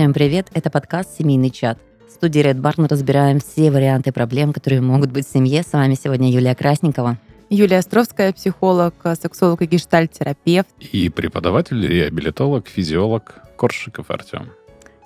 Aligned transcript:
Всем 0.00 0.14
привет, 0.14 0.46
это 0.54 0.70
подкаст 0.70 1.18
«Семейный 1.18 1.50
чат». 1.50 1.78
В 2.08 2.12
студии 2.12 2.40
Red 2.40 2.62
Barn 2.62 2.76
мы 2.78 2.88
разбираем 2.88 3.38
все 3.38 3.70
варианты 3.70 4.12
проблем, 4.12 4.54
которые 4.54 4.80
могут 4.80 5.12
быть 5.12 5.28
в 5.28 5.30
семье. 5.30 5.62
С 5.62 5.74
вами 5.74 5.92
сегодня 5.92 6.30
Юлия 6.30 6.54
Красникова. 6.54 7.18
Юлия 7.50 7.80
Островская, 7.80 8.32
психолог, 8.32 8.94
сексолог 9.20 9.60
и 9.60 9.66
гештальт-терапевт. 9.66 10.68
И 10.90 11.10
преподаватель, 11.10 11.86
реабилитолог, 11.86 12.66
физиолог 12.66 13.42
Коршиков 13.58 14.10
Артем. 14.10 14.48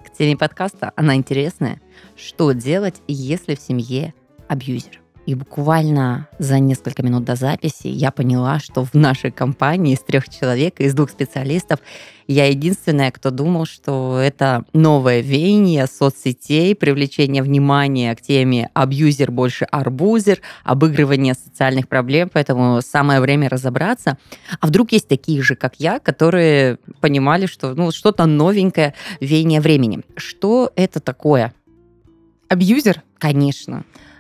К 0.07 0.17
теме 0.17 0.37
подкаста 0.37 0.93
она 0.95 1.17
интересная. 1.17 1.81
Что 2.15 2.53
делать, 2.53 3.03
если 3.09 3.57
в 3.57 3.61
семье 3.61 4.15
абьюзер? 4.47 5.04
И 5.27 5.35
буквально 5.35 6.29
за 6.39 6.59
несколько 6.59 7.03
минут 7.03 7.25
до 7.25 7.35
записи 7.35 7.87
я 7.87 8.11
поняла, 8.11 8.59
что 8.59 8.85
в 8.85 8.93
нашей 8.93 9.31
компании 9.31 9.95
из 9.95 10.01
трех 10.01 10.29
человек, 10.29 10.81
из 10.81 10.93
двух 10.93 11.11
специалистов, 11.11 11.81
я 12.27 12.47
единственная, 12.47 13.11
кто 13.11 13.31
думал, 13.31 13.65
что 13.65 14.19
это 14.19 14.65
новое 14.75 15.21
веяние 15.21 15.87
соцсетей, 15.87 16.75
привлечение 16.75 17.43
внимания 17.43 18.15
к 18.15 18.21
теме 18.21 18.71
абьюзер 18.75 19.31
больше 19.31 19.65
арбузер, 19.65 20.41
обыгрывание 20.63 21.35
социальных 21.35 21.89
проблем, 21.89 22.31
поэтому 22.33 22.81
самое 22.83 23.21
время 23.21 23.49
разобраться. 23.49 24.19
А 24.61 24.67
вдруг 24.67 24.93
есть 24.93 25.09
такие 25.09 25.43
же, 25.43 25.55
как 25.55 25.77
я, 25.79 26.01
которые 26.01 26.79
понимали, 27.01 27.47
что 27.47 27.75
ну, 27.75 27.93
что-то 27.93 28.27
новенькое, 28.27 28.95
веяние 29.21 29.61
времени. 29.61 30.01
Что 30.17 30.71
это 30.77 31.01
такое? 31.01 31.55
Абьюзер? 32.49 33.03
Конечно. 33.19 33.85
А, 33.85 34.13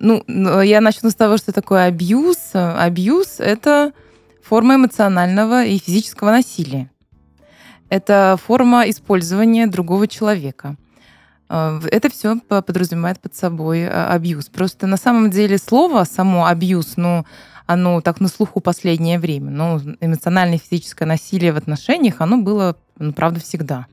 ну, 0.00 0.24
я 0.62 0.80
начну 0.80 1.10
с 1.10 1.14
того, 1.14 1.36
что 1.36 1.52
такое 1.52 1.84
абьюз. 1.84 2.38
Абьюз— 2.54 3.36
это 3.38 3.92
форма 4.42 4.76
эмоционального 4.76 5.64
и 5.64 5.78
физического 5.78 6.30
насилия. 6.30 6.90
Это 7.90 8.38
форма 8.42 8.88
использования 8.88 9.66
другого 9.66 10.08
человека. 10.08 10.76
А, 11.48 11.80
это 11.90 12.10
все 12.10 12.38
подразумевает 12.40 13.20
под 13.20 13.34
собой 13.34 13.86
а, 13.86 14.12
абьюз. 14.12 14.46
Просто 14.46 14.86
на 14.86 14.96
самом 14.96 15.30
деле 15.30 15.58
слово 15.58 16.04
само 16.04 16.46
абьюз, 16.46 16.94
ну, 16.96 17.26
оно 17.66 18.00
так 18.00 18.20
на 18.20 18.28
слуху 18.28 18.60
последнее 18.60 19.18
время. 19.18 19.50
Но 19.50 19.80
эмоциональное 20.00 20.56
и 20.56 20.60
физическое 20.60 21.04
насилие 21.04 21.52
в 21.52 21.56
отношениях, 21.56 22.20
оно 22.20 22.38
было, 22.38 22.76
ну, 22.98 23.12
правда, 23.12 23.40
всегда 23.40 23.86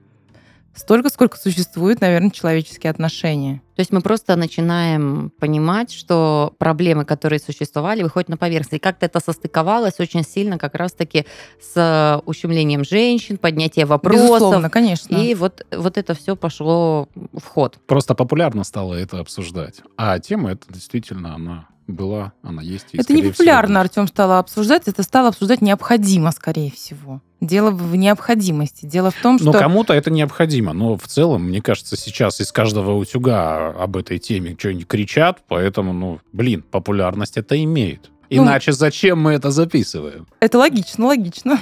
столько, 0.76 1.10
сколько 1.10 1.38
существуют, 1.38 2.02
наверное, 2.02 2.32
человеческие 2.32 2.92
отношения. 2.92 3.62
То 3.76 3.82
есть 3.82 3.92
мы 3.92 4.02
просто 4.02 4.36
начинаем 4.36 5.32
понимать, 5.40 5.92
что 5.92 6.54
проблемы, 6.58 7.06
которые 7.06 7.40
существовали, 7.40 8.04
выходят 8.04 8.30
на 8.30 8.38
поверхность. 8.38 8.74
И 8.74 8.80
как-то 8.80 9.06
это 9.06 9.20
состыковалось 9.20 10.00
очень 10.00 10.24
сильно 10.24 10.58
как 10.58 10.76
раз-таки 10.76 11.26
с 11.60 12.22
ущемлением 12.26 12.86
женщин, 12.86 13.38
поднятие 13.38 13.86
вопросов. 13.86 14.28
Безусловно, 14.28 14.70
конечно. 14.70 15.16
И 15.16 15.36
вот, 15.36 15.66
вот 15.76 15.98
это 15.98 16.14
все 16.14 16.36
пошло 16.36 17.10
в 17.16 17.46
ход. 17.46 17.80
Просто 17.86 18.16
популярно 18.16 18.64
стало 18.64 18.94
это 18.94 19.20
обсуждать. 19.20 19.82
А 19.98 20.20
тема 20.20 20.52
это 20.52 20.72
действительно, 20.72 21.36
она 21.36 21.68
была, 21.88 22.34
она 22.42 22.62
есть. 22.62 22.88
И, 22.94 22.98
это 22.98 23.14
не 23.14 23.24
популярно, 23.24 23.82
Артем 23.82 24.08
стало 24.08 24.40
обсуждать, 24.40 24.88
это 24.88 25.04
стало 25.04 25.30
обсуждать 25.30 25.62
необходимо, 25.62 26.32
скорее 26.32 26.72
всего. 26.72 27.22
Дело 27.42 27.70
в 27.70 27.96
необходимости. 27.96 28.86
Дело 28.86 29.12
в 29.12 29.22
том, 29.22 29.34
ну, 29.34 29.40
что... 29.40 29.52
Ну, 29.52 29.60
кому-то 29.60 29.94
это 29.94 30.10
необходимо, 30.10 30.74
но 30.74 30.98
в 30.98 31.08
целом, 31.08 31.44
мне 31.44 31.62
кажется, 31.62 31.96
сейчас 31.96 32.42
из 32.42 32.52
каждого 32.52 32.94
утюга 32.94 33.70
об 33.70 33.98
этой 33.98 34.18
теме 34.18 34.56
что-нибудь 34.58 34.88
кричат, 34.88 35.44
поэтому, 35.48 35.94
ну, 35.94 36.20
блин, 36.32 36.64
популярность 36.64 37.38
это 37.38 37.62
имеет. 37.64 38.10
Ну, 38.30 38.44
Иначе 38.44 38.72
ну, 38.72 38.78
зачем 38.78 39.22
мы 39.22 39.34
это 39.34 39.52
записываем? 39.52 40.28
Это 40.40 40.58
логично, 40.58 41.08
логично. 41.08 41.60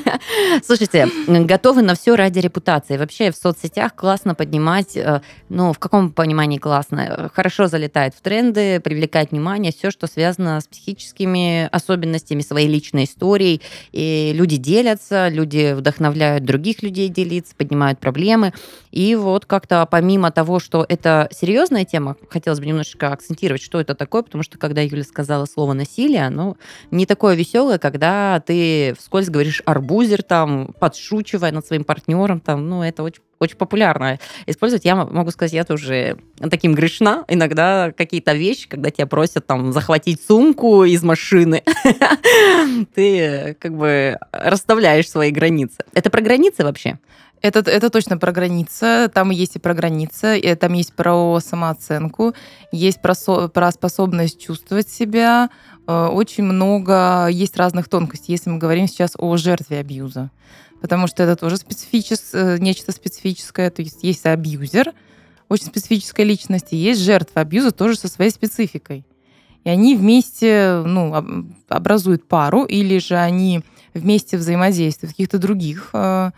Слушайте, 0.64 1.08
готовы 1.26 1.82
на 1.82 1.94
все 1.94 2.14
ради 2.14 2.38
репутации. 2.38 2.96
Вообще 2.96 3.30
в 3.30 3.36
соцсетях 3.36 3.94
классно 3.94 4.34
поднимать, 4.34 4.96
э, 4.96 5.20
ну, 5.48 5.72
в 5.72 5.78
каком 5.78 6.12
понимании 6.12 6.58
классно? 6.58 7.30
Хорошо 7.34 7.66
залетает 7.66 8.14
в 8.14 8.20
тренды, 8.20 8.80
привлекает 8.80 9.32
внимание, 9.32 9.72
все, 9.72 9.90
что 9.90 10.06
связано 10.06 10.60
с 10.60 10.66
психическими 10.66 11.68
особенностями, 11.72 12.40
своей 12.40 12.68
личной 12.68 13.04
историей. 13.04 13.60
И 13.92 14.32
люди 14.34 14.56
делятся, 14.56 15.28
люди 15.28 15.74
вдохновляют 15.74 16.44
других 16.44 16.82
людей 16.82 17.08
делиться, 17.08 17.54
поднимают 17.56 17.98
проблемы. 17.98 18.52
И 18.92 19.14
вот 19.14 19.44
как-то 19.44 19.86
помимо 19.90 20.30
того, 20.30 20.60
что 20.60 20.86
это 20.88 21.28
серьезная 21.30 21.84
тема, 21.84 22.16
хотелось 22.30 22.60
бы 22.60 22.66
немножечко 22.66 23.12
акцентировать, 23.12 23.62
что 23.62 23.80
это 23.80 23.94
такое, 23.94 24.22
потому 24.22 24.42
что 24.42 24.56
когда 24.58 24.80
Юля 24.80 25.04
сказала 25.04 25.44
слово 25.46 25.72
«насилие», 25.74 25.95
насилие, 25.96 26.26
оно 26.26 26.56
не 26.90 27.06
такое 27.06 27.34
веселое, 27.34 27.78
когда 27.78 28.40
ты 28.40 28.94
вскользь 28.98 29.28
говоришь 29.28 29.62
арбузер, 29.64 30.22
там, 30.22 30.74
подшучивая 30.78 31.52
над 31.52 31.66
своим 31.66 31.84
партнером, 31.84 32.40
там, 32.40 32.68
ну, 32.68 32.82
это 32.82 33.02
очень 33.02 33.22
очень 33.38 33.58
популярно 33.58 34.18
использовать. 34.46 34.86
Я 34.86 34.96
могу 34.96 35.30
сказать, 35.30 35.52
я 35.52 35.64
тоже 35.64 36.16
таким 36.50 36.74
грешна. 36.74 37.22
Иногда 37.28 37.92
какие-то 37.94 38.32
вещи, 38.32 38.66
когда 38.66 38.90
тебя 38.90 39.06
просят 39.06 39.46
там 39.46 39.74
захватить 39.74 40.22
сумку 40.26 40.84
из 40.84 41.02
машины, 41.02 41.62
ты 42.94 43.54
как 43.60 43.76
бы 43.76 44.16
расставляешь 44.32 45.10
свои 45.10 45.32
границы. 45.32 45.84
Это 45.92 46.08
про 46.08 46.22
границы 46.22 46.64
вообще? 46.64 46.98
Это, 47.42 47.60
это 47.70 47.90
точно 47.90 48.18
про 48.18 48.32
границы. 48.32 49.10
Там 49.12 49.30
есть 49.30 49.56
и 49.56 49.58
про 49.58 49.74
границы, 49.74 50.38
и 50.38 50.54
там 50.54 50.72
есть 50.72 50.94
про 50.94 51.38
самооценку, 51.40 52.34
есть 52.72 53.00
про, 53.02 53.14
со, 53.14 53.48
про 53.48 53.70
способность 53.70 54.40
чувствовать 54.40 54.88
себя. 54.88 55.50
Э, 55.86 56.06
очень 56.06 56.44
много 56.44 57.28
есть 57.28 57.56
разных 57.56 57.88
тонкостей, 57.88 58.32
если 58.32 58.50
мы 58.50 58.58
говорим 58.58 58.88
сейчас 58.88 59.12
о 59.18 59.36
жертве 59.36 59.78
абьюза. 59.78 60.30
Потому 60.80 61.06
что 61.06 61.22
это 61.22 61.36
тоже 61.36 61.56
специфичес, 61.56 62.30
э, 62.32 62.58
нечто 62.58 62.92
специфическое. 62.92 63.70
То 63.70 63.82
есть 63.82 64.02
есть 64.02 64.24
абьюзер, 64.26 64.92
очень 65.48 65.66
специфическая 65.66 66.26
личность, 66.26 66.72
и 66.72 66.76
есть 66.76 67.00
жертва 67.00 67.42
абьюза 67.42 67.70
тоже 67.70 67.96
со 67.96 68.08
своей 68.08 68.30
спецификой. 68.30 69.04
И 69.64 69.68
они 69.68 69.96
вместе 69.96 70.82
ну, 70.84 71.44
образуют 71.68 72.26
пару, 72.26 72.64
или 72.64 72.98
же 72.98 73.16
они 73.16 73.62
вместе 73.94 74.36
взаимодействуют 74.36 75.12
в 75.12 75.14
каких-то 75.14 75.38
других 75.38 75.90
э, 75.92 76.30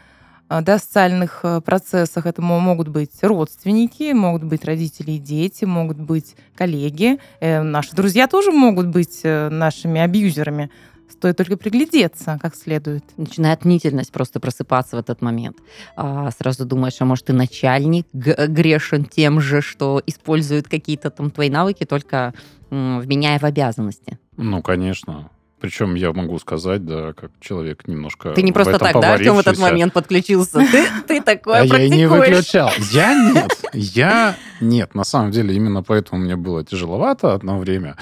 да, 0.48 0.78
социальных 0.78 1.40
э, 1.42 1.60
процессах. 1.60 2.26
Это 2.26 2.40
могут 2.42 2.88
быть 2.88 3.22
родственники, 3.22 4.12
могут 4.12 4.44
быть 4.44 4.64
родители 4.64 5.12
и 5.12 5.18
дети, 5.18 5.64
могут 5.64 5.98
быть 5.98 6.36
коллеги. 6.56 7.18
Э, 7.40 7.62
наши 7.62 7.94
друзья 7.94 8.26
тоже 8.26 8.50
могут 8.50 8.86
быть 8.86 9.20
э, 9.24 9.48
нашими 9.50 10.00
абьюзерами. 10.00 10.70
Стоит 11.10 11.36
только 11.36 11.56
приглядеться 11.56 12.38
как 12.40 12.54
следует. 12.54 13.04
Начинает 13.16 13.64
мнительность 13.64 14.12
просто 14.12 14.40
просыпаться 14.40 14.96
в 14.96 15.00
этот 15.00 15.20
момент. 15.22 15.56
А, 15.96 16.30
сразу 16.30 16.64
думаешь, 16.64 16.96
а 17.00 17.04
может 17.04 17.30
и 17.30 17.32
начальник 17.32 18.06
грешен 18.12 19.04
тем 19.04 19.40
же, 19.40 19.60
что 19.62 20.02
использует 20.06 20.68
какие-то 20.68 21.10
там 21.10 21.30
твои 21.30 21.50
навыки, 21.50 21.84
только 21.84 22.34
вменяя 22.70 23.38
в 23.38 23.44
обязанности. 23.44 24.18
Ну, 24.36 24.62
конечно. 24.62 25.30
Причем 25.60 25.94
я 25.94 26.12
могу 26.12 26.38
сказать, 26.38 26.84
да, 26.84 27.12
как 27.12 27.32
человек 27.40 27.88
немножко 27.88 28.32
Ты 28.32 28.42
не 28.42 28.52
просто 28.52 28.78
так, 28.78 29.00
да, 29.00 29.14
Артем 29.14 29.34
в 29.34 29.40
этот 29.40 29.58
момент 29.58 29.92
подключился? 29.92 30.60
Ты, 30.70 30.86
ты 31.06 31.20
такое 31.20 31.62
а 31.62 31.64
я 31.64 31.84
и 31.84 31.90
не 31.90 32.06
выключал. 32.06 32.70
Я 32.92 33.14
нет. 33.32 33.64
Я 33.72 34.36
нет. 34.60 34.94
На 34.94 35.04
самом 35.04 35.30
деле, 35.30 35.54
именно 35.54 35.82
поэтому 35.82 36.22
мне 36.22 36.36
было 36.36 36.64
тяжеловато 36.64 37.34
одно 37.34 37.58
время. 37.58 37.96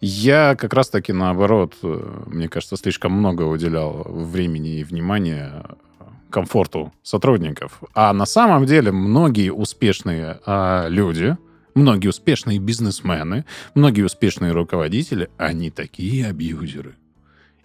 Я 0.00 0.54
как 0.54 0.72
раз-таки 0.74 1.12
наоборот, 1.12 1.74
э, 1.82 2.22
мне 2.26 2.48
кажется, 2.48 2.76
слишком 2.76 3.12
много 3.12 3.42
уделял 3.42 4.04
времени 4.06 4.80
и 4.80 4.84
внимания 4.84 5.64
комфорту 6.30 6.92
сотрудников. 7.02 7.80
А 7.94 8.12
на 8.12 8.26
самом 8.26 8.66
деле 8.66 8.90
многие 8.92 9.50
успешные 9.50 10.40
а, 10.44 10.88
люди, 10.88 11.36
Многие 11.74 12.08
успешные 12.08 12.58
бизнесмены, 12.60 13.44
многие 13.74 14.02
успешные 14.02 14.52
руководители, 14.52 15.28
они 15.36 15.70
такие 15.70 16.26
абьюзеры. 16.28 16.94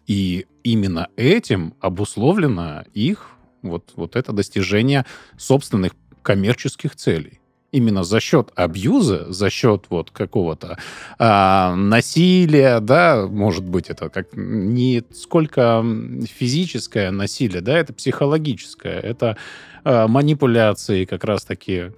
И 0.08 0.48
именно 0.64 1.10
этим 1.16 1.76
обусловлено 1.80 2.84
их 2.96 3.30
вот, 3.62 3.94
вот 3.96 4.16
это 4.16 4.34
достижение 4.34 5.06
собственных 5.38 5.94
коммерческих 6.24 6.96
целей. 6.96 7.40
Именно 7.72 8.04
за 8.04 8.20
счет 8.20 8.52
абьюза, 8.56 9.32
за 9.32 9.52
счет 9.52 9.86
вот 9.90 10.10
какого-то 10.10 10.80
а, 11.20 11.76
насилия, 11.76 12.80
да, 12.80 13.28
может 13.28 13.64
быть, 13.64 13.92
это 13.92 14.10
как 14.10 14.30
не 14.34 15.04
сколько 15.14 15.86
физическое 16.26 17.12
насилие, 17.12 17.62
да, 17.62 17.78
это 17.78 17.94
психологическое, 17.94 19.00
это 19.00 19.38
а, 19.84 20.08
манипуляции 20.08 21.06
как 21.06 21.24
раз-таки 21.24 21.92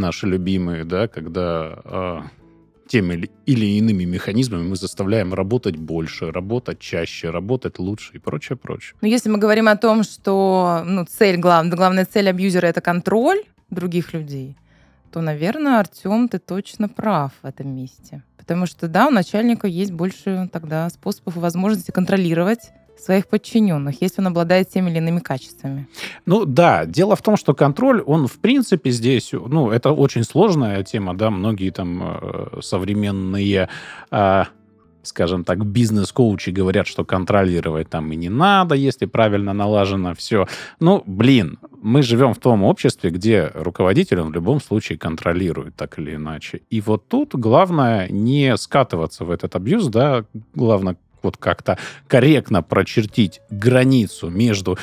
наши 0.00 0.26
любимые, 0.26 0.84
да, 0.84 1.06
когда 1.08 1.78
э, 1.84 2.20
теми 2.90 3.30
или 3.46 3.66
иными 3.66 4.04
механизмами 4.04 4.62
мы 4.62 4.76
заставляем 4.76 5.32
работать 5.32 5.76
больше, 5.76 6.32
работать 6.32 6.80
чаще, 6.80 7.30
работать 7.30 7.78
лучше 7.78 8.14
и 8.14 8.18
прочее, 8.18 8.56
прочее. 8.56 8.96
Но 9.00 9.08
если 9.08 9.30
мы 9.30 9.38
говорим 9.38 9.68
о 9.68 9.76
том, 9.76 10.02
что 10.02 10.82
ну, 10.84 11.04
цель, 11.04 11.36
главная, 11.36 11.76
главная 11.76 12.04
цель 12.04 12.28
абьюзера— 12.28 12.66
это 12.68 12.80
контроль 12.80 13.42
других 13.70 14.12
людей, 14.12 14.56
то, 15.12 15.20
наверное, 15.20 15.78
Артем, 15.78 16.28
ты 16.28 16.38
точно 16.38 16.88
прав 16.88 17.32
в 17.42 17.46
этом 17.46 17.68
месте. 17.68 18.22
Потому 18.36 18.66
что, 18.66 18.88
да, 18.88 19.06
у 19.06 19.10
начальника 19.10 19.68
есть 19.68 19.92
больше 19.92 20.48
тогда 20.52 20.90
способов 20.90 21.36
и 21.36 21.40
возможностей 21.40 21.92
контролировать 21.92 22.70
своих 23.00 23.26
подчиненных, 23.26 24.02
если 24.02 24.20
он 24.20 24.28
обладает 24.28 24.68
теми 24.70 24.90
или 24.90 24.98
иными 24.98 25.20
качествами. 25.20 25.86
Ну 26.26 26.44
да, 26.44 26.86
дело 26.86 27.16
в 27.16 27.22
том, 27.22 27.36
что 27.36 27.54
контроль, 27.54 28.02
он 28.06 28.26
в 28.26 28.38
принципе 28.38 28.90
здесь, 28.90 29.32
ну 29.32 29.70
это 29.70 29.92
очень 29.92 30.24
сложная 30.24 30.82
тема, 30.84 31.14
да, 31.16 31.30
многие 31.30 31.70
там 31.70 32.02
э, 32.02 32.60
современные 32.60 33.68
э, 34.10 34.44
скажем 35.02 35.44
так, 35.44 35.64
бизнес-коучи 35.64 36.50
говорят, 36.50 36.86
что 36.86 37.04
контролировать 37.04 37.88
там 37.88 38.12
и 38.12 38.16
не 38.16 38.28
надо, 38.28 38.74
если 38.74 39.06
правильно 39.06 39.52
налажено 39.52 40.14
все. 40.14 40.46
Ну, 40.78 41.02
блин, 41.06 41.58
мы 41.82 42.02
живем 42.02 42.34
в 42.34 42.38
том 42.38 42.62
обществе, 42.62 43.10
где 43.10 43.50
руководитель 43.54 44.20
он 44.20 44.30
в 44.30 44.34
любом 44.34 44.60
случае 44.60 44.98
контролирует 44.98 45.76
так 45.76 45.98
или 45.98 46.14
иначе. 46.14 46.62
И 46.70 46.80
вот 46.80 47.08
тут 47.08 47.34
главное 47.34 48.08
не 48.08 48.56
скатываться 48.56 49.24
в 49.24 49.30
этот 49.30 49.56
абьюз, 49.56 49.86
да, 49.88 50.24
главное 50.54 50.96
вот 51.22 51.36
как-то 51.36 51.78
корректно 52.06 52.62
прочертить 52.62 53.40
границу 53.50 54.28
между 54.28 54.78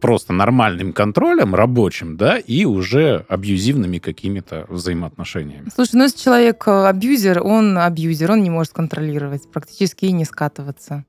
просто 0.00 0.32
нормальным 0.32 0.92
контролем 0.92 1.54
рабочим, 1.54 2.16
да, 2.16 2.36
и 2.36 2.64
уже 2.64 3.24
абьюзивными 3.28 3.98
какими-то 3.98 4.66
взаимоотношениями. 4.68 5.68
Слушай, 5.72 5.94
ну 5.94 6.02
если 6.02 6.18
человек 6.18 6.64
э, 6.66 6.86
абьюзер, 6.88 7.40
он 7.40 7.78
абьюзер, 7.78 8.32
он 8.32 8.42
не 8.42 8.50
может 8.50 8.72
контролировать, 8.72 9.50
практически 9.50 10.06
и 10.06 10.12
не 10.12 10.24
скатываться. 10.24 11.04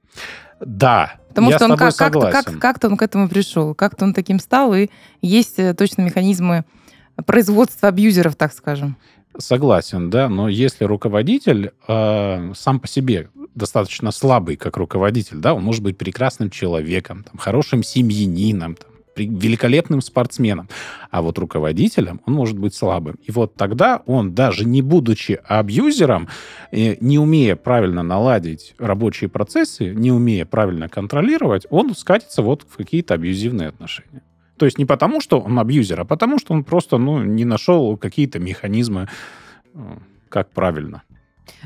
Да, 0.60 1.14
Потому 1.30 1.50
я 1.50 1.58
что 1.58 1.66
он 1.66 1.78
как, 1.78 1.96
как-то, 1.96 2.30
как, 2.30 2.60
как-то 2.60 2.88
он 2.88 2.96
к 2.96 3.02
этому 3.02 3.28
пришел, 3.28 3.74
как-то 3.74 4.06
он 4.06 4.14
таким 4.14 4.40
стал, 4.40 4.76
и 4.76 4.90
есть 5.24 5.58
э, 5.58 5.74
точно 5.74 6.04
механизмы 6.04 6.64
производства 7.26 7.90
абьюзеров, 7.90 8.36
так 8.36 8.54
скажем. 8.54 8.98
Согласен, 9.38 10.10
да, 10.10 10.30
но 10.30 10.48
если 10.48 10.86
руководитель 10.86 11.72
э, 11.88 12.52
сам 12.56 12.80
по 12.80 12.88
себе 12.88 13.30
достаточно 13.56 14.12
слабый 14.12 14.58
как 14.58 14.78
руководитель, 14.78 15.38
да, 15.38 15.54
он 15.54 15.64
может 15.64 15.82
быть 15.84 15.98
прекрасным 15.98 16.50
человеком, 16.50 17.24
там, 17.24 17.38
хорошим 17.38 17.84
семьянином, 17.84 18.76
там, 18.76 18.92
великолепным 19.16 20.02
спортсменом. 20.02 20.70
А 21.12 21.22
вот 21.22 21.38
руководителем 21.38 22.22
он 22.26 22.34
может 22.34 22.58
быть 22.58 22.76
слабым. 22.76 23.16
И 23.24 23.32
вот 23.32 23.56
тогда 23.56 24.02
он, 24.06 24.34
даже 24.34 24.66
не 24.66 24.82
будучи 24.82 25.40
абьюзером, 25.46 26.28
э, 26.72 26.98
не 27.00 27.20
умея 27.20 27.56
правильно 27.56 28.04
наладить 28.04 28.76
рабочие 28.78 29.30
процессы, 29.30 29.94
не 29.94 30.12
умея 30.12 30.46
правильно 30.46 30.90
контролировать, 30.90 31.66
он 31.70 31.96
скатится 31.96 32.42
вот 32.42 32.66
в 32.68 32.78
какие-то 32.78 33.14
абьюзивные 33.14 33.70
отношения. 33.70 34.22
То 34.58 34.66
есть 34.66 34.78
не 34.78 34.86
потому, 34.86 35.20
что 35.20 35.40
он 35.40 35.58
абьюзер, 35.60 36.02
а 36.02 36.06
потому, 36.06 36.40
что 36.40 36.54
он 36.54 36.64
просто 36.64 36.98
ну, 36.98 37.24
не 37.24 37.46
нашел 37.46 37.98
какие-то 37.98 38.40
механизмы, 38.40 39.08
как 40.30 40.52
правильно. 40.52 41.04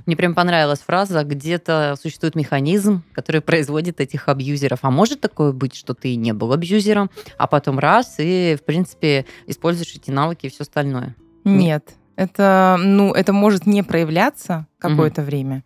Мне 0.06 0.16
прям 0.16 0.34
понравилась 0.34 0.80
фраза, 0.80 1.24
где-то 1.24 1.96
существует 2.02 2.36
механизм, 2.36 3.04
который 3.14 3.42
производит 3.42 4.00
этих 4.00 4.28
абьюзеров. 4.28 4.80
А 4.82 4.92
может 4.92 5.22
такое 5.22 5.52
быть, 5.52 5.76
что 5.76 5.94
ты 5.94 6.16
не 6.16 6.34
был 6.34 6.54
абьюзером, 6.54 7.10
а 7.38 7.48
потом 7.48 7.80
раз 7.80 8.16
и, 8.20 8.58
в 8.60 8.66
принципе, 8.66 9.26
используешь 9.46 9.96
эти 9.96 10.12
навыки 10.12 10.48
и 10.48 10.50
все 10.50 10.62
остальное? 10.62 11.16
Нет. 11.44 11.94
Это, 12.16 12.78
ну, 12.80 13.14
это 13.14 13.32
может 13.32 13.68
не 13.68 13.84
проявляться 13.84 14.66
какое-то 14.80 15.22
угу. 15.22 15.28
время, 15.28 15.64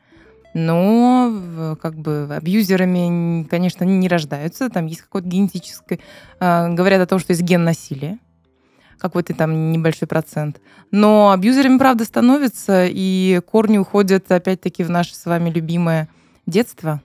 но 0.53 1.77
как 1.81 1.95
бы 1.95 2.27
абьюзерами, 2.29 3.43
конечно, 3.43 3.83
не 3.83 4.07
рождаются. 4.07 4.69
Там 4.69 4.85
есть 4.85 5.01
какое-то 5.01 5.27
генетическое... 5.27 5.99
Э, 6.39 6.69
говорят 6.69 7.01
о 7.01 7.07
том, 7.07 7.19
что 7.19 7.31
есть 7.31 7.43
ген 7.43 7.63
насилия, 7.63 8.17
какой-то 8.97 9.33
там 9.33 9.71
небольшой 9.71 10.07
процент. 10.07 10.61
Но 10.91 11.31
абьюзерами, 11.31 11.77
правда, 11.77 12.05
становятся, 12.05 12.85
и 12.87 13.41
корни 13.49 13.77
уходят, 13.77 14.31
опять-таки, 14.31 14.83
в 14.83 14.89
наше 14.89 15.15
с 15.15 15.25
вами 15.25 15.49
любимое 15.49 16.09
детство. 16.45 17.01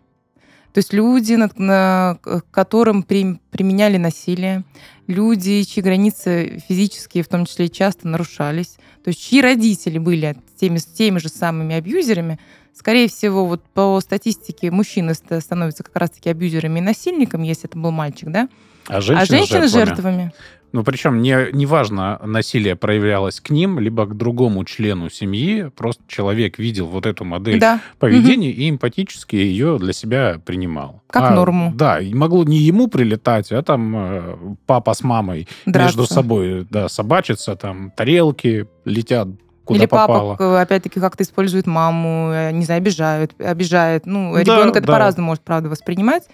То 0.76 0.78
есть 0.80 0.92
люди, 0.92 1.32
над, 1.32 1.58
на, 1.58 2.18
которым 2.50 3.02
при, 3.02 3.40
применяли 3.50 3.96
насилие, 3.96 4.62
люди, 5.06 5.62
чьи 5.62 5.82
границы 5.82 6.62
физические, 6.68 7.24
в 7.24 7.28
том 7.28 7.46
числе, 7.46 7.70
часто 7.70 8.08
нарушались, 8.08 8.76
то 9.02 9.08
есть 9.08 9.22
чьи 9.22 9.40
родители 9.40 9.96
были 9.96 10.36
теми, 10.60 10.76
теми 10.76 11.16
же 11.16 11.30
самыми 11.30 11.76
абьюзерами, 11.76 12.38
Скорее 12.78 13.08
всего, 13.08 13.46
вот 13.46 13.62
по 13.72 13.98
статистике 14.00 14.70
мужчины 14.70 15.14
становятся 15.14 15.82
как 15.82 15.96
раз-таки 15.96 16.28
абьюзерами 16.28 16.78
и 16.78 16.82
насильниками, 16.82 17.46
если 17.46 17.68
это 17.70 17.78
был 17.78 17.90
мальчик, 17.90 18.28
да? 18.28 18.48
А 18.86 19.00
женщины, 19.00 19.22
а 19.22 19.24
женщины 19.24 19.68
жертвами. 19.68 19.86
жертвами. 19.86 20.32
Ну, 20.72 20.84
причем 20.84 21.22
не, 21.22 21.48
неважно, 21.52 22.20
насилие 22.22 22.76
проявлялось 22.76 23.40
к 23.40 23.48
ним, 23.48 23.78
либо 23.78 24.04
к 24.04 24.14
другому 24.14 24.62
члену 24.64 25.08
семьи, 25.08 25.70
просто 25.74 26.02
человек 26.06 26.58
видел 26.58 26.86
вот 26.86 27.06
эту 27.06 27.24
модель 27.24 27.58
да. 27.58 27.80
поведения 27.98 28.50
угу. 28.50 28.60
и 28.60 28.70
эмпатически 28.70 29.36
ее 29.36 29.78
для 29.78 29.94
себя 29.94 30.38
принимал. 30.44 31.02
Как 31.06 31.30
а, 31.30 31.34
норму. 31.34 31.72
Да, 31.74 31.98
и 31.98 32.12
могло 32.12 32.44
не 32.44 32.58
ему 32.58 32.88
прилетать, 32.88 33.52
а 33.52 33.62
там 33.62 33.96
э, 33.96 34.36
папа 34.66 34.92
с 34.92 35.02
мамой 35.02 35.48
Драться. 35.64 35.98
между 35.98 36.12
собой 36.12 36.66
да, 36.68 36.90
собачиться, 36.90 37.56
там 37.56 37.90
тарелки 37.92 38.66
летят 38.84 39.28
куда 39.66 39.80
Или 39.80 39.86
попало. 39.86 40.36
папа, 40.36 40.60
опять-таки, 40.60 41.00
как-то 41.00 41.24
использует 41.24 41.66
маму, 41.66 42.30
э, 42.32 42.52
не 42.52 42.64
знаю, 42.64 42.78
обижают, 42.78 43.38
обижает. 43.38 44.06
Ну, 44.06 44.32
да, 44.32 44.40
ребенок 44.40 44.76
это 44.76 44.86
да. 44.86 44.92
по-разному 44.94 45.26
может, 45.26 45.42
правда, 45.42 45.68
воспринимать. 45.68 46.24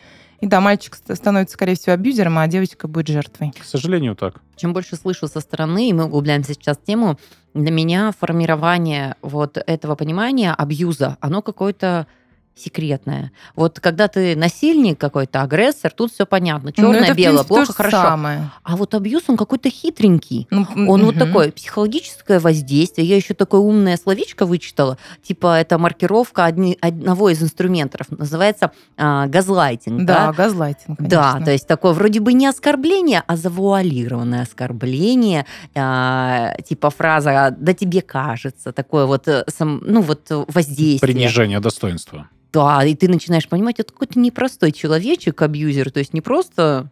И 0.40 0.46
да, 0.46 0.60
мальчик 0.60 0.96
становится, 0.96 1.54
скорее 1.54 1.76
всего, 1.76 1.94
абьюзером, 1.94 2.38
а 2.38 2.46
девочка 2.46 2.88
будет 2.88 3.08
жертвой. 3.08 3.52
К 3.58 3.64
сожалению, 3.64 4.16
так. 4.16 4.42
Чем 4.56 4.72
больше 4.72 4.96
слышу 4.96 5.28
со 5.28 5.40
стороны, 5.40 5.88
и 5.88 5.92
мы 5.92 6.04
углубляемся 6.04 6.52
сейчас 6.52 6.76
в 6.78 6.82
тему, 6.84 7.18
для 7.54 7.70
меня 7.70 8.12
формирование 8.18 9.16
вот 9.22 9.56
этого 9.56 9.94
понимания 9.94 10.52
абьюза, 10.52 11.16
оно 11.20 11.42
какое-то 11.42 12.06
секретное. 12.54 13.32
Вот 13.56 13.80
когда 13.80 14.08
ты 14.08 14.36
насильник 14.36 14.98
какой-то, 14.98 15.42
агрессор, 15.42 15.90
тут 15.90 16.12
все 16.12 16.26
понятно. 16.26 16.72
Черное, 16.72 17.08
ну, 17.08 17.14
белое, 17.14 17.44
плохо, 17.44 17.72
хорошо. 17.72 17.96
Самое. 17.96 18.50
А 18.62 18.76
вот 18.76 18.94
абьюз, 18.94 19.24
он 19.28 19.36
какой-то 19.36 19.70
хитренький. 19.70 20.46
Ну, 20.50 20.66
он 20.88 21.02
угу. 21.02 21.12
вот 21.12 21.18
такой, 21.18 21.52
психологическое 21.52 22.38
воздействие. 22.38 23.06
Я 23.06 23.16
еще 23.16 23.34
такое 23.34 23.60
умное 23.60 23.96
словечко 23.96 24.46
вычитала. 24.46 24.98
Типа 25.22 25.58
это 25.58 25.78
маркировка 25.78 26.44
одни, 26.44 26.76
одного 26.80 27.30
из 27.30 27.42
инструментов. 27.42 28.06
Называется 28.10 28.72
а, 28.96 29.26
газлайтинг. 29.26 30.04
Да, 30.04 30.26
да, 30.26 30.32
газлайтинг, 30.32 30.98
конечно. 30.98 31.38
Да, 31.38 31.44
то 31.44 31.50
есть 31.50 31.66
такое 31.66 31.92
вроде 31.92 32.20
бы 32.20 32.32
не 32.32 32.46
оскорбление, 32.46 33.22
а 33.26 33.36
завуалированное 33.36 34.42
оскорбление. 34.42 35.46
А, 35.74 36.54
типа 36.68 36.90
фраза 36.90 37.54
«да 37.58 37.72
тебе 37.72 38.02
кажется». 38.02 38.72
Такое 38.72 39.06
вот, 39.06 39.26
э, 39.28 39.44
сам, 39.48 39.80
ну 39.84 40.02
вот 40.02 40.26
воздействие. 40.28 41.00
Принижение 41.00 41.60
достоинства. 41.60 42.28
Да, 42.52 42.84
и 42.84 42.94
ты 42.94 43.08
начинаешь 43.08 43.48
понимать, 43.48 43.80
это 43.80 43.92
какой-то 43.92 44.18
непростой 44.18 44.72
человечек, 44.72 45.40
абьюзер, 45.40 45.90
то 45.90 46.00
есть 46.00 46.12
не 46.12 46.20
просто 46.20 46.90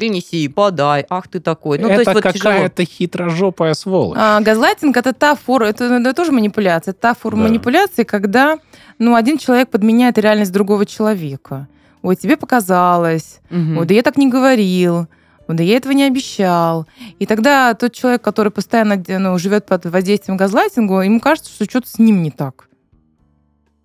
принеси, 0.00 0.48
подай, 0.48 1.04
ах 1.10 1.28
ты 1.28 1.40
такой. 1.40 1.78
Ну, 1.78 1.88
это 1.88 2.12
вот 2.12 2.22
какая-то 2.22 2.84
хитрожопая 2.84 3.74
сволочь. 3.74 4.16
А, 4.18 4.40
газлайтинг 4.40 4.96
это 4.96 5.12
та 5.12 5.34
форма, 5.34 5.68
это, 5.68 5.84
это 5.84 6.14
тоже 6.14 6.32
манипуляция, 6.32 6.92
это 6.92 7.00
та 7.00 7.14
форма 7.14 7.42
да. 7.42 7.48
манипуляции, 7.48 8.04
когда 8.04 8.58
ну, 8.98 9.14
один 9.14 9.36
человек 9.36 9.68
подменяет 9.68 10.16
реальность 10.16 10.52
другого 10.52 10.86
человека. 10.86 11.68
Ой, 12.02 12.16
тебе 12.16 12.38
показалось, 12.38 13.40
угу. 13.50 13.80
ой, 13.80 13.86
да 13.86 13.92
я 13.92 14.02
так 14.02 14.16
не 14.16 14.30
говорил, 14.30 15.06
ой, 15.48 15.54
да 15.56 15.62
я 15.62 15.76
этого 15.76 15.92
не 15.92 16.04
обещал. 16.04 16.86
И 17.18 17.26
тогда 17.26 17.74
тот 17.74 17.92
человек, 17.92 18.22
который 18.22 18.50
постоянно 18.50 19.02
ну, 19.06 19.38
живет 19.38 19.66
под 19.66 19.84
воздействием 19.84 20.38
газлайтинга, 20.38 21.00
ему 21.00 21.20
кажется, 21.20 21.52
что 21.52 21.66
что-то 21.66 21.88
с 21.88 21.98
ним 21.98 22.22
не 22.22 22.30
так. 22.30 22.69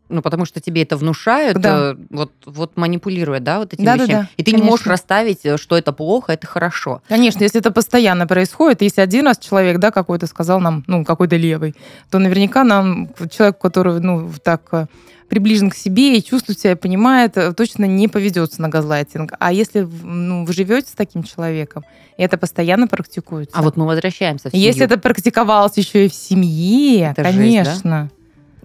Ну, 0.08 0.22
потому 0.22 0.46
что 0.46 0.62
тебе 0.62 0.84
это 0.84 0.98
внушают, 0.98 1.58
да. 1.60 1.94
э, 1.94 1.96
вот, 2.12 2.32
вот 2.46 2.78
манипулируя, 2.78 3.40
да, 3.40 3.60
вот 3.60 3.74
этими 3.74 3.86
да, 3.86 3.96
вещами. 3.96 4.12
Да, 4.12 4.22
да. 4.22 4.30
И 4.38 4.44
ты 4.44 4.52
Конечно. 4.52 4.64
не 4.64 4.70
можешь 4.70 4.86
расставить, 4.86 5.40
э, 5.46 5.58
что 5.58 5.76
это 5.78 5.94
плохо, 5.94 6.34
это 6.34 6.46
хорошо. 6.46 7.02
Конечно, 7.08 7.44
если 7.44 7.60
это 7.60 7.72
постоянно 7.72 8.28
происходит, 8.28 8.84
если 8.84 9.02
один 9.02 9.26
раз 9.26 9.40
человек, 9.40 9.80
да, 9.80 9.90
какой-то 9.90 10.28
сказал 10.28 10.60
нам, 10.60 10.84
ну, 10.86 11.04
какой-то 11.04 11.38
левый, 11.38 11.74
то 12.12 12.20
наверняка 12.20 12.64
нам 12.64 13.10
человек, 13.32 13.58
который, 13.58 14.00
ну, 14.00 14.32
так 14.44 14.62
э, 14.74 14.86
приближен 15.28 15.72
к 15.72 15.76
себе 15.76 16.18
и 16.18 16.24
чувствует 16.24 16.60
себя, 16.60 16.76
понимает, 16.76 17.36
точно 17.58 17.86
не 17.86 18.08
поведется 18.08 18.62
на 18.62 18.70
газлайтинг. 18.70 19.34
А 19.40 19.52
если 19.52 19.82
ну, 19.82 20.46
вы 20.46 20.54
живете 20.54 20.90
с 20.90 20.94
таким 20.94 21.24
человеком, 21.24 21.84
и 22.18 22.24
это 22.24 22.38
постоянно 22.38 22.88
практикуется. 22.88 23.58
А 23.58 23.62
вот 23.62 23.76
мы 23.76 23.86
возвращаемся 23.86 24.50
в 24.50 24.52
семью. 24.52 24.68
Если 24.68 24.86
это 24.86 24.98
практиковалось 24.98 25.78
еще 25.78 26.06
и 26.06 26.10
в 26.10 26.14
семье, 26.14 27.12
это 27.12 27.24
конечно. 27.24 27.72
Жизнь, 27.72 27.82
да? 27.84 28.10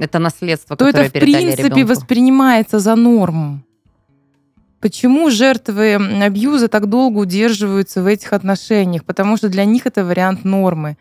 Это 0.00 0.18
наследство, 0.18 0.76
то 0.76 0.88
это 0.88 1.04
в 1.04 1.12
принципе 1.12 1.64
ребенку. 1.64 1.88
воспринимается 1.88 2.78
за 2.78 2.94
норму. 2.94 3.60
Почему 4.80 5.28
жертвы 5.28 5.96
абьюза 6.24 6.68
так 6.68 6.88
долго 6.88 7.18
удерживаются 7.18 8.02
в 8.02 8.06
этих 8.06 8.32
отношениях? 8.32 9.04
Потому 9.04 9.36
что 9.36 9.50
для 9.50 9.66
них 9.66 9.86
это 9.86 10.02
вариант 10.02 10.44
нормы. 10.44 10.96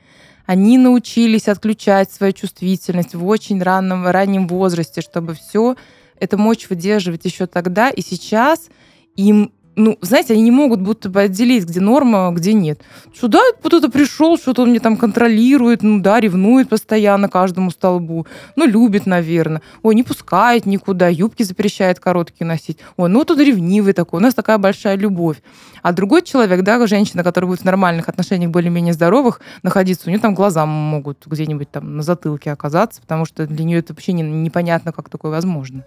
Они 0.46 0.78
научились 0.78 1.48
отключать 1.48 2.12
свою 2.12 2.34
чувствительность 2.34 3.16
в 3.16 3.26
очень 3.26 3.64
раннем, 3.64 4.06
раннем 4.06 4.50
возрасте, 4.50 5.00
чтобы 5.00 5.34
все 5.34 5.78
это 6.20 6.38
мочь 6.38 6.70
выдерживать 6.70 7.24
еще 7.24 7.46
тогда. 7.46 7.92
И 7.92 8.02
сейчас 8.02 8.68
им 9.16 9.54
ну, 9.80 9.98
знаете, 10.02 10.34
они 10.34 10.44
не 10.44 10.52
могут 10.52 10.82
будто 10.82 11.10
бы 11.10 11.22
отделить, 11.22 11.66
где 11.66 11.80
норма, 11.80 12.32
где 12.34 12.54
нет. 12.54 12.82
Что 13.14 13.28
да, 13.28 13.40
вот 13.64 13.74
это 13.74 13.90
пришел, 13.90 14.38
что-то 14.38 14.64
он 14.64 14.70
мне 14.70 14.80
там 14.80 14.98
контролирует, 14.98 15.84
ну 15.84 16.02
да, 16.02 16.20
ревнует 16.20 16.70
постоянно 16.70 17.30
каждому 17.30 17.72
столбу, 17.72 18.28
ну, 18.56 18.66
любит, 18.66 19.06
наверное. 19.06 19.62
Ой, 19.82 19.96
не 19.96 20.04
пускает 20.04 20.66
никуда, 20.66 21.08
юбки 21.08 21.44
запрещает 21.44 22.00
короткие 22.00 22.46
носить. 22.46 22.78
Ой, 22.98 23.10
ну 23.10 23.24
он 23.28 23.40
ревнивый 23.40 23.94
такой, 23.94 24.20
у 24.20 24.24
нас 24.24 24.34
такая 24.34 24.58
большая 24.58 24.98
любовь. 24.98 25.38
А 25.82 25.94
другой 25.94 26.24
человек, 26.24 26.62
да, 26.64 26.86
женщина, 26.86 27.24
которая 27.24 27.48
будет 27.48 27.62
в 27.62 27.66
нормальных 27.66 28.10
отношениях, 28.10 28.52
более-менее 28.52 28.94
здоровых 28.94 29.40
находиться, 29.64 30.08
у 30.08 30.10
нее 30.10 30.20
там 30.20 30.36
глаза 30.36 30.66
могут 30.66 31.26
где-нибудь 31.26 31.72
там 31.72 31.96
на 31.96 32.04
затылке 32.04 32.52
оказаться, 32.52 33.02
потому 33.02 33.26
что 33.26 33.48
для 33.48 33.64
нее 33.64 33.80
это 33.80 33.94
вообще 33.94 34.12
не, 34.12 34.24
непонятно, 34.24 34.92
как 34.92 35.10
такое 35.10 35.32
возможно. 35.32 35.86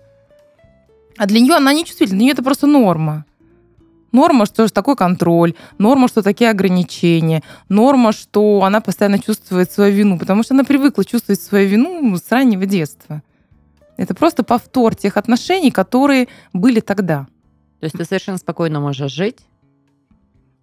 А 1.18 1.26
для 1.26 1.40
нее 1.40 1.54
она 1.54 1.72
не 1.72 1.84
чувствительна, 1.84 2.18
для 2.18 2.24
нее 2.24 2.32
это 2.32 2.42
просто 2.42 2.66
норма. 2.66 3.26
Норма, 4.12 4.46
что 4.46 4.68
такой 4.68 4.94
контроль, 4.94 5.54
норма, 5.78 6.08
что 6.08 6.22
такие 6.22 6.50
ограничения, 6.50 7.42
норма, 7.68 8.12
что 8.12 8.62
она 8.62 8.80
постоянно 8.80 9.18
чувствует 9.18 9.72
свою 9.72 9.94
вину, 9.94 10.18
потому 10.18 10.42
что 10.42 10.54
она 10.54 10.64
привыкла 10.64 11.04
чувствовать 11.04 11.40
свою 11.40 11.68
вину 11.68 12.16
с 12.16 12.30
раннего 12.30 12.66
детства. 12.66 13.22
Это 13.96 14.14
просто 14.14 14.42
повтор 14.42 14.94
тех 14.94 15.16
отношений, 15.16 15.70
которые 15.70 16.28
были 16.52 16.80
тогда. 16.80 17.26
То 17.80 17.84
есть 17.84 17.96
ты 17.96 18.04
совершенно 18.04 18.38
спокойно 18.38 18.80
можешь 18.80 19.12
жить? 19.12 19.38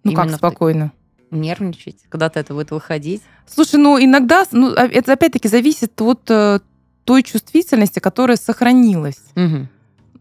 Ну 0.04 0.12
как 0.12 0.30
спокойно? 0.30 0.92
Нервничать, 1.30 1.98
когда-то 2.08 2.40
это 2.40 2.54
будет 2.54 2.70
выходить? 2.70 3.22
Слушай, 3.46 3.76
ну 3.76 4.02
иногда, 4.02 4.44
ну 4.52 4.72
а, 4.76 4.86
это 4.86 5.12
опять-таки 5.12 5.48
зависит 5.48 6.00
от 6.00 6.22
э, 6.28 6.60
той 7.04 7.22
чувствительности, 7.22 8.00
которая 8.00 8.36
сохранилась. 8.36 9.22
Угу. 9.36 9.68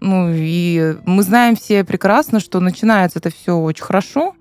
Ну, 0.01 0.29
и 0.31 0.95
мы 1.05 1.23
знаем 1.23 1.55
все 1.55 1.83
прекрасно, 1.83 2.39
что 2.39 2.59
начинается 2.59 3.19
это 3.19 3.29
все 3.29 3.57
очень 3.57 3.83
хорошо, 3.83 4.35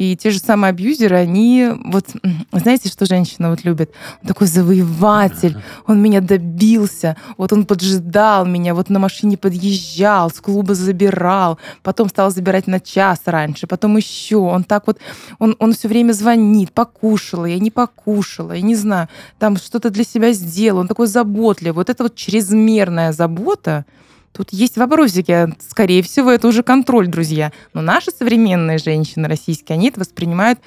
и 0.00 0.16
те 0.16 0.30
же 0.30 0.38
самые 0.38 0.70
абьюзеры, 0.70 1.16
они 1.16 1.68
вот, 1.84 2.06
знаете, 2.52 2.88
что 2.88 3.04
женщина 3.04 3.50
вот 3.50 3.64
любит? 3.64 3.92
Он 4.22 4.28
такой 4.28 4.46
завоеватель, 4.46 5.58
он 5.86 6.00
меня 6.00 6.22
добился, 6.22 7.18
вот 7.36 7.52
он 7.52 7.66
поджидал 7.66 8.46
меня, 8.46 8.74
вот 8.74 8.88
на 8.88 8.98
машине 8.98 9.36
подъезжал, 9.36 10.30
с 10.30 10.40
клуба 10.40 10.74
забирал, 10.74 11.58
потом 11.82 12.08
стал 12.08 12.30
забирать 12.30 12.66
на 12.66 12.80
час 12.80 13.20
раньше, 13.26 13.66
потом 13.66 13.98
еще. 13.98 14.36
Он 14.36 14.64
так 14.64 14.86
вот, 14.86 14.98
он, 15.38 15.54
он 15.58 15.74
все 15.74 15.86
время 15.86 16.12
звонит, 16.12 16.72
покушала, 16.72 17.44
я 17.44 17.58
не 17.58 17.70
покушала, 17.70 18.52
я 18.52 18.62
не 18.62 18.76
знаю, 18.76 19.08
там 19.38 19.58
что-то 19.58 19.90
для 19.90 20.04
себя 20.04 20.32
сделал, 20.32 20.80
он 20.80 20.88
такой 20.88 21.08
заботливый. 21.08 21.74
Вот 21.74 21.90
это 21.90 22.04
вот 22.04 22.14
чрезмерная 22.14 23.12
забота, 23.12 23.84
Тут 24.32 24.52
есть 24.52 24.76
вопросики. 24.76 25.54
Скорее 25.68 26.02
всего, 26.02 26.30
это 26.30 26.48
уже 26.48 26.62
контроль, 26.62 27.08
друзья. 27.08 27.52
Но 27.74 27.82
наши 27.82 28.10
современные 28.10 28.78
женщины 28.78 29.28
российские, 29.28 29.74
они 29.74 29.88
это 29.88 30.00
воспринимают 30.00 30.60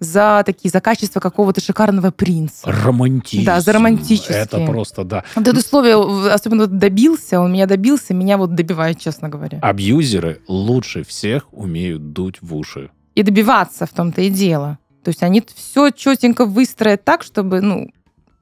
за 0.00 0.42
такие, 0.46 0.70
за 0.70 0.80
качество 0.80 1.18
какого-то 1.18 1.60
шикарного 1.60 2.10
принца. 2.10 2.70
Романтизм. 2.70 3.44
Да, 3.44 3.60
за 3.60 3.72
романтические. 3.72 4.38
Это 4.38 4.64
просто, 4.64 5.04
да. 5.04 5.24
Вот 5.34 5.48
это 5.48 5.60
слово, 5.60 6.32
особенно 6.32 6.66
добился, 6.66 7.40
он 7.40 7.52
меня 7.52 7.66
добился, 7.66 8.14
меня 8.14 8.38
вот 8.38 8.54
добивает, 8.54 9.00
честно 9.00 9.28
говоря. 9.28 9.58
Абьюзеры 9.60 10.40
лучше 10.46 11.02
всех 11.02 11.52
умеют 11.52 12.12
дуть 12.12 12.38
в 12.40 12.54
уши. 12.54 12.90
И 13.14 13.22
добиваться 13.22 13.86
в 13.86 13.90
том-то 13.90 14.20
и 14.20 14.30
дело. 14.30 14.78
То 15.02 15.08
есть 15.08 15.22
они 15.22 15.42
все 15.54 15.90
четенько 15.90 16.44
выстроят 16.44 17.04
так, 17.04 17.22
чтобы, 17.22 17.60
ну, 17.60 17.90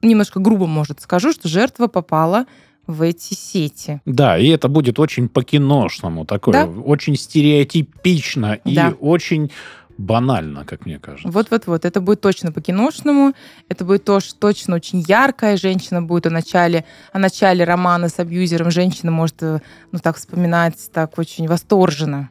немножко 0.01 0.39
грубо, 0.39 0.67
может, 0.67 1.01
скажу, 1.01 1.31
что 1.31 1.47
жертва 1.47 1.87
попала 1.87 2.45
в 2.87 3.01
эти 3.01 3.33
сети. 3.33 4.01
Да, 4.05 4.37
и 4.37 4.47
это 4.47 4.69
будет 4.69 4.99
очень 4.99 5.29
по-киношному, 5.29 6.25
такое, 6.25 6.65
да? 6.65 6.81
очень 6.81 7.15
стереотипично 7.15 8.59
да. 8.63 8.89
и 8.89 8.93
очень 8.99 9.51
банально, 9.97 10.63
как 10.63 10.85
мне 10.85 10.99
кажется. 10.99 11.29
Вот-вот-вот. 11.29 11.85
Это 11.85 12.01
будет 12.01 12.21
точно 12.21 12.51
по-киношному. 12.51 13.33
Это 13.67 13.83
будет 13.83 14.03
тоже 14.05 14.35
точно 14.35 14.75
очень 14.75 15.03
яркая. 15.07 15.57
Женщина 15.57 16.01
будет 16.01 16.27
о 16.27 16.29
начале, 16.29 16.85
о 17.11 17.19
начале 17.19 17.63
романа 17.63 18.09
с 18.09 18.19
абьюзером. 18.19 18.71
Женщина 18.71 19.11
может 19.11 19.41
э, 19.41 19.59
ну, 19.91 19.99
так 19.99 20.17
вспоминать 20.17 20.75
так 20.93 21.17
очень 21.17 21.47
восторженно. 21.47 22.29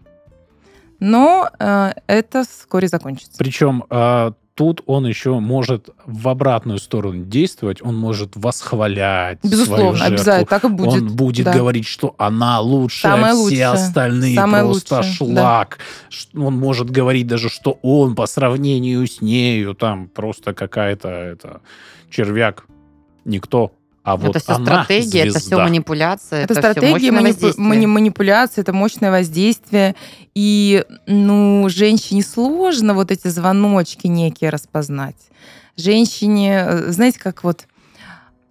Но 1.00 1.50
э, 1.58 1.92
это 2.06 2.44
вскоре 2.44 2.88
закончится. 2.88 3.36
Причем 3.36 3.84
э, 3.90 4.32
тут 4.56 4.82
он 4.86 5.06
еще 5.06 5.38
может 5.38 5.90
в 6.06 6.28
обратную 6.28 6.78
сторону 6.78 7.24
действовать, 7.24 7.82
он 7.82 7.94
может 7.94 8.32
восхвалять 8.34 9.38
Безусловно, 9.42 9.98
свою 9.98 10.12
обязательно, 10.14 10.46
так 10.46 10.64
и 10.64 10.68
будет. 10.68 11.02
Он 11.02 11.08
будет 11.14 11.44
да. 11.44 11.52
говорить, 11.52 11.86
что 11.86 12.14
она 12.18 12.58
лучшая, 12.60 13.12
Самая 13.12 13.34
все 13.34 13.42
лучшая. 13.42 13.70
остальные 13.72 14.34
Самая 14.34 14.64
просто 14.64 14.96
лучшая. 14.96 15.12
шлак. 15.12 15.78
Да. 16.32 16.42
Он 16.42 16.54
может 16.54 16.90
говорить 16.90 17.26
даже, 17.26 17.50
что 17.50 17.78
он 17.82 18.14
по 18.14 18.26
сравнению 18.26 19.06
с 19.06 19.20
нею 19.20 19.74
там 19.74 20.08
просто 20.08 20.54
какая-то 20.54 21.08
это 21.08 21.60
червяк, 22.10 22.64
никто. 23.26 23.72
А 24.06 24.16
вот 24.16 24.36
это 24.36 24.38
все 24.38 24.52
она 24.52 24.84
стратегия, 24.84 25.22
звезда. 25.22 25.38
это 25.38 25.38
все 25.40 25.58
манипуляция. 25.58 26.44
Это, 26.44 26.54
это 26.54 26.72
стратегия, 26.72 27.10
манипу... 27.10 27.48
манипуляция, 27.58 28.62
это 28.62 28.72
мощное 28.72 29.10
воздействие. 29.10 29.96
И, 30.32 30.84
ну, 31.08 31.66
женщине 31.68 32.22
сложно 32.22 32.94
вот 32.94 33.10
эти 33.10 33.26
звоночки 33.26 34.06
некие 34.06 34.50
распознать. 34.50 35.16
Женщине, 35.76 36.66
э, 36.68 36.92
знаете, 36.92 37.18
как 37.18 37.42
вот... 37.42 37.64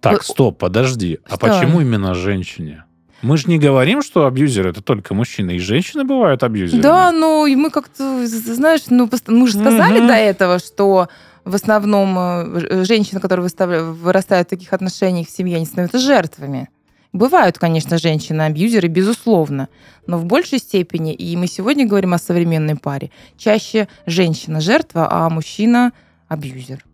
Так, 0.00 0.24
стоп, 0.24 0.58
подожди. 0.58 1.20
А 1.24 1.36
что? 1.36 1.46
А 1.46 1.48
почему 1.48 1.80
именно 1.80 2.12
женщине? 2.12 2.84
Мы 3.22 3.38
же 3.38 3.48
не 3.48 3.58
говорим, 3.58 4.02
что 4.02 4.26
абьюзеры 4.26 4.70
это 4.70 4.82
только 4.82 5.14
мужчины, 5.14 5.56
и 5.56 5.58
женщины 5.58 6.04
бывают 6.04 6.42
абьюзерами. 6.42 6.82
Да, 6.82 7.12
ну 7.12 7.46
и 7.46 7.56
мы 7.56 7.70
как-то, 7.70 8.26
знаешь, 8.26 8.82
ну 8.90 9.08
мы 9.28 9.46
же 9.48 9.54
сказали 9.54 10.00
угу. 10.00 10.08
до 10.08 10.14
этого, 10.14 10.58
что 10.58 11.08
в 11.46 11.54
основном 11.54 12.18
э, 12.18 12.84
женщины, 12.84 13.20
которые 13.20 13.48
вырастают 13.92 14.48
в 14.48 14.50
таких 14.50 14.72
отношениях 14.72 15.28
в 15.28 15.30
семье, 15.30 15.56
они 15.56 15.64
становятся 15.64 15.98
жертвами. 15.98 16.68
Бывают, 17.12 17.56
конечно, 17.56 17.98
женщины-абьюзеры, 17.98 18.88
безусловно, 18.88 19.68
но 20.06 20.18
в 20.18 20.24
большей 20.24 20.58
степени, 20.58 21.14
и 21.14 21.36
мы 21.36 21.46
сегодня 21.46 21.86
говорим 21.86 22.12
о 22.14 22.18
современной 22.18 22.76
паре, 22.76 23.10
чаще 23.38 23.88
женщина-жертва, 24.06 25.08
а 25.10 25.30
мужчина-абьюзер. 25.30 26.84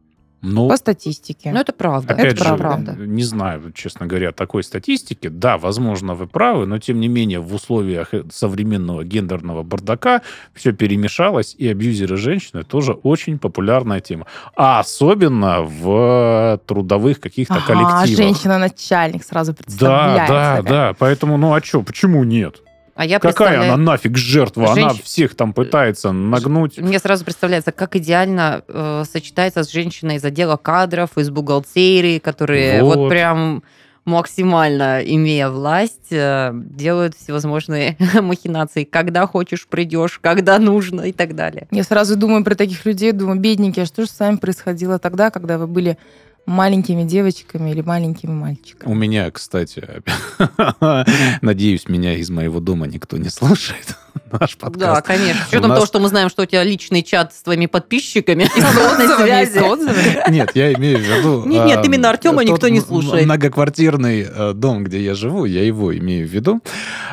Ну, 0.43 0.69
по 0.69 0.77
статистике. 0.77 1.53
Ну, 1.53 1.61
это 1.61 1.73
правда. 1.73 2.15
Опять 2.15 2.35
это 2.35 2.45
же, 2.45 2.57
правда. 2.57 2.97
не 2.99 3.23
знаю, 3.23 3.73
честно 3.73 4.07
говоря, 4.07 4.33
такой 4.33 4.65
статистики. 4.65 5.29
Да, 5.29 5.57
возможно, 5.57 6.15
вы 6.15 6.27
правы, 6.27 6.67
но 6.67 6.81
тем 6.81 6.99
не 6.99 7.07
менее 7.07 7.39
в 7.39 7.55
условиях 7.55 8.13
э, 8.13 8.25
современного 8.33 9.05
гендерного 9.05 9.63
бардака 9.63 10.23
все 10.53 10.73
перемешалось, 10.73 11.55
и 11.57 11.69
абьюзеры 11.69 12.17
женщины 12.17 12.65
тоже 12.65 12.93
очень 12.93 13.39
популярная 13.39 14.01
тема. 14.01 14.27
А 14.57 14.81
особенно 14.81 15.63
в 15.63 16.61
трудовых 16.67 17.21
каких-то 17.21 17.55
ага, 17.55 17.67
коллективах. 17.67 18.07
женщина-начальник 18.09 19.23
сразу 19.23 19.55
представляется. 19.55 20.33
Да, 20.33 20.63
да, 20.63 20.69
да. 20.69 20.97
Поэтому, 20.99 21.37
ну 21.37 21.55
а 21.55 21.63
что, 21.63 21.83
почему 21.83 22.25
нет? 22.25 22.63
А 23.03 23.05
я 23.05 23.19
Какая 23.19 23.61
она 23.61 23.77
нафиг 23.77 24.17
жертва? 24.17 24.77
Женщ... 24.77 24.79
Она 24.79 24.95
всех 25.03 25.35
там 25.35 25.53
пытается 25.53 26.13
нагнуть. 26.13 26.79
Мне 26.79 27.01
сразу 27.01 27.25
представляется, 27.25 27.73
как 27.73 27.97
идеально 27.97 28.63
э, 28.69 29.03
сочетается 29.11 29.65
с 29.65 29.73
женщиной 29.73 30.17
из 30.17 30.25
отдела 30.25 30.57
кадров, 30.57 31.19
из 31.19 31.29
бухгалтерии, 31.29 32.21
которые 32.21 32.85
вот, 32.85 32.95
вот 32.95 33.09
прям 33.09 33.65
максимально, 34.05 35.01
имея 35.05 35.49
власть, 35.49 36.13
э, 36.13 36.53
делают 36.55 37.17
всевозможные 37.17 37.97
махинации. 38.23 38.85
Когда 38.85 39.27
хочешь, 39.27 39.67
придешь, 39.67 40.21
когда 40.21 40.61
нужно 40.61 41.01
и 41.01 41.13
так 41.13 41.35
далее. 41.35 41.67
Я 41.73 41.83
сразу 41.83 42.15
думаю 42.15 42.45
про 42.45 42.55
таких 42.55 42.87
людей, 42.87 43.11
думаю, 43.11 43.41
бедненькие, 43.41 43.83
а 43.83 43.87
что 43.87 44.03
же 44.03 44.09
с 44.09 44.21
вами 44.21 44.37
происходило 44.37 45.01
тогда, 45.01 45.31
когда 45.31 45.59
вы 45.59 45.67
были 45.67 45.99
маленькими 46.47 47.05
девочками 47.05 47.71
или 47.71 47.81
маленькими 47.81 48.33
мальчиками. 48.33 48.91
У 48.91 48.95
меня, 48.95 49.31
кстати, 49.31 50.03
надеюсь, 51.41 51.89
меня 51.89 52.15
из 52.15 52.31
моего 52.31 52.61
дома 52.61 52.87
никто 52.87 53.17
не 53.17 53.29
слушает. 53.29 53.97
Наш 54.33 54.57
подкаст. 54.57 54.79
Да, 54.79 55.01
конечно. 55.03 55.45
С 55.45 55.49
учетом 55.49 55.69
нас... 55.69 55.79
того, 55.79 55.87
что 55.87 56.01
мы 56.01 56.09
знаем, 56.09 56.29
что 56.29 56.43
у 56.43 56.47
тебя 56.47 56.65
личный 56.65 57.03
чат 57.03 57.35
с 57.35 57.43
твоими 57.43 57.67
подписчиками. 57.67 58.45
И 58.45 58.61
с 58.61 59.57
отзывами. 59.57 60.31
Нет, 60.31 60.51
я 60.55 60.73
имею 60.73 60.99
в 60.99 61.03
виду... 61.03 61.45
Нет, 61.47 61.67
нет, 61.67 61.85
именно 61.85 62.11
Артема 62.11 62.45
никто 62.45 62.69
не 62.69 62.81
слушает. 62.81 63.25
Многоквартирный 63.25 64.23
э, 64.23 64.53
дом, 64.55 64.85
где 64.85 65.01
я 65.03 65.15
живу, 65.15 65.45
я 65.45 65.65
его 65.65 65.97
имею 65.97 66.27
в 66.27 66.31
виду. 66.31 66.61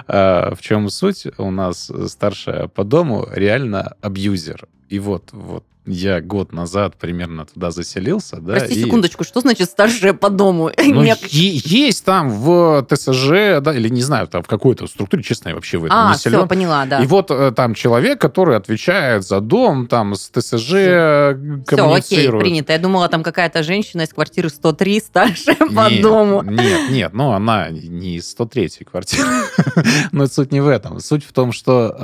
Э, 0.08 0.54
в 0.56 0.62
чем 0.62 0.90
суть? 0.90 1.28
У 1.38 1.52
нас 1.52 1.92
старшая 2.08 2.68
по 2.68 2.84
дому 2.84 3.28
реально 3.32 3.96
абьюзер. 4.02 4.68
И 4.90 5.00
вот, 5.00 5.30
вот 5.32 5.64
я 5.86 6.22
год 6.22 6.52
назад 6.52 6.96
примерно 7.00 7.46
туда 7.48 7.72
заселился, 7.72 8.38
да. 8.38 8.56
Прости 8.58 8.76
и- 8.80 8.84
секундочку, 8.84 9.24
что 9.24 9.40
значит 9.42 9.70
старшая 9.72 10.14
по 10.14 10.30
дому? 10.30 10.70
Ну, 10.78 11.02
е- 11.04 11.16
есть 11.32 12.06
там 12.06 12.30
в 12.30 12.86
ТСЖ, 12.88 13.60
да, 13.62 13.74
или 13.74 13.90
не 13.90 14.02
знаю, 14.04 14.28
там 14.28 14.44
в 14.44 14.48
какой-то 14.48 14.86
структуре, 14.88 15.24
честно, 15.24 15.50
я 15.50 15.56
вообще 15.56 15.78
в 15.80 15.86
этом 15.86 15.98
А, 15.98 16.12
не 16.12 16.18
все, 16.18 16.30
силен. 16.30 16.48
поняла, 16.48 16.86
да. 16.86 17.02
И 17.02 17.08
вот 17.08 17.32
э, 17.32 17.52
там 17.56 17.74
человек, 17.74 18.20
который 18.22 18.56
отвечает 18.58 19.24
за 19.26 19.40
дом, 19.40 19.88
там 19.88 20.14
с 20.16 20.30
ТСЖ 20.30 20.74
э, 20.74 21.36
Все, 21.36 21.44
окей, 21.56 21.64
коммуницирует. 21.66 22.44
принято. 22.44 22.74
Я 22.74 22.80
думала, 22.80 23.08
там 23.10 23.24
какая-то 23.24 23.64
женщина 23.64 24.02
из 24.04 24.10
квартиры 24.10 24.50
103, 24.50 25.00
старшая 25.00 25.56
по 25.56 25.90
Нет, 25.90 26.02
дому. 26.02 26.44
Нет, 26.44 26.92
нет, 26.92 27.14
ну 27.14 27.32
она 27.32 27.70
не 27.70 28.18
из 28.18 28.30
103 28.30 28.70
квартиры. 28.92 29.28
Но 30.12 30.28
суть 30.28 30.52
не 30.52 30.62
в 30.62 30.68
этом. 30.68 31.00
Суть 31.00 31.24
в 31.26 31.32
том, 31.34 31.52
что 31.52 31.96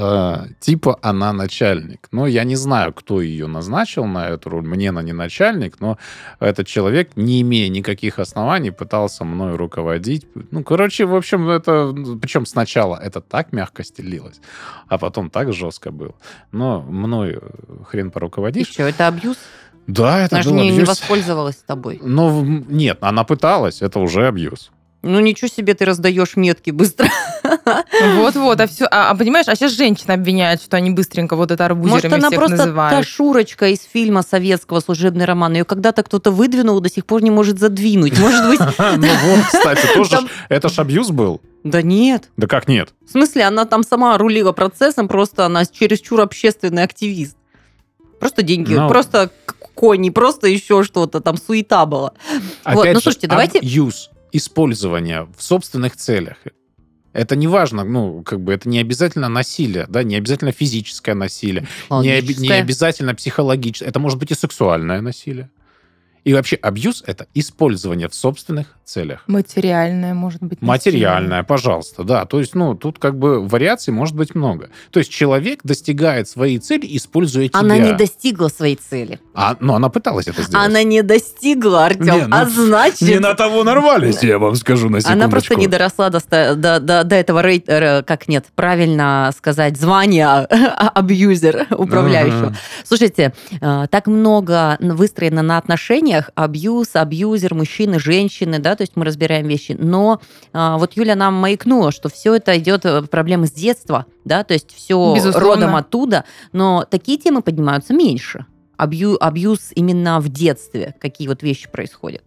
э, 0.48 0.54
типа 0.60 0.98
она 1.04 1.34
начальник. 1.34 2.08
Но 2.12 2.26
я 2.26 2.44
не 2.46 2.56
знаю, 2.56 2.75
кто 2.96 3.22
ее 3.22 3.48
назначил 3.48 4.06
на 4.06 4.30
эту 4.30 4.50
роль. 4.50 4.66
Мне 4.66 4.90
она 4.90 5.02
не 5.02 5.14
начальник, 5.14 5.80
но 5.80 5.98
этот 6.40 6.68
человек, 6.68 7.12
не 7.16 7.42
имея 7.42 7.70
никаких 7.70 8.20
оснований, 8.20 8.72
пытался 8.72 9.26
мною 9.26 9.58
руководить. 9.58 10.28
Ну, 10.52 10.64
короче, 10.64 11.06
в 11.06 11.16
общем, 11.16 11.50
это... 11.50 11.94
Причем 12.22 12.46
сначала 12.46 12.96
это 12.98 13.22
так 13.22 13.54
мягко 13.54 13.84
стелилось, 13.84 14.40
а 14.88 14.98
потом 14.98 15.30
так 15.30 15.54
жестко 15.54 15.92
было. 15.92 16.16
Но 16.52 16.82
мной 16.82 17.40
э, 17.42 17.50
хрен 17.90 18.08
И 18.08 18.12
поруководишь. 18.12 18.68
что, 18.68 18.84
это 18.84 19.08
абьюз? 19.08 19.38
Да, 19.88 20.26
это 20.26 20.36
Она 20.38 20.44
же 20.44 20.50
был 20.50 20.58
не, 20.58 20.72
не 20.72 20.84
воспользовалась 20.84 21.58
тобой. 21.58 22.00
Ну, 22.02 22.30
в- 22.30 22.72
нет, 22.72 22.98
она 23.02 23.24
пыталась, 23.24 23.82
это 23.82 24.00
уже 24.00 24.28
абьюз. 24.28 24.72
Ну 25.08 25.20
ничего 25.20 25.48
себе, 25.48 25.76
ты 25.76 25.86
раздаешь 25.86 26.36
метки 26.36 26.72
быстро. 26.72 27.08
Вот-вот, 28.16 28.60
а 28.60 28.66
все, 28.66 28.86
а, 28.86 29.12
а 29.12 29.16
понимаешь, 29.16 29.46
а 29.48 29.56
сейчас 29.56 29.74
женщины 29.74 30.14
обвиняют, 30.14 30.64
что 30.64 30.78
они 30.78 30.90
быстренько 30.90 31.36
вот 31.36 31.52
это 31.52 31.64
арбузерами 31.64 31.92
Может, 31.94 32.14
она 32.14 32.28
всех 32.30 32.40
просто 32.40 32.58
называют. 32.58 32.98
та 32.98 33.04
Шурочка 33.08 33.68
из 33.68 33.84
фильма 33.84 34.24
советского 34.24 34.80
«Служебный 34.80 35.26
роман». 35.26 35.54
Ее 35.54 35.64
когда-то 35.64 36.02
кто-то 36.02 36.32
выдвинул, 36.32 36.80
до 36.80 36.90
сих 36.90 37.06
пор 37.06 37.22
не 37.22 37.30
может 37.30 37.60
задвинуть. 37.60 38.18
Может 38.18 38.48
быть... 38.48 38.60
Ну 38.80 39.08
вот, 39.08 39.46
кстати, 39.46 39.88
тоже 39.94 40.18
это 40.50 40.70
ж 40.70 40.80
абьюз 40.80 41.12
был. 41.12 41.40
Да 41.64 41.84
нет. 41.84 42.30
Да 42.36 42.48
как 42.48 42.68
нет? 42.68 42.90
В 43.08 43.12
смысле, 43.12 43.44
она 43.44 43.66
там 43.66 43.84
сама 43.84 44.18
рулила 44.18 44.54
процессом, 44.54 45.08
просто 45.08 45.46
она 45.46 45.66
чересчур 45.68 46.22
общественный 46.22 46.82
активист. 46.82 47.38
Просто 48.20 48.42
деньги, 48.42 48.74
Ну. 48.74 48.88
просто 48.90 49.30
кони, 49.76 50.10
просто 50.10 50.48
еще 50.48 50.84
что-то, 50.84 51.20
там 51.20 51.38
суета 51.38 51.86
была. 51.86 52.14
Вот, 52.66 52.82
Опять 52.82 52.94
ну, 52.96 53.00
же, 53.00 53.04
слушайте, 53.04 53.28
давайте- 53.28 53.60
абьюз, 53.60 54.10
использование 54.32 55.28
в 55.38 55.42
собственных 55.42 55.96
целях. 55.96 56.38
Это 57.14 57.38
не 57.38 57.48
важно, 57.48 57.86
ну, 57.86 58.24
как 58.24 58.42
бы 58.42 58.54
это 58.54 58.68
не 58.68 58.80
обязательно 58.80 59.30
насилие, 59.30 59.86
да, 59.88 60.04
не 60.04 60.18
обязательно 60.18 60.52
физическое 60.52 61.14
насилие, 61.14 61.66
не, 61.90 62.22
не 62.40 62.52
обязательно 62.52 63.16
психологическое. 63.16 63.90
Это 63.90 64.00
может 64.00 64.20
быть 64.20 64.32
и 64.32 64.36
сексуальное 64.36 65.00
насилие. 65.00 65.50
И 66.26 66.34
вообще 66.34 66.56
абьюз— 66.56 67.04
это 67.08 67.28
использование 67.36 68.10
в 68.10 68.16
собственных 68.16 68.76
целях. 68.84 69.24
Материальное, 69.28 70.16
может 70.16 70.42
быть. 70.42 70.60
Материальное, 70.60 71.44
пожалуйста, 71.44 72.04
да. 72.04 72.26
То 72.26 72.40
есть, 72.40 72.56
ну, 72.56 72.74
тут 72.74 72.98
как 72.98 73.18
бы 73.18 73.48
вариаций 73.48 73.94
может 73.94 74.16
быть 74.16 74.34
много. 74.34 74.70
То 74.90 75.00
есть 75.00 75.12
человек 75.12 75.60
достигает 75.64 76.28
своей 76.28 76.58
цели, 76.58 76.88
используя 76.98 77.48
тебя. 77.48 77.60
Она 77.60 77.78
не 77.78 77.94
достигла 77.94 78.48
своей 78.48 78.76
цели. 78.76 79.20
А, 79.36 79.56
ну, 79.60 79.76
она 79.76 79.90
пыталась 79.90 80.28
это 80.28 80.42
сделать. 80.42 80.66
Она 80.66 80.82
не 80.82 81.04
достигла, 81.04 81.86
Артем. 81.86 82.06
Не, 82.06 82.26
ну, 82.26 82.36
а 82.36 82.46
значит... 82.46 83.02
Не 83.02 83.20
на 83.20 83.36
того 83.36 83.64
нарвались, 83.64 84.24
я 84.24 84.40
вам 84.40 84.56
скажу 84.56 84.90
на 84.90 85.02
секундочку. 85.02 85.24
Она 85.24 85.30
просто 85.30 85.56
не 85.56 85.68
доросла 85.68 86.10
до, 86.10 86.22
до, 86.56 86.80
до, 86.80 87.04
до 87.04 87.16
этого 87.16 87.42
рейт, 87.42 87.66
э, 87.68 88.02
как 88.02 88.28
нет, 88.28 88.46
правильно 88.56 89.32
сказать, 89.38 89.78
звания 89.78 90.40
абьюзер 90.46 91.68
управляющего. 91.72 92.56
Слушайте, 92.84 93.34
э, 93.62 93.88
так 93.92 94.08
много 94.08 94.78
выстроено 94.80 95.44
на 95.44 95.58
отношениях, 96.16 96.32
абьюз, 96.36 96.96
абьюзер, 96.96 97.54
мужчины, 97.54 98.00
женщины, 98.00 98.60
да, 98.60 98.76
то 98.76 98.82
есть 98.84 98.94
мы 98.96 99.06
разбираем 99.06 99.48
вещи, 99.48 99.76
но 99.78 100.22
э, 100.54 100.76
вот 100.78 100.94
Юля 100.94 101.16
нам 101.16 101.34
маякнула, 101.36 101.92
что 101.92 102.10
все 102.10 102.36
это 102.36 102.58
идет 102.58 102.86
э, 102.86 103.02
проблемы 103.04 103.48
с 103.48 103.52
детства, 103.52 104.06
да, 104.24 104.44
то 104.44 104.54
есть 104.54 104.74
все 104.76 105.14
Безусловно. 105.16 105.50
родом 105.50 105.76
оттуда, 105.76 106.26
но 106.52 106.86
такие 106.90 107.18
темы 107.18 107.42
поднимаются 107.42 107.94
меньше. 107.94 108.46
Абью, 108.78 109.18
абьюз 109.24 109.72
именно 109.74 110.20
в 110.20 110.28
детстве, 110.28 110.96
какие 111.00 111.28
вот 111.28 111.44
вещи 111.44 111.70
происходят. 111.70 112.24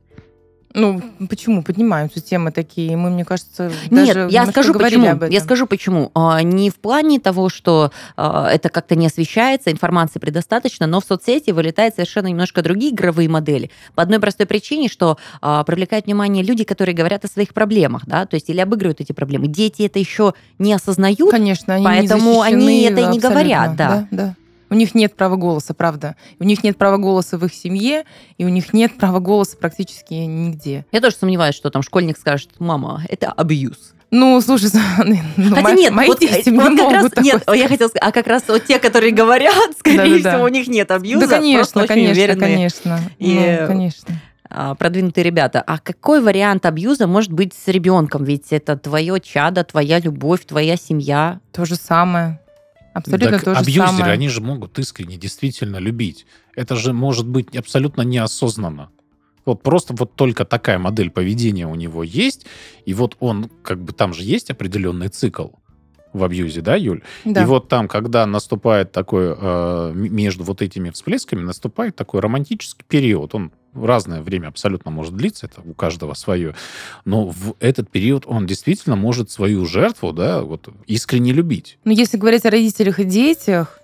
Ну, 0.74 1.00
почему 1.28 1.62
поднимаются 1.62 2.20
темы 2.20 2.52
такие? 2.52 2.96
Мы, 2.96 3.10
мне 3.10 3.24
кажется, 3.24 3.72
Нет, 3.90 4.14
даже 4.14 4.28
я 4.30 4.46
скажу 4.46 4.74
почему. 4.74 5.08
об 5.08 5.22
этом. 5.22 5.30
Я 5.30 5.40
скажу 5.40 5.66
почему. 5.66 6.12
Не 6.42 6.70
в 6.70 6.76
плане 6.76 7.20
того, 7.20 7.48
что 7.48 7.90
а, 8.16 8.48
это 8.50 8.68
как-то 8.68 8.94
не 8.94 9.06
освещается, 9.06 9.72
информации 9.72 10.18
предостаточно, 10.18 10.86
но 10.86 11.00
в 11.00 11.04
соцсети 11.04 11.50
вылетают 11.52 11.94
совершенно 11.94 12.26
немножко 12.26 12.62
другие 12.62 12.92
игровые 12.92 13.28
модели. 13.28 13.70
По 13.94 14.02
одной 14.02 14.18
простой 14.20 14.46
причине, 14.46 14.88
что 14.88 15.16
а, 15.40 15.64
привлекают 15.64 16.06
внимание 16.06 16.44
люди, 16.44 16.64
которые 16.64 16.94
говорят 16.94 17.24
о 17.24 17.28
своих 17.28 17.54
проблемах, 17.54 18.06
да, 18.06 18.26
то 18.26 18.34
есть 18.34 18.50
или 18.50 18.60
обыгрывают 18.60 19.00
эти 19.00 19.12
проблемы. 19.12 19.48
Дети 19.48 19.82
это 19.82 19.98
еще 19.98 20.34
не 20.58 20.72
осознают. 20.72 21.30
Конечно, 21.30 21.74
они 21.74 21.84
Поэтому 21.84 22.44
не 22.44 22.44
они 22.44 22.82
это 22.82 23.00
и 23.00 23.06
не 23.06 23.18
говорят, 23.18 23.76
да. 23.76 24.06
да. 24.10 24.34
У 24.70 24.74
них 24.74 24.94
нет 24.94 25.14
права 25.16 25.36
голоса, 25.36 25.74
правда. 25.74 26.16
У 26.38 26.44
них 26.44 26.62
нет 26.62 26.76
права 26.76 26.98
голоса 26.98 27.38
в 27.38 27.44
их 27.44 27.54
семье, 27.54 28.04
и 28.36 28.44
у 28.44 28.48
них 28.48 28.72
нет 28.72 28.96
права 28.98 29.18
голоса 29.18 29.56
практически 29.56 30.14
нигде. 30.14 30.84
Я 30.92 31.00
тоже 31.00 31.16
сомневаюсь, 31.16 31.54
что 31.54 31.70
там 31.70 31.82
школьник 31.82 32.18
скажет, 32.18 32.50
мама, 32.58 33.02
это 33.08 33.32
абьюз. 33.32 33.94
Ну, 34.10 34.40
слушай, 34.40 34.70
ну, 35.36 35.50
Хотя 35.50 35.62
мои, 35.62 35.74
нет, 35.76 35.92
мои 35.92 36.06
вот, 36.06 36.18
дети 36.18 36.48
э, 36.48 36.50
не 36.50 36.58
вот 36.58 36.78
как 36.78 36.92
раз, 36.92 37.10
такое 37.10 37.24
нет, 37.24 37.42
я 37.54 37.68
хотела 37.68 37.88
сказать, 37.88 38.08
а 38.08 38.12
как 38.12 38.26
раз 38.26 38.42
вот 38.48 38.64
те, 38.64 38.78
которые 38.78 39.12
говорят, 39.12 39.76
скорее 39.78 39.96
Да-да-да. 39.96 40.30
всего, 40.30 40.44
у 40.44 40.48
них 40.48 40.66
нет 40.68 40.90
абьюза, 40.90 41.26
Да, 41.26 41.36
конечно, 41.36 41.86
конечно, 41.86 42.12
уверенные 42.12 42.56
конечно. 42.56 43.00
И- 43.18 43.58
Ну, 43.60 43.66
конечно. 43.66 44.14
а, 44.48 44.74
продвинутые 44.74 45.24
ребята. 45.24 45.62
А 45.66 45.78
какой 45.78 46.22
вариант 46.22 46.64
абьюза 46.64 47.06
может 47.06 47.32
быть 47.32 47.52
с 47.52 47.68
ребенком? 47.68 48.24
Ведь 48.24 48.46
это 48.50 48.78
твое 48.78 49.20
чадо, 49.20 49.62
твоя 49.62 49.98
любовь, 50.00 50.46
твоя 50.46 50.76
семья. 50.76 51.40
То 51.52 51.66
же 51.66 51.76
самое. 51.76 52.40
Абсолютно 52.98 53.30
Так 53.30 53.44
то 53.44 53.54
же 53.54 53.60
абьюзеры, 53.60 53.86
самое. 53.86 54.12
они 54.12 54.28
же 54.28 54.40
могут 54.40 54.78
искренне 54.78 55.16
действительно 55.16 55.76
любить. 55.78 56.26
Это 56.54 56.76
же 56.76 56.92
может 56.92 57.26
быть 57.26 57.56
абсолютно 57.56 58.02
неосознанно. 58.02 58.90
Вот 59.44 59.62
просто 59.62 59.94
вот 59.94 60.14
только 60.14 60.44
такая 60.44 60.78
модель 60.78 61.10
поведения 61.10 61.66
у 61.66 61.74
него 61.74 62.02
есть, 62.02 62.46
и 62.84 62.92
вот 62.92 63.16
он, 63.18 63.50
как 63.62 63.82
бы 63.82 63.92
там 63.92 64.12
же 64.12 64.22
есть 64.22 64.50
определенный 64.50 65.08
цикл 65.08 65.48
в 66.12 66.24
абьюзе, 66.24 66.60
да, 66.60 66.76
Юль? 66.76 67.02
Да. 67.24 67.42
И 67.42 67.46
вот 67.46 67.68
там, 67.68 67.88
когда 67.88 68.26
наступает 68.26 68.92
такой, 68.92 69.34
э, 69.36 69.92
между 69.94 70.44
вот 70.44 70.62
этими 70.62 70.90
всплесками, 70.90 71.40
наступает 71.40 71.96
такой 71.96 72.20
романтический 72.20 72.84
период. 72.88 73.34
Он 73.34 73.52
разное 73.74 74.22
время 74.22 74.48
абсолютно 74.48 74.90
может 74.90 75.14
длиться, 75.14 75.46
это 75.46 75.60
у 75.64 75.74
каждого 75.74 76.14
свое. 76.14 76.54
Но 77.04 77.28
в 77.28 77.54
этот 77.60 77.90
период 77.90 78.24
он 78.26 78.46
действительно 78.46 78.96
может 78.96 79.30
свою 79.30 79.66
жертву, 79.66 80.12
да, 80.12 80.42
вот 80.42 80.68
искренне 80.86 81.32
любить. 81.32 81.78
Но 81.84 81.92
если 81.92 82.16
говорить 82.16 82.44
о 82.46 82.50
родителях 82.50 83.00
и 83.00 83.04
детях, 83.04 83.77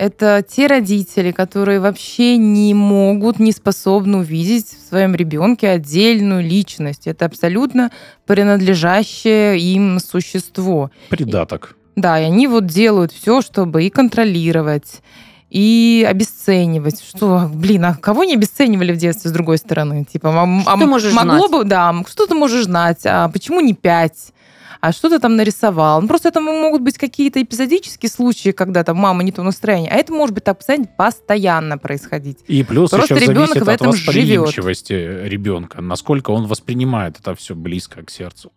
это 0.00 0.42
те 0.42 0.66
родители, 0.66 1.30
которые 1.30 1.78
вообще 1.78 2.38
не 2.38 2.72
могут, 2.72 3.38
не 3.38 3.52
способны 3.52 4.18
увидеть 4.18 4.68
в 4.68 4.88
своем 4.88 5.14
ребенке 5.14 5.68
отдельную 5.68 6.42
личность. 6.42 7.06
Это 7.06 7.26
абсолютно 7.26 7.90
принадлежащее 8.24 9.60
им 9.60 9.98
существо. 10.00 10.90
Придаток. 11.10 11.76
Да, 11.96 12.18
и 12.18 12.24
они 12.24 12.46
вот 12.46 12.64
делают 12.64 13.12
все, 13.12 13.42
чтобы 13.42 13.84
и 13.84 13.90
контролировать, 13.90 15.02
и 15.50 16.06
обесценивать. 16.08 17.02
Что, 17.06 17.50
блин, 17.52 17.84
а 17.84 17.94
кого 17.94 18.24
не 18.24 18.32
обесценивали 18.32 18.92
в 18.92 18.96
детстве 18.96 19.28
с 19.28 19.34
другой 19.34 19.58
стороны? 19.58 20.06
Типа, 20.10 20.30
а, 20.30 20.60
Что 20.62 20.72
а 20.72 20.78
ты 20.78 20.86
можешь 20.86 21.12
могло 21.12 21.46
знать? 21.46 21.50
бы, 21.50 21.64
да, 21.64 21.94
что 22.08 22.26
ты 22.26 22.34
можешь 22.34 22.64
знать, 22.64 23.00
а 23.04 23.28
почему 23.28 23.60
не 23.60 23.74
пять? 23.74 24.32
А 24.80 24.92
что 24.92 25.10
ты 25.10 25.18
там 25.18 25.36
нарисовал? 25.36 26.00
Ну, 26.00 26.08
просто 26.08 26.28
это 26.28 26.40
могут 26.40 26.80
быть 26.82 26.96
какие-то 26.96 27.42
эпизодические 27.42 28.08
случаи, 28.08 28.50
когда 28.50 28.82
там 28.82 28.96
мама 28.96 29.22
не 29.22 29.32
то 29.32 29.42
настроение, 29.42 29.90
а 29.90 29.96
это 29.96 30.12
может 30.12 30.34
быть 30.34 30.44
так 30.44 30.58
постоянно, 30.96 31.76
происходить. 31.76 32.38
И 32.46 32.62
плюс 32.64 32.90
Просто 32.90 33.14
еще 33.14 33.26
ребенок 33.26 33.48
зависит 33.48 33.66
в 33.66 33.68
от 33.68 33.74
этом 33.74 33.92
живет. 33.92 34.40
восприимчивости 34.40 34.92
ребенка, 34.92 35.82
насколько 35.82 36.30
он 36.30 36.46
воспринимает 36.46 37.18
это 37.20 37.34
все 37.34 37.54
близко 37.54 38.02
к 38.02 38.10
сердцу. 38.10 38.52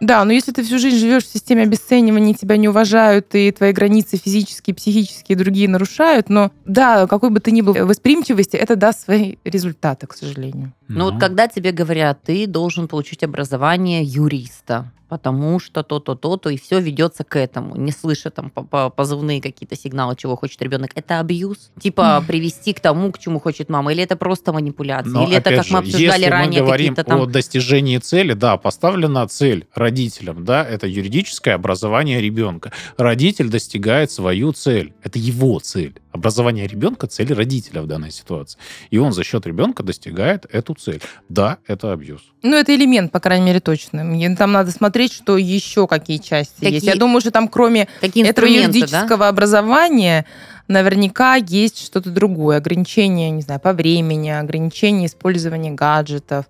Да, 0.00 0.24
но 0.24 0.32
если 0.32 0.52
ты 0.52 0.62
всю 0.62 0.78
жизнь 0.78 0.98
живешь 0.98 1.24
в 1.24 1.32
системе 1.32 1.62
обесценивания, 1.62 2.34
тебя 2.34 2.56
не 2.56 2.68
уважают, 2.68 3.34
и 3.34 3.50
твои 3.50 3.72
границы 3.72 4.16
физические, 4.16 4.74
психические 4.74 5.34
и 5.34 5.38
другие 5.38 5.68
нарушают, 5.68 6.28
но 6.28 6.52
да, 6.64 7.06
какой 7.06 7.30
бы 7.30 7.40
ты 7.40 7.50
ни 7.50 7.62
был 7.62 7.74
восприимчивости, 7.74 8.56
это 8.56 8.76
даст 8.76 9.04
свои 9.04 9.36
результаты, 9.44 10.06
к 10.06 10.14
сожалению. 10.14 10.72
Но 10.88 11.10
вот 11.10 11.20
когда 11.20 11.48
тебе 11.48 11.72
говорят, 11.72 12.22
ты 12.22 12.46
должен 12.46 12.88
получить 12.88 13.22
образование 13.22 14.02
юриста, 14.02 14.90
потому 15.08 15.58
что 15.58 15.82
то-то, 15.82 16.14
то-то, 16.14 16.50
и 16.50 16.58
все 16.58 16.80
ведется 16.80 17.24
к 17.24 17.36
этому, 17.36 17.76
не 17.76 17.92
слыша 17.92 18.30
там 18.30 18.50
по- 18.50 18.62
по- 18.62 18.90
позывные 18.90 19.40
какие-то 19.40 19.76
сигналы, 19.76 20.16
чего 20.16 20.36
хочет 20.36 20.60
ребенок, 20.62 20.90
это 20.94 21.20
абьюз? 21.20 21.70
Типа 21.80 22.22
привести 22.26 22.72
к 22.72 22.80
тому, 22.80 23.10
к 23.12 23.18
чему 23.18 23.40
хочет 23.40 23.68
мама, 23.68 23.92
или 23.92 24.02
это 24.02 24.16
просто 24.16 24.52
манипуляция, 24.52 25.12
Но, 25.12 25.24
или 25.24 25.36
это, 25.36 25.50
как 25.50 25.64
мы 25.64 25.64
же, 25.64 25.76
обсуждали 25.78 26.20
если 26.20 26.30
ранее, 26.30 26.60
мы 26.60 26.66
говорим 26.66 26.94
какие-то 26.94 27.10
там... 27.10 27.22
о 27.22 27.26
достижении 27.26 27.98
цели, 27.98 28.34
да, 28.34 28.56
поставлена 28.56 29.26
цель 29.28 29.66
родителям, 29.74 30.44
да, 30.44 30.64
это 30.64 30.86
юридическое 30.86 31.54
образование 31.54 32.20
ребенка. 32.20 32.72
Родитель 32.96 33.48
достигает 33.48 34.10
свою 34.10 34.52
цель, 34.52 34.92
это 35.02 35.18
его 35.18 35.58
цель, 35.60 35.94
Образование 36.18 36.66
ребенка– 36.66 37.06
цель 37.08 37.32
родителя 37.32 37.80
в 37.80 37.86
данной 37.86 38.10
ситуации. 38.10 38.58
И 38.90 38.98
он 38.98 39.12
за 39.12 39.22
счет 39.22 39.46
ребенка 39.46 39.84
достигает 39.84 40.46
эту 40.50 40.74
цель. 40.74 41.00
Да, 41.28 41.58
это 41.68 41.92
абьюз. 41.92 42.20
Ну, 42.42 42.56
это 42.56 42.74
элемент, 42.74 43.12
по 43.12 43.20
крайней 43.20 43.46
мере, 43.46 43.60
точно. 43.60 44.02
Мне 44.02 44.34
там 44.34 44.50
надо 44.50 44.72
смотреть, 44.72 45.12
что 45.12 45.36
еще 45.36 45.86
какие 45.86 46.16
части 46.18 46.56
Какие- 46.56 46.74
есть. 46.74 46.86
Я 46.86 46.96
думаю, 46.96 47.20
что 47.20 47.30
там 47.30 47.46
кроме 47.46 47.86
этого 48.00 48.46
юридического 48.46 49.28
образования 49.28 50.26
наверняка 50.66 51.36
есть 51.36 51.78
что-то 51.78 52.10
другое. 52.10 52.56
Ограничение, 52.56 53.30
не 53.30 53.42
знаю, 53.42 53.60
по 53.60 53.72
времени, 53.72 54.30
ограничение 54.30 55.06
использования 55.06 55.70
гаджетов, 55.70 56.46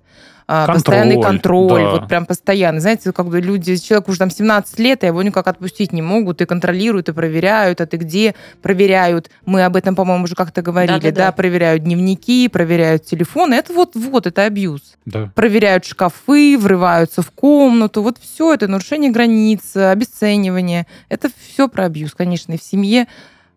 Контроль, 0.48 0.74
постоянный 0.76 1.22
контроль, 1.22 1.82
да. 1.82 1.90
вот 1.90 2.08
прям 2.08 2.24
постоянно. 2.24 2.80
Знаете, 2.80 3.12
как 3.12 3.26
бы 3.26 3.38
люди, 3.38 3.76
человеку 3.76 4.12
уже 4.12 4.18
там 4.18 4.30
17 4.30 4.78
лет, 4.78 5.04
а 5.04 5.06
его 5.06 5.22
никак 5.22 5.46
отпустить 5.46 5.92
не 5.92 6.00
могут, 6.00 6.40
и 6.40 6.46
контролируют, 6.46 7.10
и 7.10 7.12
проверяют, 7.12 7.82
а 7.82 7.86
ты 7.86 7.98
где 7.98 8.34
проверяют. 8.62 9.30
Мы 9.44 9.62
об 9.62 9.76
этом, 9.76 9.94
по-моему, 9.94 10.24
уже 10.24 10.34
как-то 10.34 10.62
говорили, 10.62 10.94
Да-да-да. 10.94 11.26
да, 11.26 11.32
проверяют 11.32 11.84
дневники, 11.84 12.48
проверяют 12.48 13.04
телефоны. 13.04 13.56
Это 13.56 13.74
вот, 13.74 13.94
вот, 13.94 14.26
это 14.26 14.44
абьюз 14.46 14.96
Да. 15.04 15.30
проверяют 15.34 15.84
шкафы, 15.84 16.56
врываются 16.58 17.20
в 17.20 17.30
комнату. 17.30 18.02
Вот 18.02 18.16
все 18.18 18.54
это 18.54 18.68
нарушение 18.68 19.10
границ, 19.10 19.76
обесценивание. 19.76 20.86
Это 21.10 21.28
все 21.38 21.68
про 21.68 21.84
абьюз, 21.84 22.14
конечно, 22.14 22.54
и 22.54 22.58
в 22.58 22.62
семье, 22.62 23.06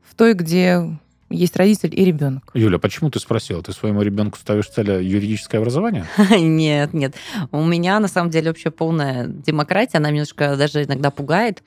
в 0.09 0.13
той, 0.15 0.33
где 0.33 0.83
есть 1.31 1.55
родитель 1.55 1.97
и 1.97 2.05
ребенок. 2.05 2.43
Юля, 2.53 2.79
почему 2.79 3.09
ты 3.09 3.19
спросила? 3.19 3.61
Ты 3.63 3.71
своему 3.73 4.01
ребенку 4.01 4.37
ставишь 4.37 4.67
цель 4.69 4.91
юридическое 5.03 5.59
образование? 5.59 6.05
Нет, 6.29 6.93
нет. 6.93 7.15
У 7.51 7.63
меня 7.63 7.99
на 7.99 8.07
самом 8.07 8.29
деле 8.29 8.49
вообще 8.49 8.71
полная 8.71 9.27
демократия. 9.27 9.97
Она 9.97 10.09
немножко 10.09 10.55
даже 10.55 10.83
иногда 10.83 11.11
пугает. 11.11 11.63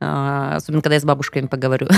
А, 0.00 0.56
Особенно, 0.56 0.82
когда 0.82 0.94
я 0.94 1.00
с 1.00 1.04
бабушками 1.04 1.46
поговорю. 1.46 1.88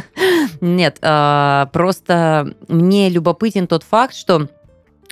Нет, 0.60 0.98
а, 1.02 1.66
просто 1.72 2.54
мне 2.68 3.08
любопытен 3.08 3.66
тот 3.66 3.82
факт, 3.82 4.14
что 4.14 4.48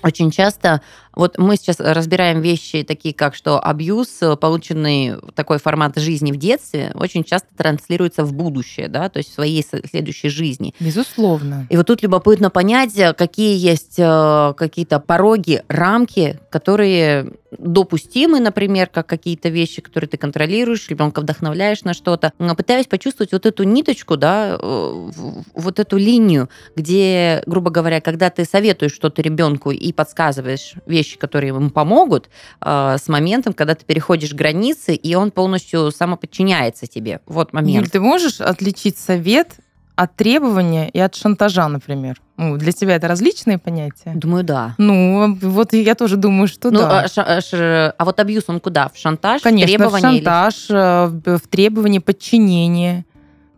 очень 0.03 0.31
часто, 0.31 0.81
вот 1.19 1.37
мы 1.37 1.57
сейчас 1.57 1.81
разбираем 1.81 2.41
вещи 2.41 2.85
такие, 2.85 3.13
как 3.13 3.35
что 3.35 3.59
абьюз, 3.59 4.09
э, 4.23 4.37
полученный 4.37 5.17
такой 5.35 5.59
формат 5.59 5.99
жизни 5.99 6.31
в 6.31 6.37
детстве, 6.37 6.93
очень 6.95 7.25
часто 7.25 7.49
транслируется 7.57 8.25
в 8.25 8.33
будущее, 8.33 8.87
да, 8.87 9.09
то 9.09 9.19
есть 9.19 9.31
в 9.31 9.35
своей 9.35 9.67
следующей 9.91 10.29
жизни. 10.29 10.75
Безусловно. 10.79 11.67
И 11.71 11.77
вот 11.77 11.89
тут 11.89 12.03
любопытно 12.05 12.51
понять, 12.51 12.97
э, 12.97 13.15
какие 13.15 13.59
есть 13.59 13.97
э, 13.99 14.55
какие-то 14.57 15.01
пороги, 15.01 15.65
рамки, 15.67 16.39
которые 16.51 17.33
допустимы, 17.51 18.41
например, 18.41 18.89
как 18.89 19.07
какие-то 19.07 19.49
вещи, 19.49 19.81
которые 19.81 20.09
ты 20.09 20.17
контролируешь, 20.19 20.89
ребенка 20.89 21.21
вдохновляешь 21.21 21.83
на 21.83 21.95
что-то. 21.95 22.33
Пытаюсь 22.57 22.87
почувствовать 22.87 23.33
вот 23.33 23.47
эту 23.47 23.63
ниточку, 23.63 24.17
да, 24.17 24.59
вот 24.61 25.79
эту 25.79 25.97
линию, 25.97 26.51
где, 26.77 27.43
грубо 27.47 27.71
говоря, 27.71 28.01
когда 28.01 28.29
ты 28.29 28.45
советуешь 28.45 28.93
что-то 28.93 29.23
ребенку 29.23 29.71
и 29.71 29.93
подсказываешь 29.93 30.75
вещи, 30.87 31.08
которые 31.17 31.49
ему 31.55 31.71
помогут, 31.71 32.29
э, 32.61 32.97
с 32.99 33.09
моментом, 33.09 33.53
когда 33.55 33.75
ты 33.75 33.85
переходишь 33.85 34.35
границы, 34.35 34.95
и 34.95 35.15
он 35.15 35.31
полностью 35.31 35.91
самоподчиняется 35.91 36.87
тебе. 36.87 37.21
Вот 37.27 37.53
момент. 37.53 37.77
Юль, 37.87 37.89
ты 37.91 38.01
можешь 38.01 38.41
отличить 38.41 38.99
совет 38.99 39.57
от 39.97 40.15
требования 40.15 40.89
и 40.91 40.99
от 41.01 41.15
шантажа, 41.17 41.67
например? 41.69 42.21
Ну, 42.37 42.57
для 42.57 42.71
тебя 42.71 42.95
это 42.95 43.09
различные 43.09 43.59
понятия? 43.59 44.13
Думаю, 44.15 44.45
да. 44.45 44.75
Ну, 44.79 45.37
вот 45.43 45.73
я 45.73 45.95
тоже 45.97 46.17
думаю, 46.17 46.47
что 46.47 46.71
Ну, 46.71 46.79
да. 46.81 47.01
а, 47.17 47.23
а 47.23 47.41
ш- 47.41 47.95
а 47.99 48.05
вот 48.05 48.21
абьюз, 48.21 48.45
он 48.47 48.61
куда? 48.61 48.89
В 48.89 48.97
шантаж, 48.97 49.41
в 49.41 49.45
Конечно, 49.45 49.89
в 49.89 49.95
или- 49.95 50.01
шантаж, 50.01 50.67
э, 50.71 51.07
в 51.07 51.39
в 51.39 51.49
требовании 51.49 51.99
подчинения. 51.99 53.05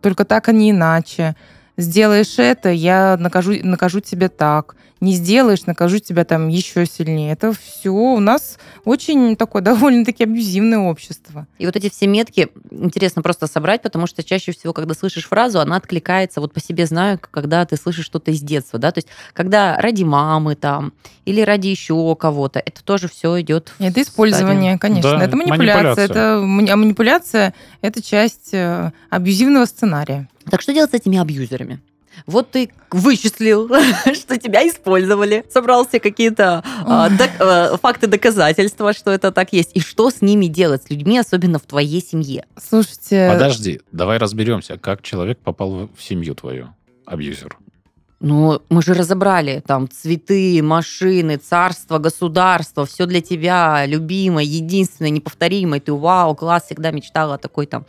Только 0.01 0.25
так, 0.25 0.49
а 0.49 0.51
не 0.51 0.71
иначе. 0.71 1.35
Сделаешь 1.77 2.39
это, 2.39 2.69
я 2.69 3.17
накажу, 3.19 3.53
накажу 3.63 3.99
тебя 3.99 4.27
так. 4.29 4.75
Не 5.01 5.13
сделаешь, 5.13 5.65
накажу 5.65 5.97
тебя 5.97 6.25
там 6.25 6.47
еще 6.47 6.85
сильнее. 6.85 7.33
Это 7.33 7.53
все 7.53 7.89
у 7.89 8.19
нас 8.19 8.59
очень 8.85 9.35
такое 9.35 9.61
довольно-таки 9.63 10.23
абьюзивное 10.23 10.77
общество. 10.79 11.47
И 11.57 11.65
вот 11.65 11.75
эти 11.75 11.89
все 11.89 12.05
метки 12.05 12.49
интересно 12.69 13.23
просто 13.23 13.47
собрать, 13.47 13.81
потому 13.81 14.05
что 14.05 14.23
чаще 14.23 14.51
всего, 14.51 14.73
когда 14.73 14.93
слышишь 14.93 15.27
фразу, 15.27 15.59
она 15.59 15.77
откликается, 15.77 16.39
вот 16.39 16.53
по 16.53 16.59
себе 16.59 16.85
знаю, 16.85 17.19
когда 17.19 17.65
ты 17.65 17.77
слышишь 17.77 18.05
что-то 18.05 18.29
из 18.29 18.41
детства, 18.41 18.77
да, 18.77 18.91
то 18.91 18.99
есть 18.99 19.07
когда 19.33 19.75
ради 19.77 20.03
мамы 20.03 20.55
там 20.55 20.93
или 21.25 21.41
ради 21.41 21.67
еще 21.67 22.15
кого-то, 22.15 22.59
это 22.59 22.83
тоже 22.83 23.07
все 23.07 23.41
идет. 23.41 23.73
Это 23.79 24.01
использование, 24.01 24.77
конечно. 24.77 25.17
Да, 25.17 25.23
это 25.23 25.35
манипуляция. 25.35 25.83
манипуляция. 25.83 26.05
Это, 26.05 26.73
а 26.73 26.75
манипуляция– 26.75 27.53
это 27.81 28.03
часть 28.03 28.53
э, 28.53 28.91
абьюзивного 29.09 29.65
сценария. 29.65 30.29
Так 30.49 30.61
что 30.61 30.73
делать 30.73 30.91
с 30.91 30.93
этими 30.93 31.17
абьюзерами? 31.17 31.79
Вот 32.25 32.51
ты 32.51 32.71
вычислил, 32.91 33.67
что 34.13 34.37
тебя 34.37 34.67
использовали, 34.67 35.45
собрал 35.49 35.85
себе 35.85 35.99
какие-то 35.99 36.63
Ой. 36.85 37.17
док- 37.17 37.39
а, 37.39 37.77
факты 37.77 38.07
доказательства, 38.07 38.93
что 38.93 39.11
это 39.11 39.31
так 39.31 39.53
есть, 39.53 39.71
и 39.73 39.79
что 39.79 40.09
с 40.09 40.21
ними 40.21 40.45
делать, 40.47 40.83
с 40.83 40.89
людьми, 40.89 41.17
особенно 41.17 41.59
в 41.59 41.63
твоей 41.63 42.01
семье. 42.01 42.45
Слушайте, 42.61 43.29
Подожди, 43.31 43.81
давай 43.91 44.17
разберемся, 44.17 44.77
как 44.77 45.01
человек 45.01 45.39
попал 45.39 45.89
в 45.95 46.03
семью 46.03 46.35
твою, 46.35 46.73
абьюзер. 47.05 47.57
Ну, 48.23 48.61
мы 48.69 48.83
же 48.83 48.93
разобрали, 48.93 49.63
там, 49.65 49.89
цветы, 49.89 50.61
машины, 50.61 51.37
царство, 51.37 51.97
государство, 51.97 52.85
все 52.85 53.07
для 53.07 53.19
тебя, 53.19 53.83
любимое, 53.87 54.43
единственное, 54.43 55.09
неповторимое. 55.09 55.79
Ты, 55.79 55.91
вау, 55.91 56.35
класс, 56.35 56.65
всегда 56.65 56.91
мечтала 56.91 57.35
о 57.35 57.37
такой 57.39 57.65
там 57.65 57.85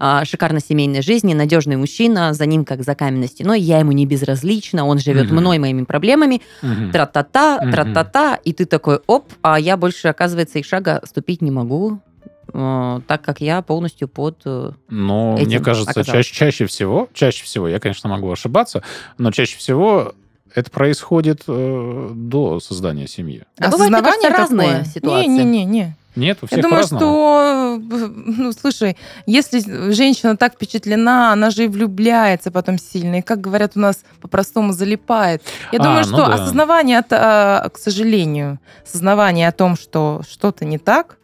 а, 0.00 0.24
шикарной 0.24 0.60
семейной 0.60 1.02
жизни, 1.02 1.34
надежный 1.34 1.76
мужчина, 1.76 2.34
за 2.34 2.46
ним 2.46 2.64
как 2.64 2.82
за 2.82 2.96
каменной 2.96 3.28
стеной, 3.28 3.60
я 3.60 3.78
ему 3.78 3.92
не 3.92 4.06
безразлична, 4.06 4.84
он 4.84 4.98
живет 4.98 5.26
Мгм. 5.26 5.36
мной, 5.36 5.58
моими 5.58 5.84
проблемами, 5.84 6.42
Мгм. 6.62 6.90
тра-та-та, 6.90 7.58
тра-та-та, 7.58 8.34
и 8.44 8.52
ты 8.52 8.64
такой, 8.66 8.98
оп, 9.06 9.32
а 9.42 9.60
я 9.60 9.76
больше, 9.76 10.08
оказывается, 10.08 10.58
и 10.58 10.64
шага 10.64 11.00
ступить 11.04 11.42
не 11.42 11.52
могу, 11.52 12.00
так 12.52 13.22
как 13.22 13.40
я 13.40 13.60
полностью 13.62 14.08
под... 14.08 14.40
э, 14.44 14.70
Но 14.88 15.34
этим 15.36 15.46
мне 15.48 15.60
кажется, 15.60 15.90
оказалось. 15.90 16.26
чаще, 16.26 16.34
чаще 16.34 16.66
всего, 16.66 17.08
чаще 17.12 17.44
всего, 17.44 17.68
я, 17.68 17.78
конечно, 17.80 18.08
могу 18.08 18.30
ошибаться, 18.30 18.82
но 19.18 19.30
чаще 19.32 19.58
всего 19.58 20.14
это 20.54 20.70
происходит 20.70 21.42
э, 21.48 22.10
до 22.14 22.60
создания 22.60 23.06
семьи. 23.08 23.42
Да 23.58 23.68
бывает, 23.70 23.90
мне 23.90 24.00
кажется, 24.02 24.28
разные 24.30 24.68
такое. 24.68 24.84
ситуации. 24.84 25.28
Не-не-не. 25.28 25.96
Нет, 26.14 26.38
у 26.40 26.46
всех 26.46 26.56
Я 26.56 26.62
думаю, 26.62 26.76
по-разному. 26.88 27.00
что, 27.02 27.78
э, 27.78 28.08
ну, 28.38 28.52
слушай, 28.52 28.96
если 29.26 29.92
женщина 29.92 30.34
так 30.38 30.54
впечатлена, 30.54 31.32
она 31.32 31.50
же 31.50 31.64
и 31.64 31.68
влюбляется 31.68 32.50
потом 32.50 32.78
сильно, 32.78 33.16
и, 33.16 33.22
как 33.22 33.42
говорят 33.42 33.72
у 33.74 33.80
нас 33.80 34.02
по-простому, 34.22 34.72
залипает. 34.72 35.42
Я 35.72 35.78
А, 35.80 35.82
думаю, 35.82 36.06
ну 36.06 36.16
что 36.16 36.26
да. 36.26 36.34
осознавание, 36.36 37.00
от, 37.00 37.06
а, 37.10 37.68
к 37.68 37.76
сожалению, 37.76 38.58
осознавание 38.86 39.46
о 39.48 39.52
том, 39.52 39.76
что 39.76 40.22
что-то 40.30 40.64
не 40.64 40.78
так, 40.78 41.15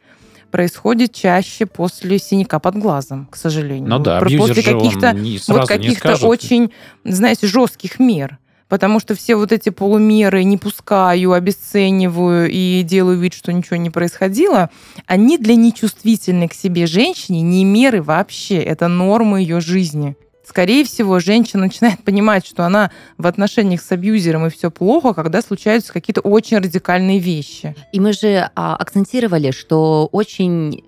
происходит 0.52 1.12
чаще 1.12 1.66
после 1.66 2.18
синяка 2.20 2.60
под 2.60 2.76
глазом, 2.76 3.26
к 3.28 3.36
сожалению. 3.36 3.88
Ну 3.88 3.98
да, 3.98 4.20
после 4.20 4.62
каких-то 4.62 5.16
вот 5.48 5.66
каких-то 5.66 6.14
очень, 6.24 6.70
знаете, 7.02 7.48
жестких 7.48 7.98
мер. 7.98 8.38
Потому 8.68 9.00
что 9.00 9.14
все 9.14 9.36
вот 9.36 9.52
эти 9.52 9.68
полумеры 9.68 10.44
не 10.44 10.56
пускаю, 10.56 11.32
обесцениваю 11.32 12.48
и 12.50 12.82
делаю 12.82 13.18
вид, 13.18 13.34
что 13.34 13.52
ничего 13.52 13.76
не 13.76 13.90
происходило, 13.90 14.70
они 15.06 15.36
для 15.36 15.56
нечувствительной 15.56 16.48
к 16.48 16.54
себе 16.54 16.86
женщине 16.86 17.42
не 17.42 17.66
меры 17.66 18.00
вообще. 18.00 18.56
Это 18.62 18.88
нормы 18.88 19.40
ее 19.40 19.60
жизни. 19.60 20.16
Скорее 20.44 20.84
всего, 20.84 21.20
женщина 21.20 21.64
начинает 21.64 22.02
понимать, 22.04 22.46
что 22.46 22.64
она 22.64 22.90
в 23.18 23.26
отношениях 23.26 23.80
с 23.80 23.92
абьюзером 23.92 24.46
и 24.46 24.50
все 24.50 24.70
плохо, 24.70 25.14
когда 25.14 25.42
случаются 25.42 25.92
какие-то 25.92 26.20
очень 26.20 26.58
радикальные 26.58 27.18
вещи. 27.18 27.74
И 27.92 28.00
мы 28.00 28.12
же 28.12 28.50
а, 28.54 28.76
акцентировали, 28.76 29.50
что 29.50 30.08
очень 30.12 30.84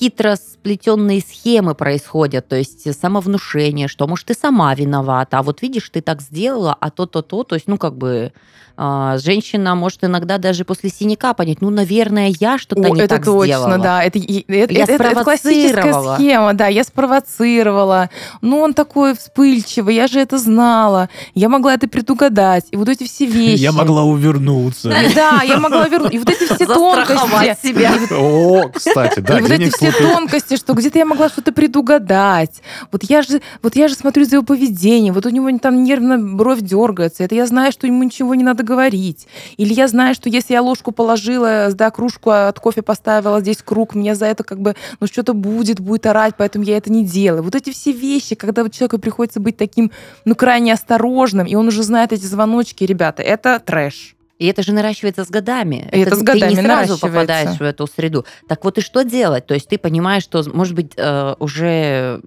хитро 0.00 0.36
сплетенные 0.36 1.20
схемы 1.20 1.74
происходят, 1.74 2.48
то 2.48 2.56
есть 2.56 3.00
самовнушение, 3.00 3.88
что, 3.88 4.06
может, 4.06 4.26
ты 4.26 4.34
сама 4.34 4.74
виновата, 4.74 5.38
а 5.38 5.42
вот 5.42 5.62
видишь, 5.62 5.88
ты 5.90 6.00
так 6.00 6.20
сделала, 6.20 6.76
а 6.78 6.90
то-то-то, 6.90 7.44
то 7.44 7.54
есть, 7.54 7.68
ну, 7.68 7.78
как 7.78 7.96
бы, 7.96 8.32
женщина 8.76 9.74
может 9.74 10.04
иногда 10.04 10.38
даже 10.38 10.64
после 10.64 10.90
синяка 10.90 11.32
понять, 11.34 11.60
ну, 11.60 11.70
наверное, 11.70 12.32
я 12.40 12.58
что-то 12.58 12.82
О, 12.82 12.88
не 12.94 13.00
это 13.02 13.16
так 13.16 13.24
точно, 13.24 13.44
сделала. 13.44 13.78
да. 13.78 14.02
Это, 14.02 14.18
это, 14.18 14.74
Я 14.74 14.84
это- 14.84 14.92
это 14.94 15.24
классическая 15.24 16.16
схема, 16.16 16.54
да. 16.54 16.66
Я 16.66 16.82
спровоцировала. 16.84 18.10
Ну, 18.40 18.60
он 18.60 18.74
такой 18.74 19.14
вспыльчивый, 19.16 19.94
я 19.94 20.06
же 20.06 20.20
это 20.20 20.38
знала. 20.38 21.08
Я 21.34 21.48
могла 21.48 21.74
это 21.74 21.88
предугадать. 21.88 22.66
И 22.70 22.76
вот 22.76 22.88
эти 22.88 23.04
все 23.04 23.26
вещи. 23.26 23.62
увернуться. 24.04 24.92
Да, 25.14 25.42
я 25.44 25.58
могла 25.58 25.86
вернуть. 25.88 26.14
И 26.14 26.18
вот 26.18 26.28
эти 26.30 26.44
все 26.52 26.66
тонкости. 26.66 27.56
себя. 27.62 27.92
О, 28.10 28.68
кстати, 28.74 29.20
да, 29.20 29.38
И 29.38 29.42
вот 29.42 29.50
эти 29.50 29.70
все 29.70 29.90
все 29.90 30.12
тонкости, 30.14 30.56
что 30.56 30.74
где-то 30.74 30.98
я 30.98 31.04
могла 31.04 31.28
что-то 31.28 31.52
предугадать. 31.52 32.62
Вот 32.90 33.04
я 33.04 33.22
же, 33.22 33.40
вот 33.62 33.76
я 33.76 33.88
же 33.88 33.94
смотрю 33.94 34.24
за 34.24 34.36
его 34.36 34.44
поведением, 34.44 35.14
вот 35.14 35.26
у 35.26 35.30
него 35.30 35.50
там 35.58 35.84
нервно 35.84 36.18
бровь 36.18 36.60
дергается, 36.60 37.22
это 37.24 37.34
я 37.34 37.46
знаю, 37.46 37.70
что 37.72 37.86
ему 37.86 38.02
ничего 38.02 38.34
не 38.34 38.42
надо 38.44 38.63
говорить. 38.64 39.26
Или 39.56 39.72
я 39.72 39.88
знаю, 39.88 40.14
что 40.14 40.28
если 40.28 40.54
я 40.54 40.62
ложку 40.62 40.92
положила, 40.92 41.70
да, 41.72 41.90
кружку 41.90 42.30
от 42.30 42.58
кофе 42.58 42.82
поставила, 42.82 43.40
здесь 43.40 43.62
круг, 43.62 43.94
мне 43.94 44.14
за 44.14 44.26
это 44.26 44.44
как 44.44 44.60
бы, 44.60 44.74
ну, 45.00 45.06
что-то 45.06 45.34
будет, 45.34 45.80
будет 45.80 46.06
орать, 46.06 46.34
поэтому 46.36 46.64
я 46.64 46.76
это 46.76 46.90
не 46.90 47.04
делаю. 47.04 47.42
Вот 47.42 47.54
эти 47.54 47.70
все 47.70 47.92
вещи, 47.92 48.34
когда 48.34 48.62
вот 48.62 48.72
человеку 48.72 48.98
приходится 48.98 49.40
быть 49.40 49.56
таким, 49.56 49.90
ну, 50.24 50.34
крайне 50.34 50.72
осторожным, 50.72 51.46
и 51.46 51.54
он 51.54 51.68
уже 51.68 51.82
знает 51.82 52.12
эти 52.12 52.24
звоночки, 52.24 52.84
ребята, 52.84 53.22
это 53.22 53.60
трэш. 53.64 54.13
И 54.38 54.46
это 54.46 54.62
же 54.62 54.72
наращивается 54.72 55.24
с 55.24 55.30
годами. 55.30 55.88
И 55.92 56.00
это 56.00 56.16
с 56.16 56.22
годами 56.22 56.54
Ты 56.54 56.56
не 56.56 56.62
сразу 56.62 56.98
попадаешь 56.98 57.58
в 57.58 57.62
эту 57.62 57.86
среду. 57.86 58.24
Так 58.48 58.64
вот 58.64 58.78
и 58.78 58.80
что 58.80 59.04
делать? 59.04 59.46
То 59.46 59.54
есть 59.54 59.68
ты 59.68 59.78
понимаешь, 59.78 60.24
что, 60.24 60.42
может 60.52 60.74
быть, 60.74 60.92
э, 60.96 61.34
уже 61.38 62.20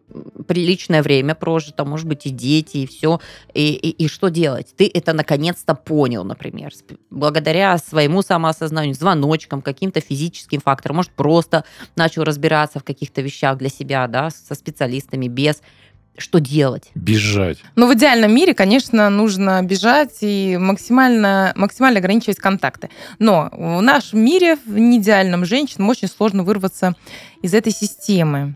приличное 0.48 1.04
время 1.04 1.36
прожито, 1.36 1.84
может 1.84 2.08
быть, 2.08 2.26
и 2.26 2.30
дети, 2.30 2.78
и 2.78 2.88
все. 2.88 3.20
И, 3.54 3.74
и, 3.74 3.89
и 4.06 4.08
что 4.08 4.30
делать? 4.30 4.74
Ты 4.78 4.89
это 4.93 5.12
наконец-то 5.13 5.76
понял, 5.76 6.24
например, 6.24 6.72
благодаря 7.10 7.78
своему 7.78 8.22
самоосознанию, 8.22 8.96
звоночкам, 8.96 9.62
каким-то 9.62 10.00
физическим 10.00 10.62
факторам. 10.62 10.98
Может, 10.98 11.12
просто 11.12 11.65
начал 11.96 12.24
разбираться 12.24 12.80
в 12.80 12.84
каких-то 12.84 13.22
вещах 13.22 13.58
для 13.58 13.70
себя, 13.70 14.08
да, 14.08 14.30
со 14.30 14.56
специалистами, 14.56 15.28
без. 15.28 15.62
Что 16.17 16.39
делать? 16.39 16.89
Бежать. 16.95 17.60
Но 17.75 17.88
в 17.88 17.93
идеальном 17.93 18.34
мире, 18.34 18.56
конечно, 18.56 19.08
нужно 19.12 19.62
бежать 19.62 20.17
и 20.21 20.58
максимально, 20.60 21.53
максимально 21.56 21.99
ограничивать 21.99 22.38
контакты. 22.38 22.89
Но 23.19 23.49
в 23.51 23.82
нашем 23.82 24.21
мире, 24.21 24.58
в 24.65 24.77
неидеальном 24.77 25.45
женщинам, 25.45 25.89
очень 25.89 26.08
сложно 26.08 26.43
вырваться 26.43 26.95
из 27.43 27.53
этой 27.53 27.71
системы. 27.71 28.56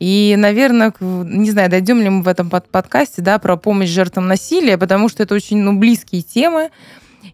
И, 0.00 0.34
наверное, 0.38 0.92
не 1.00 1.50
знаю, 1.50 1.70
дойдем 1.70 2.00
ли 2.00 2.08
мы 2.08 2.22
в 2.22 2.28
этом 2.28 2.48
под- 2.50 2.68
подкасте 2.68 3.22
да, 3.22 3.38
про 3.38 3.56
помощь 3.56 3.90
жертвам 3.90 4.26
насилия, 4.26 4.78
потому 4.78 5.08
что 5.08 5.22
это 5.22 5.34
очень 5.34 5.58
ну, 5.58 5.78
близкие 5.78 6.22
темы. 6.22 6.70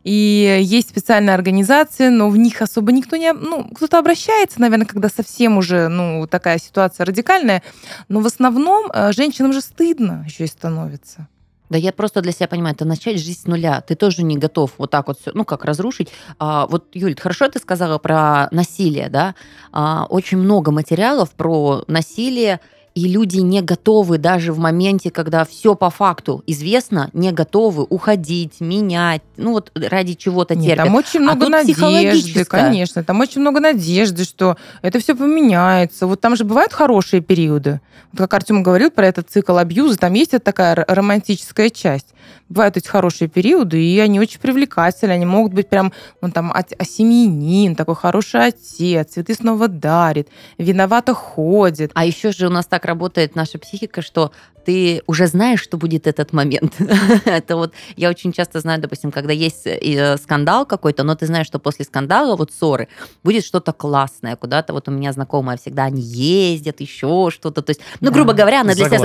И 0.05 0.59
есть 0.63 0.91
специальные 0.91 1.35
организации, 1.35 2.09
но 2.09 2.29
в 2.31 2.37
них 2.37 2.63
особо 2.63 2.93
никто 2.93 3.17
не... 3.17 3.33
Ну, 3.33 3.69
кто-то 3.75 3.99
обращается, 3.99 4.61
наверное, 4.61 4.87
когда 4.87 5.09
совсем 5.09 5.59
уже, 5.59 5.89
ну, 5.89 6.27
такая 6.27 6.59
ситуация 6.59 7.05
радикальная, 7.05 7.63
но 8.09 8.21
в 8.21 8.27
основном 8.27 8.91
э, 8.93 9.13
женщинам 9.13 9.53
же 9.53 9.61
стыдно 9.61 10.25
еще 10.27 10.45
и 10.45 10.49
становится. 10.49 11.29
Да 11.71 11.79
я 11.79 11.93
просто 11.93 12.21
для 12.21 12.33
себя 12.33 12.49
понимаю, 12.49 12.75
это 12.75 12.85
начать 12.85 13.19
жизнь 13.21 13.43
с 13.43 13.47
нуля. 13.47 13.81
Ты 13.81 13.95
тоже 13.95 14.25
не 14.25 14.37
готов 14.37 14.73
вот 14.77 14.91
так 14.91 15.07
вот 15.07 15.21
все, 15.21 15.31
ну 15.35 15.45
как 15.45 15.65
разрушить. 15.65 16.09
А, 16.39 16.67
вот, 16.67 16.89
Юль, 16.95 17.15
хорошо 17.19 17.49
ты 17.49 17.61
сказала 17.61 17.99
про 17.99 18.49
насилие, 18.51 19.09
да? 19.09 19.37
А, 19.71 20.07
очень 20.11 20.39
много 20.39 20.73
материалов 20.73 21.31
про 21.31 21.85
насилие, 21.87 22.61
и 22.95 23.07
люди 23.07 23.39
не 23.39 23.63
готовы 23.63 24.19
даже 24.19 24.53
в 24.53 24.59
моменте, 24.59 25.11
когда 25.11 25.45
все 25.45 25.75
по 25.75 25.91
факту 25.91 26.43
известно, 26.47 27.09
не 27.13 27.31
готовы 27.33 27.85
уходить, 27.89 28.61
менять, 28.61 29.23
ну 29.37 29.53
вот 29.53 29.71
ради 29.75 30.15
чего-то 30.15 30.55
Нет, 30.55 30.71
терпят. 30.71 30.85
там 30.87 30.95
очень 30.97 31.21
А 31.21 31.23
много 31.23 31.41
тут 31.47 31.51
надежды, 31.51 32.45
конечно. 32.45 33.05
Там 33.05 33.21
очень 33.21 33.41
много 33.41 33.61
надежды, 33.61 34.25
что 34.25 34.57
это 34.83 34.99
все 34.99 35.15
поменяется. 35.15 36.07
Вот 36.07 36.21
там 36.21 36.35
же 36.37 36.45
бывают 36.45 36.73
хорошие 36.73 37.21
периоды. 37.23 37.81
Вот 38.13 38.19
как 38.19 38.35
Артем 38.35 38.63
говорил 38.63 38.91
про 38.91 39.07
этот 39.07 39.31
цикл 39.31 39.57
абьюза, 39.57 39.97
там 39.97 40.15
есть 40.15 40.33
вот 40.33 40.43
такая 40.43 40.85
романтическая 40.89 41.71
часть. 41.71 42.09
Бывают 42.49 42.77
эти 42.77 42.89
хорошие 42.89 43.29
периоды, 43.29 43.81
и 43.81 43.99
они 44.01 44.19
очень 44.19 44.41
привлекательны. 44.41 45.13
Они 45.13 45.25
могут 45.25 45.53
быть 45.55 45.69
прям, 45.69 45.93
он 46.21 46.33
там 46.33 46.51
от- 46.53 46.73
осемьянин, 46.77 47.77
такой 47.77 47.95
хороший 47.95 48.47
отец, 48.47 49.13
цветы 49.13 49.35
снова 49.35 49.69
дарит, 49.69 50.29
виновато 50.59 51.15
ходит. 51.15 51.93
А 51.95 52.05
еще 52.05 52.33
же 52.33 52.49
у 52.49 52.51
нас 52.51 52.67
так 52.67 52.80
работает 52.85 53.37
наша 53.37 53.59
психика, 53.59 54.03
что 54.03 54.33
ты 54.65 55.03
уже 55.07 55.27
знаешь, 55.27 55.61
что 55.61 55.77
будет 55.77 56.07
этот 56.07 56.33
момент. 56.33 56.75
Это 57.25 57.57
вот 57.57 57.73
я 57.97 58.11
очень 58.11 58.33
часто 58.33 58.61
знаю, 58.61 58.81
допустим, 58.81 59.11
когда 59.11 59.33
есть 59.33 59.67
э, 59.67 60.17
скандал 60.19 60.67
какой-то, 60.67 61.03
но 61.03 61.15
ты 61.15 61.27
знаешь, 61.27 61.47
что 61.47 61.59
после 61.59 61.85
скандала, 61.85 62.37
вот 62.37 62.53
ссоры, 62.53 62.89
будет 63.25 63.45
что-то 63.45 63.73
классное. 63.73 64.37
Куда-то 64.37 64.73
вот 64.73 64.89
у 64.89 64.91
меня 64.93 65.13
знакомая 65.13 65.57
всегда 65.57 65.85
они 65.85 66.03
ездят, 66.03 66.81
еще 66.81 67.31
что-то. 67.33 67.63
То 67.63 67.71
есть, 67.71 67.81
ну, 68.01 68.09
Да. 68.11 68.15
грубо 68.15 68.33
говоря, 68.33 68.61
она 68.61 68.75
для 68.75 68.87
себя... 68.87 68.99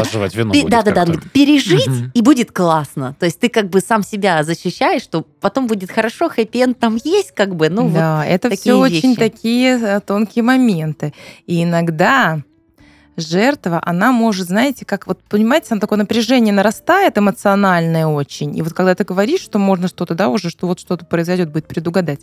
Да-да-да, 0.69 1.05
пережить, 1.33 1.89
и 2.13 2.21
будет 2.21 2.51
классно. 2.51 3.15
То 3.19 3.25
есть 3.25 3.39
ты 3.39 3.49
как 3.49 3.69
бы 3.69 3.79
сам 3.79 4.03
себя 4.03 4.43
защищаешь, 4.43 5.01
что 5.01 5.25
потом 5.41 5.67
будет 5.67 5.91
хорошо, 5.91 6.29
хэппи-энд 6.29 6.79
там 6.79 6.97
есть, 7.03 7.31
как 7.31 7.55
бы, 7.55 7.69
ну 7.69 7.83
вот. 7.83 7.93
да, 7.93 8.25
это 8.25 8.49
все 8.55 8.75
очень 8.75 9.15
такие 9.15 9.79
э, 9.79 9.99
тонкие 10.01 10.43
моменты. 10.43 11.13
И 11.45 11.63
иногда 11.63 12.41
жертва, 13.17 13.81
она 13.83 14.11
может, 14.11 14.47
знаете, 14.47 14.85
как 14.85 15.07
вот, 15.07 15.19
понимаете, 15.29 15.69
там 15.69 15.79
такое 15.79 15.97
напряжение 15.97 16.53
нарастает 16.53 17.17
эмоциональное 17.17 18.07
очень. 18.07 18.55
И 18.57 18.61
вот 18.61 18.73
когда 18.73 18.95
ты 18.95 19.03
говоришь, 19.03 19.41
что 19.41 19.59
можно 19.59 19.87
что-то, 19.87 20.15
да, 20.15 20.29
уже, 20.29 20.49
что 20.49 20.67
вот 20.67 20.79
что-то 20.79 21.05
произойдет, 21.05 21.51
будет 21.51 21.67
предугадать. 21.67 22.21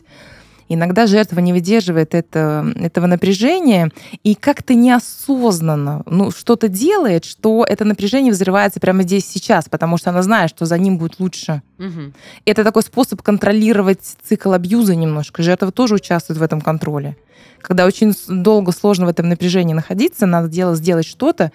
Иногда 0.74 1.06
жертва 1.06 1.40
не 1.40 1.52
выдерживает 1.52 2.14
это, 2.14 2.72
этого 2.76 3.06
напряжения 3.06 3.90
и 4.22 4.34
как-то 4.34 4.74
неосознанно 4.74 6.02
ну, 6.06 6.30
что-то 6.30 6.68
делает, 6.68 7.24
что 7.24 7.66
это 7.68 7.84
напряжение 7.84 8.32
взрывается 8.32 8.80
прямо 8.80 9.02
здесь 9.02 9.26
сейчас, 9.26 9.68
потому 9.68 9.98
что 9.98 10.10
она 10.10 10.22
знает, 10.22 10.50
что 10.50 10.64
за 10.64 10.78
ним 10.78 10.96
будет 10.96 11.20
лучше. 11.20 11.62
Мгм. 11.76 12.14
Это 12.46 12.64
такой 12.64 12.82
способ 12.82 13.20
контролировать 13.20 14.00
цикл 14.22 14.52
абьюза 14.52 14.94
немножко. 14.94 15.42
Жертва 15.42 15.72
тоже 15.72 15.96
участвует 15.96 16.38
в 16.38 16.42
этом 16.42 16.60
контроле. 16.60 17.16
Когда 17.60 17.86
очень 17.86 18.14
долго, 18.28 18.72
сложно 18.72 19.06
в 19.06 19.10
этом 19.10 19.28
напряжении 19.28 19.74
находиться, 19.74 20.26
надо 20.26 20.48
делать, 20.48 20.78
сделать 20.78 21.06
что-то 21.06 21.52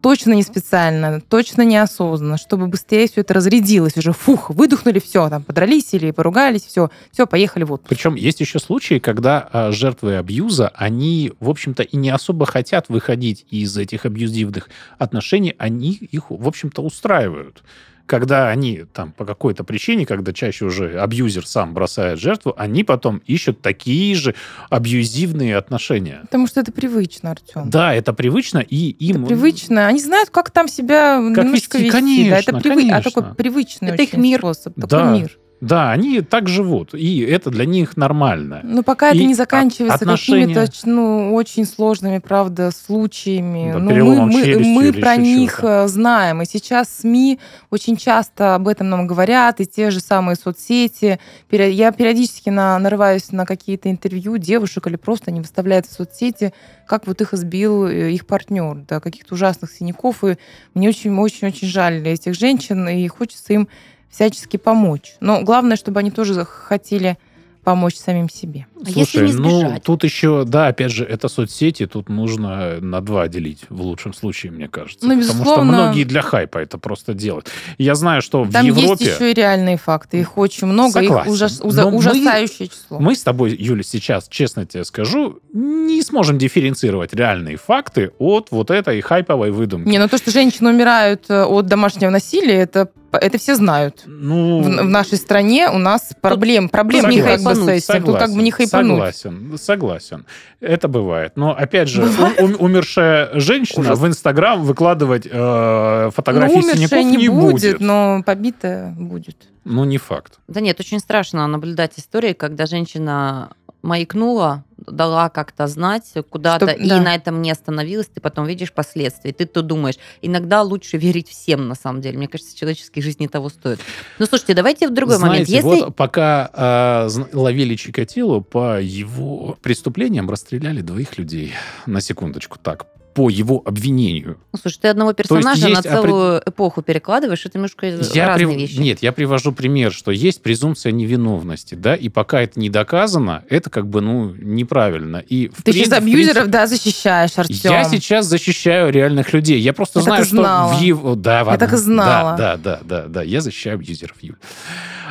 точно 0.00 0.32
не 0.32 0.42
специально, 0.42 1.20
точно 1.20 1.62
неосознанно, 1.62 2.38
чтобы 2.38 2.66
быстрее 2.66 3.08
все 3.08 3.20
это 3.22 3.34
разрядилось 3.34 3.96
уже. 3.96 4.12
Фух, 4.12 4.50
выдохнули, 4.50 4.98
все, 4.98 5.28
там, 5.28 5.42
подрались 5.42 5.92
или 5.94 6.10
поругались, 6.10 6.64
все, 6.64 6.90
все, 7.10 7.26
поехали 7.26 7.64
в 7.64 7.72
отпуск. 7.72 7.88
Причем 7.88 8.14
есть 8.14 8.40
еще 8.40 8.58
случаи, 8.58 8.98
когда 8.98 9.48
а, 9.52 9.72
жертвы 9.72 10.16
абьюза, 10.16 10.72
они, 10.74 11.32
в 11.40 11.50
общем-то, 11.50 11.82
и 11.82 11.96
не 11.96 12.10
особо 12.10 12.46
хотят 12.46 12.88
выходить 12.88 13.46
из 13.50 13.76
этих 13.76 14.06
абьюзивных 14.06 14.68
отношений, 14.98 15.54
они 15.58 15.92
их, 15.92 16.30
в 16.30 16.46
общем-то, 16.46 16.82
устраивают. 16.82 17.62
Когда 18.08 18.48
они 18.48 18.84
там 18.94 19.12
по 19.12 19.26
какой-то 19.26 19.64
причине, 19.64 20.06
когда 20.06 20.32
чаще 20.32 20.64
уже 20.64 20.98
абьюзер 20.98 21.46
сам 21.46 21.74
бросает 21.74 22.18
жертву, 22.18 22.54
они 22.56 22.82
потом 22.82 23.18
ищут 23.26 23.60
такие 23.60 24.14
же 24.14 24.34
абьюзивные 24.70 25.56
отношения. 25.58 26.20
Потому 26.22 26.46
что 26.46 26.60
это 26.60 26.72
привычно, 26.72 27.32
Артем. 27.32 27.68
Да, 27.68 27.92
это 27.94 28.14
привычно, 28.14 28.58
и 28.60 28.76
им... 28.90 29.18
Это 29.24 29.26
привычно. 29.26 29.86
Они 29.86 30.00
знают, 30.00 30.30
как 30.30 30.50
там 30.50 30.68
себя 30.68 31.18
немножко 31.18 31.76
вести, 31.76 31.98
вести. 31.98 32.30
да, 32.30 32.38
это, 32.38 32.52
конечно, 32.52 32.68
привы- 32.70 32.86
а 32.86 32.90
конечно. 32.90 33.10
такой 33.10 33.34
привычный 33.34 33.90
Это 33.90 34.02
их 34.02 34.14
мир. 34.14 34.38
способ. 34.38 34.74
Такой 34.74 34.88
Да. 34.88 35.12
мир. 35.12 35.38
Да, 35.60 35.90
они 35.90 36.20
так 36.20 36.48
живут, 36.48 36.94
и 36.94 37.20
это 37.20 37.50
для 37.50 37.66
них 37.66 37.96
нормально. 37.96 38.60
Ну, 38.62 38.82
пока 38.84 39.08
это 39.08 39.18
И 39.18 39.24
не 39.24 39.34
заканчивается 39.34 39.96
отношения- 39.96 40.54
какими-то 40.54 40.72
ну, 40.84 41.34
очень 41.34 41.64
сложными, 41.64 42.18
правда, 42.18 42.70
случаями. 42.70 43.72
Да, 43.72 43.78
ну, 43.78 44.26
мы, 44.26 44.26
мы, 44.26 44.58
мы 44.60 44.92
про 44.92 45.16
них 45.16 45.56
чего-то. 45.58 45.84
э, 45.84 45.88
знаем. 45.88 46.42
И 46.42 46.46
сейчас 46.46 46.88
СМИ 47.00 47.40
очень 47.70 47.96
часто 47.96 48.54
об 48.54 48.68
этом 48.68 48.88
нам 48.88 49.06
говорят, 49.08 49.60
и 49.60 49.66
те 49.66 49.90
же 49.90 49.98
самые 50.00 50.36
соцсети. 50.36 51.18
Я 51.50 51.90
периодически 51.92 52.50
на, 52.50 52.78
нарываюсь 52.78 53.32
на 53.32 53.44
какие-то 53.44 53.90
интервью 53.90 54.36
девушек 54.38 54.86
или 54.86 54.96
просто 54.96 55.30
они 55.30 55.40
выставляют 55.40 55.86
в 55.86 55.92
соцсети, 55.92 56.52
как 56.86 57.06
вот 57.06 57.20
их 57.20 57.34
избил 57.34 57.86
э, 57.86 58.12
их 58.12 58.26
партнер, 58.26 58.84
да, 58.88 59.00
каких-то 59.00 59.34
ужасных 59.34 59.72
синяков. 59.72 60.22
И 60.24 60.36
мне 60.74 60.88
очень-очень-очень 60.88 61.66
жаль 61.66 62.06
этих 62.06 62.34
женщин, 62.34 62.88
и 62.88 63.08
хочется 63.08 63.52
им 63.54 63.68
всячески 64.10 64.56
помочь. 64.56 65.14
Но 65.20 65.42
главное, 65.42 65.76
чтобы 65.76 66.00
они 66.00 66.10
тоже 66.10 66.44
хотели 66.44 67.18
помочь 67.64 67.96
самим 67.96 68.30
себе. 68.30 68.66
А 68.82 68.88
если 68.88 69.26
не 69.26 69.32
ну, 69.34 69.60
сбежать? 69.60 69.82
тут 69.82 70.02
еще, 70.02 70.44
да, 70.46 70.68
опять 70.68 70.90
же, 70.90 71.04
это 71.04 71.28
соцсети, 71.28 71.84
тут 71.86 72.08
нужно 72.08 72.80
на 72.80 73.02
два 73.02 73.28
делить, 73.28 73.64
в 73.68 73.82
лучшем 73.82 74.14
случае, 74.14 74.52
мне 74.52 74.68
кажется. 74.68 75.04
Ну, 75.06 75.10
Потому 75.10 75.22
что 75.24 75.32
безусловно. 75.34 75.72
многие 75.72 76.04
для 76.04 76.22
хайпа 76.22 76.56
это 76.58 76.78
просто 76.78 77.12
делают. 77.12 77.50
Я 77.76 77.94
знаю, 77.94 78.22
что 78.22 78.44
в 78.44 78.50
Там 78.52 78.64
Европе... 78.64 79.04
есть 79.04 79.16
еще 79.16 79.32
и 79.32 79.34
реальные 79.34 79.76
факты. 79.76 80.18
Их 80.18 80.38
очень 80.38 80.66
много, 80.66 81.00
их 81.00 81.08
Согласен. 81.08 81.30
ужас- 81.32 81.60
ужа- 81.62 81.82
Но 81.82 81.90
мы- 81.90 81.96
ужасающее 81.98 82.68
число. 82.68 83.00
Мы 83.00 83.14
с 83.14 83.22
тобой, 83.22 83.54
Юля, 83.54 83.82
сейчас, 83.82 84.28
честно 84.28 84.64
тебе 84.64 84.84
скажу, 84.84 85.40
не 85.52 86.00
сможем 86.02 86.38
дифференцировать 86.38 87.12
реальные 87.12 87.58
факты 87.58 88.12
от 88.18 88.50
вот 88.50 88.70
этой 88.70 88.98
хайповой 89.02 89.50
выдумки. 89.50 89.86
Не, 89.88 89.98
ну 89.98 90.08
то, 90.08 90.16
что 90.16 90.30
женщины 90.30 90.70
умирают 90.70 91.24
э, 91.28 91.42
от 91.44 91.66
домашнего 91.66 92.08
насилия, 92.08 92.54
это, 92.54 92.88
это 93.12 93.38
все 93.38 93.54
знают. 93.54 94.02
Ну, 94.06 94.60
В, 94.62 94.66
в 94.66 94.88
нашей 94.88 95.18
стране 95.18 95.70
у 95.70 95.78
нас 95.78 96.12
проблем, 96.20 96.68
проблем 96.68 97.08
не 97.08 97.22
как 97.22 97.40
бы 97.42 97.54
с 97.54 97.68
этим. 97.68 98.04
Тут 98.04 98.18
как 98.18 98.32
бы 98.32 98.42
не 98.42 98.50
хайпануть. 98.50 99.16
Согласен, 99.16 99.58
согласен. 99.58 100.26
Это 100.60 100.88
бывает. 100.88 101.32
Но, 101.36 101.50
опять 101.56 101.88
же, 101.88 102.02
у- 102.04 102.44
ум- 102.44 102.56
умершая 102.58 103.30
женщина 103.34 103.80
Ужас. 103.80 103.98
в 103.98 104.06
Инстаграм 104.06 104.62
выкладывать 104.62 105.26
э, 105.30 106.10
фотографии 106.14 106.54
ну, 106.54 106.60
умершая 106.60 106.76
синяков 106.88 107.04
не, 107.12 107.16
не 107.16 107.28
будет, 107.28 107.52
будет. 107.52 107.80
но 107.80 108.22
побитая 108.24 108.90
будет. 108.98 109.36
Ну, 109.64 109.84
не 109.84 109.98
факт. 109.98 110.38
Да 110.48 110.60
нет, 110.60 110.80
очень 110.80 110.98
страшно 110.98 111.46
наблюдать 111.46 111.92
истории, 111.98 112.32
когда 112.32 112.66
женщина 112.66 113.50
маякнула, 113.82 114.64
дала 114.76 115.28
как-то 115.28 115.66
знать 115.66 116.12
куда-то, 116.30 116.68
Чтоб- 116.68 116.80
и 116.80 116.88
да. 116.88 117.00
на 117.00 117.14
этом 117.14 117.42
не 117.42 117.50
остановилась, 117.50 118.06
ты 118.06 118.20
потом 118.20 118.46
видишь 118.46 118.72
последствия. 118.72 119.32
Ты 119.32 119.46
то 119.46 119.62
думаешь, 119.62 119.96
иногда 120.22 120.62
лучше 120.62 120.96
верить 120.96 121.28
всем, 121.28 121.68
на 121.68 121.74
самом 121.74 122.00
деле. 122.00 122.18
Мне 122.18 122.28
кажется, 122.28 122.56
человеческие 122.56 123.02
жизни 123.02 123.26
того 123.26 123.48
стоят. 123.48 123.80
Ну, 124.18 124.26
слушайте, 124.26 124.54
давайте 124.54 124.88
в 124.88 124.94
другой 124.94 125.18
момент. 125.18 125.48
Знаете, 125.48 125.68
Если... 125.68 125.84
вот 125.84 125.96
пока 125.96 126.50
э, 126.52 127.08
ловили 127.32 127.74
Чикатило, 127.74 128.40
по 128.40 128.80
его 128.80 129.56
преступлениям 129.62 130.28
расстреляли 130.30 130.80
двоих 130.80 131.18
людей. 131.18 131.54
На 131.86 132.00
секундочку, 132.00 132.58
так, 132.58 132.86
по 133.18 133.28
его 133.30 133.60
обвинению. 133.64 134.38
Ну, 134.52 134.58
слушай, 134.62 134.78
ты 134.80 134.86
одного 134.86 135.12
персонажа 135.12 135.64
на 135.64 135.70
есть 135.70 135.82
целую 135.82 136.40
эпоху 136.46 136.82
перекладываешь, 136.82 137.44
это 137.44 137.58
немножко 137.58 137.84
Я 138.14 138.28
разные 138.28 138.46
прив- 138.46 138.56
вещи. 138.56 138.78
Нет, 138.78 138.98
я 139.02 139.10
привожу 139.12 139.50
пример, 139.50 139.90
что 139.92 140.12
есть 140.12 140.40
презумпция 140.40 140.92
невиновности, 140.92 141.74
да, 141.74 141.96
и 141.96 142.08
пока 142.10 142.42
это 142.42 142.60
не 142.60 142.70
доказано, 142.70 143.42
это 143.50 143.70
как 143.70 143.88
бы, 143.88 144.00
ну, 144.02 144.32
неправильно. 144.38 145.16
И 145.16 145.48
в 145.48 145.64
Ты 145.64 145.72
сейчас 145.72 145.88
принципе- 145.88 145.94
в 145.94 146.02
абьюзеров, 146.04 146.34
принципе, 146.34 146.52
да, 146.52 146.66
защищаешь, 146.68 147.32
Артем. 147.36 147.72
Я 147.72 147.82
сейчас 147.84 148.26
защищаю 148.26 148.92
реальных 148.92 149.32
людей. 149.32 149.58
Я 149.58 149.72
просто 149.72 149.98
Я 149.98 150.04
знаю, 150.04 150.24
что 150.24 150.68
в 150.76 150.80
его... 150.80 151.16
Да, 151.16 151.42
ладно. 151.42 151.58
так 151.58 151.72
и 151.72 151.76
знала. 151.76 152.36
Да, 152.38 152.56
да, 152.56 152.78
да, 152.78 153.00
да, 153.02 153.08
да. 153.08 153.22
Я 153.24 153.40
защищаю 153.40 153.74
абьюзеров, 153.74 154.14
Юль. 154.22 154.36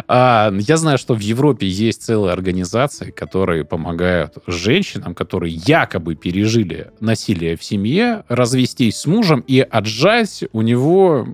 А, 0.07 0.53
я 0.57 0.77
знаю, 0.77 0.97
что 0.97 1.13
в 1.15 1.19
Европе 1.19 1.67
есть 1.67 2.03
целые 2.03 2.31
организации, 2.31 3.11
которые 3.11 3.65
помогают 3.65 4.35
женщинам, 4.47 5.13
которые 5.15 5.53
якобы 5.65 6.15
пережили 6.15 6.91
насилие 7.01 7.57
в 7.57 7.63
семье, 7.63 7.96
развестись 8.27 8.97
с 8.97 9.05
мужем 9.05 9.43
и 9.47 9.59
отжать 9.59 10.43
у 10.53 10.61
него 10.61 11.27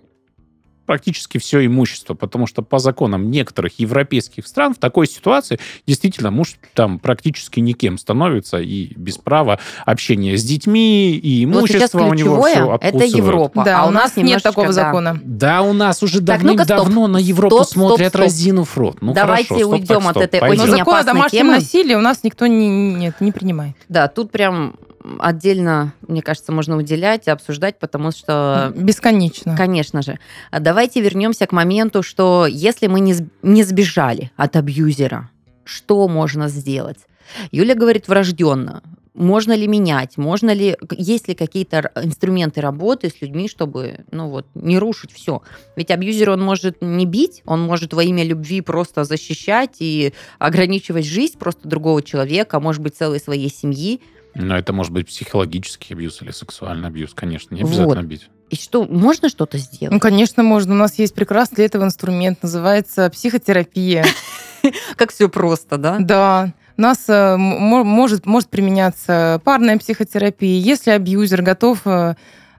практически 0.85 1.37
все 1.37 1.65
имущество, 1.65 2.13
потому 2.13 2.47
что 2.47 2.61
по 2.61 2.79
законам 2.79 3.31
некоторых 3.31 3.79
европейских 3.79 4.45
стран 4.45 4.73
в 4.73 4.77
такой 4.77 5.07
ситуации 5.07 5.59
действительно 5.87 6.31
муж 6.31 6.55
там 6.73 6.99
практически 6.99 7.59
никем 7.59 7.97
становится 7.97 8.59
и 8.59 8.93
без 8.95 9.17
права 9.17 9.59
общения 9.85 10.37
с 10.37 10.43
детьми, 10.43 11.15
и 11.15 11.45
Вот 11.45 11.59
имущество 11.59 12.03
у 12.03 12.13
него 12.13 12.41
все 12.43 12.53
ключевое– 12.55 12.77
это 12.81 13.03
Европа. 13.05 13.63
Да, 13.63 13.81
а 13.83 13.87
у 13.87 13.91
нас 13.91 14.15
нет 14.17 14.43
такого 14.43 14.67
да. 14.67 14.73
закона. 14.73 15.19
Да, 15.23 15.61
у 15.61 15.73
нас 15.73 16.03
уже 16.03 16.21
Так, 16.21 16.41
ну-ка, 16.43 16.65
стоп. 16.65 16.77
давным-давно 16.77 17.07
на 17.07 17.17
Европу 17.17 17.55
Стоп, 17.55 17.67
стоп, 17.67 17.73
смотрят 17.77 18.09
стоп. 18.09 18.21
разинув 18.21 18.77
рот. 18.77 18.97
Ну, 19.01 19.13
Давайте 19.13 19.47
хорошо, 19.49 19.65
стоп, 19.67 19.73
уйдем 19.79 19.87
так, 19.87 20.05
от 20.05 20.11
стоп, 20.11 20.23
этой 20.23 20.39
пойдем. 20.41 20.57
Но 20.57 20.63
Очень 20.63 20.77
закон 20.79 20.95
о 20.95 21.03
домашнем 21.03 21.39
темы. 21.39 21.51
насилии 21.53 21.95
у 21.95 22.01
нас 22.01 22.23
никто 22.23 22.47
не, 22.47 22.67
нет, 22.95 23.15
не 23.21 23.31
принимает. 23.31 23.75
Да, 23.87 24.07
тут 24.09 24.31
прям 24.31 24.75
отдельно, 25.19 25.93
мне 26.07 26.21
кажется, 26.21 26.51
можно 26.51 26.77
уделять 26.77 27.27
и 27.27 27.31
обсуждать, 27.31 27.79
потому 27.79 28.11
что 28.11 28.73
Бесконечно. 28.75 29.55
Конечно 29.57 30.01
же. 30.01 30.19
А 30.51 30.59
Давайте 30.59 31.01
вернемся 31.01 31.47
к 31.47 31.51
моменту, 31.51 32.03
что 32.03 32.45
если 32.47 32.87
мы 32.87 32.99
не, 32.99 33.15
не 33.41 33.63
сбежали 33.63 34.31
от 34.37 34.55
абьюзера, 34.55 35.29
что 35.65 36.07
можно 36.07 36.47
сделать? 36.49 36.99
Юля 37.51 37.75
говорит 37.75 38.07
врожденно. 38.07 38.81
Можно 39.13 39.53
ли 39.53 39.67
менять? 39.67 40.17
Можно 40.17 40.51
ли, 40.51 40.75
есть 40.89 41.27
ли 41.27 41.35
какие-то 41.35 41.91
инструменты 42.01 42.61
работы 42.61 43.09
с 43.09 43.21
людьми, 43.21 43.47
чтобы, 43.47 44.05
ну 44.11 44.29
вот, 44.29 44.47
не 44.55 44.79
рушить 44.79 45.11
все? 45.11 45.43
Ведь 45.75 45.91
абьюзер, 45.91 46.31
он 46.31 46.41
может 46.41 46.81
не 46.81 47.05
бить, 47.05 47.43
он 47.45 47.61
может 47.61 47.93
во 47.93 48.03
имя 48.03 48.23
любви 48.23 48.61
просто 48.61 49.03
защищать 49.03 49.75
и 49.79 50.13
ограничивать 50.39 51.05
жизнь 51.05 51.37
просто 51.37 51.67
другого 51.67 52.01
человека, 52.01 52.57
а 52.57 52.59
может 52.59 52.81
быть, 52.81 52.95
целой 52.95 53.19
своей 53.19 53.51
семьи. 53.51 54.01
Но 54.35 54.57
это 54.57 54.73
может 54.73 54.91
быть 54.91 55.07
психологический 55.07 55.93
абьюз 55.93 56.21
или 56.21 56.31
сексуальный 56.31 56.87
абьюз, 56.87 57.13
конечно, 57.13 57.53
не 57.55 57.63
Вот. 57.63 57.69
обязательно 57.71 58.03
бить. 58.03 58.29
И 58.49 58.55
что, 58.55 58.85
можно 58.85 59.29
что-то 59.29 59.57
Ну, 59.57 59.63
сделать? 59.63 60.01
конечно, 60.01 60.43
можно. 60.43 60.73
У 60.73 60.77
нас 60.77 60.97
есть 60.99 61.15
прекрасный 61.15 61.55
для 61.57 61.65
этого 61.65 61.83
инструмент, 61.83 62.41
называется 62.43 63.09
психотерапия. 63.09 64.05
Как 64.95 65.11
все 65.11 65.29
просто, 65.29 65.77
да? 65.77 65.97
Да. 65.99 66.53
У 66.77 66.81
нас 66.81 67.05
э, 67.07 67.35
может, 67.37 68.25
может 68.25 68.49
применяться 68.49 69.39
парная 69.43 69.77
психотерапия. 69.77 70.59
Если 70.59 70.89
абьюзер 70.91 71.41
готов 71.43 71.81
э, 71.85 72.15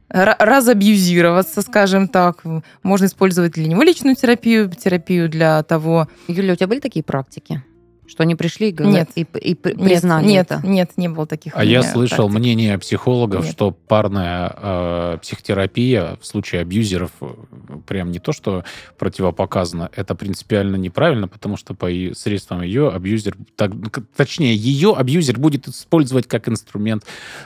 ра- 0.08 0.36
разабьюзироваться, 0.38 1.62
скажем 1.62 2.06
так, 2.08 2.42
можно 2.82 3.06
использовать 3.06 3.52
для 3.52 3.66
него 3.66 3.82
личную 3.82 4.14
терапию, 4.16 4.70
терапию 4.70 5.28
для 5.28 5.62
того... 5.64 6.08
Юля, 6.28 6.52
у 6.52 6.56
тебя 6.56 6.68
были 6.68 6.80
такие 6.80 7.02
практики? 7.04 7.62
Что 8.06 8.22
они 8.22 8.34
пришли 8.34 8.68
и, 8.68 8.72
говорят- 8.72 9.08
Нет. 9.16 9.28
и, 9.34 9.38
и 9.50 9.54
при- 9.54 9.72
Нет, 9.74 9.82
признали 9.82 10.26
нет, 10.26 10.46
это? 10.50 10.66
нет, 10.66 10.90
не 10.96 11.08
было 11.08 11.26
таких. 11.26 11.52
А 11.56 11.64
я 11.64 11.82
слышал 11.82 12.26
практик. 12.28 12.38
мнение 12.38 12.78
психологов, 12.78 13.44
Нет. 13.44 13.52
что 13.52 13.70
парная 13.70 14.54
э, 14.56 15.18
психотерапия 15.22 16.18
в 16.20 16.26
случае 16.26 16.60
абьюзеров 16.60 17.10
э, 17.20 17.26
прям 17.86 18.10
не 18.10 18.18
то, 18.18 18.32
что 18.32 18.64
противопоказано, 18.98 19.90
это 19.96 20.14
принципиально 20.14 20.76
неправильно, 20.76 21.28
потому 21.28 21.56
что 21.56 21.74
по 21.74 21.88
средствам 22.14 22.60
ее 22.62 22.90
абьюзер, 22.90 23.36
так, 23.56 23.72
точнее, 24.16 24.54
ее 24.54 24.92
абьюзер 24.94 25.38
будет 25.38 25.66
использовать 25.68 26.26
как 26.26 26.48
инструмент 26.48 27.04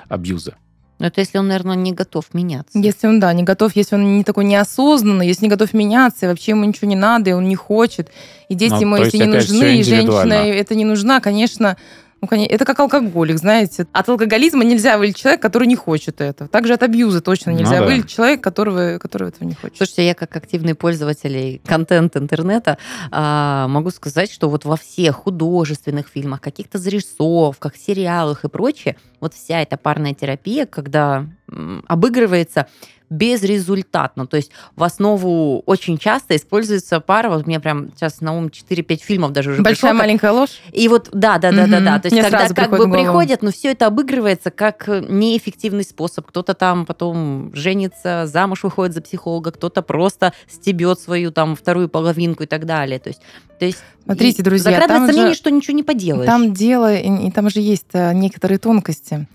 абьюза. 0.09 0.57
Ну, 0.99 1.07
это 1.07 1.21
если 1.21 1.39
он, 1.39 1.47
наверное, 1.49 1.77
не 1.77 1.93
готов 1.93 2.35
меняться. 2.35 2.77
Если 2.77 3.07
он, 3.07 3.21
да, 3.21 3.33
не 3.33 3.45
готов, 3.45 3.77
если 3.77 3.95
он 3.95 4.17
не 4.17 4.25
такой 4.25 4.45
неосознанный, 4.45 5.29
если 5.29 5.45
не 5.45 5.51
готов 5.51 5.73
меняться, 5.73 6.27
и 6.27 6.29
вообще 6.29 6.53
ему 6.53 6.65
ничего 6.65 6.89
не 6.89 6.97
надо, 6.97 7.31
и 7.31 7.33
он 7.33 7.49
не 7.49 7.55
хочет, 7.55 8.11
и 8.49 8.55
дети 8.55 8.73
Ну, 8.73 8.81
ему, 8.81 8.97
если 8.97 9.19
не 9.19 9.25
нужны, 9.25 9.79
и 9.79 9.83
женщина 9.85 10.33
это 10.33 10.75
не 10.75 10.85
нужна, 10.85 11.21
конечно, 11.21 11.77
ну, 12.21 12.27
коне- 12.29 12.47
это 12.47 12.65
как 12.65 12.79
алкоголик, 12.81 13.39
знаете. 13.39 13.87
От 13.93 14.09
алкоголизма 14.09 14.65
нельзя 14.65 14.99
вылить 14.99 15.17
человека, 15.17 15.43
который 15.43 15.69
не 15.69 15.77
хочет 15.77 16.21
этого. 16.21 16.49
Также 16.49 16.75
от 16.75 16.83
абьюза 16.83 17.21
точно 17.21 17.53
Ну 17.53 17.59
нельзя 17.59 17.79
да. 17.81 17.85
вылить 17.85 18.09
человека, 18.09 18.43
которого, 18.43 18.99
которого 18.99 19.29
этого 19.29 19.45
не 19.49 19.55
хочет. 19.55 19.77
Слушайте, 19.77 20.07
я 20.07 20.15
как 20.15 20.35
активный 20.37 20.75
пользователь 20.75 21.61
контент 21.65 22.17
интернета 22.17 22.79
а, 23.11 23.69
могу 23.69 23.91
сказать, 23.91 24.33
что 24.33 24.49
вот 24.49 24.65
во 24.65 24.77
всех 24.77 25.17
художественных 25.17 26.09
фильмах, 26.09 26.41
каких-то 26.41 26.79
зарисовках, 26.79 27.77
сериалах 27.77 28.45
и 28.45 28.49
прочее, 28.49 28.97
вот 29.21 29.35
вся 29.35 29.61
эта 29.63 29.77
парная 29.77 30.15
терапия, 30.15 30.67
когда 30.67 31.27
м, 31.51 31.85
обыгрывается 31.87 32.67
безрезультатно. 33.11 34.27
То 34.27 34.37
есть 34.37 34.51
в 34.77 34.83
основу 34.83 35.63
очень 35.67 35.99
часто 35.99 36.37
используется 36.37 37.01
пара, 37.01 37.29
вот 37.31 37.47
мне 37.47 37.61
прям 37.61 37.91
сейчас 37.95 38.21
на 38.21 38.37
ум 38.37 38.47
4-5 38.47 39.01
фильмов 39.03 39.33
даже 39.33 39.51
уже 39.51 39.63
Большая 39.63 39.75
пришло, 39.75 39.89
как- 39.91 39.99
маленькая 39.99 40.33
ложь. 40.33 40.61
И 40.73 40.89
вот, 40.89 41.09
да, 41.13 41.39
да, 41.39 41.51
да, 41.53 41.67
да, 41.67 41.81
да. 41.81 41.99
То 41.99 42.07
есть, 42.07 42.13
Мне 42.13 42.23
когда 42.23 42.49
как 42.49 42.71
бы 42.71 42.91
приходят, 42.91 43.43
но 43.43 43.51
все 43.51 43.73
это 43.73 43.87
обыгрывается 43.87 44.51
как 44.51 44.89
э, 44.89 45.05
неэффективный 45.09 45.85
способ. 45.85 46.27
Кто-то 46.27 46.55
там 46.55 46.87
потом 46.87 47.51
женится, 47.55 48.27
замуж 48.27 48.63
выходит 48.63 48.95
за 48.95 49.01
психолога, 49.03 49.53
кто-то 49.53 49.83
просто 49.83 50.33
стебет 50.49 51.01
свою 51.01 51.31
там 51.33 51.57
вторую 51.57 51.89
половинку 51.89 52.43
и 52.43 52.47
так 52.47 52.67
далее. 52.67 52.99
То 52.99 53.09
есть, 53.09 53.21
то 53.59 53.65
есть 53.65 53.83
Смотрите, 54.05 54.43
друзья, 54.43 54.71
закрадывается 54.73 54.97
там 54.99 55.07
же- 55.07 55.13
сомнение, 55.13 55.35
что 55.35 55.51
ничего 55.51 55.77
не 55.77 55.83
поделаешь. 55.83 56.27
Там 56.27 56.53
дело, 56.53 56.95
и, 56.95 57.29
и 57.29 57.31
там 57.31 57.51
же 57.51 57.61
есть 57.61 57.87
э, 57.93 58.13
некоторые 58.15 58.59
тонкости. 58.59 59.27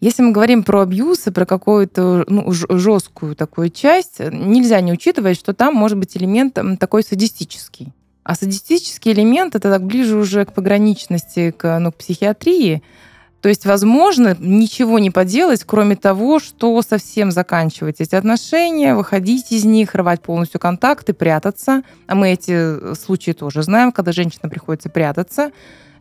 Если 0.00 0.22
мы 0.22 0.32
говорим 0.32 0.62
про 0.62 0.82
абьюз 0.82 1.26
и 1.26 1.30
про 1.30 1.46
какую-то 1.46 2.24
ну, 2.28 2.52
жесткую 2.52 3.34
такую 3.34 3.70
часть, 3.70 4.20
нельзя 4.20 4.80
не 4.80 4.92
учитывать, 4.92 5.38
что 5.38 5.54
там 5.54 5.74
может 5.74 5.96
быть 5.96 6.16
элемент 6.16 6.58
такой 6.78 7.02
садистический. 7.02 7.94
А 8.22 8.34
садистический 8.34 9.12
элемент 9.12 9.54
это 9.54 9.70
так 9.70 9.84
ближе 9.84 10.16
уже 10.16 10.44
к 10.44 10.52
пограничности, 10.52 11.52
к, 11.56 11.78
ну, 11.78 11.92
к 11.92 11.96
психиатрии. 11.96 12.82
То 13.40 13.48
есть, 13.48 13.64
возможно, 13.64 14.36
ничего 14.40 14.98
не 14.98 15.10
поделать, 15.10 15.62
кроме 15.64 15.94
того, 15.94 16.40
что 16.40 16.82
совсем 16.82 17.30
заканчивать 17.30 18.00
эти 18.00 18.16
отношения, 18.16 18.96
выходить 18.96 19.52
из 19.52 19.64
них, 19.64 19.94
рвать 19.94 20.20
полностью 20.20 20.58
контакты, 20.60 21.12
прятаться. 21.12 21.82
А 22.08 22.14
мы 22.16 22.32
эти 22.32 22.50
э, 22.50 22.94
случаи 22.96 23.30
тоже 23.30 23.62
знаем, 23.62 23.92
когда 23.92 24.10
женщина 24.10 24.48
приходится 24.48 24.90
прятаться. 24.90 25.52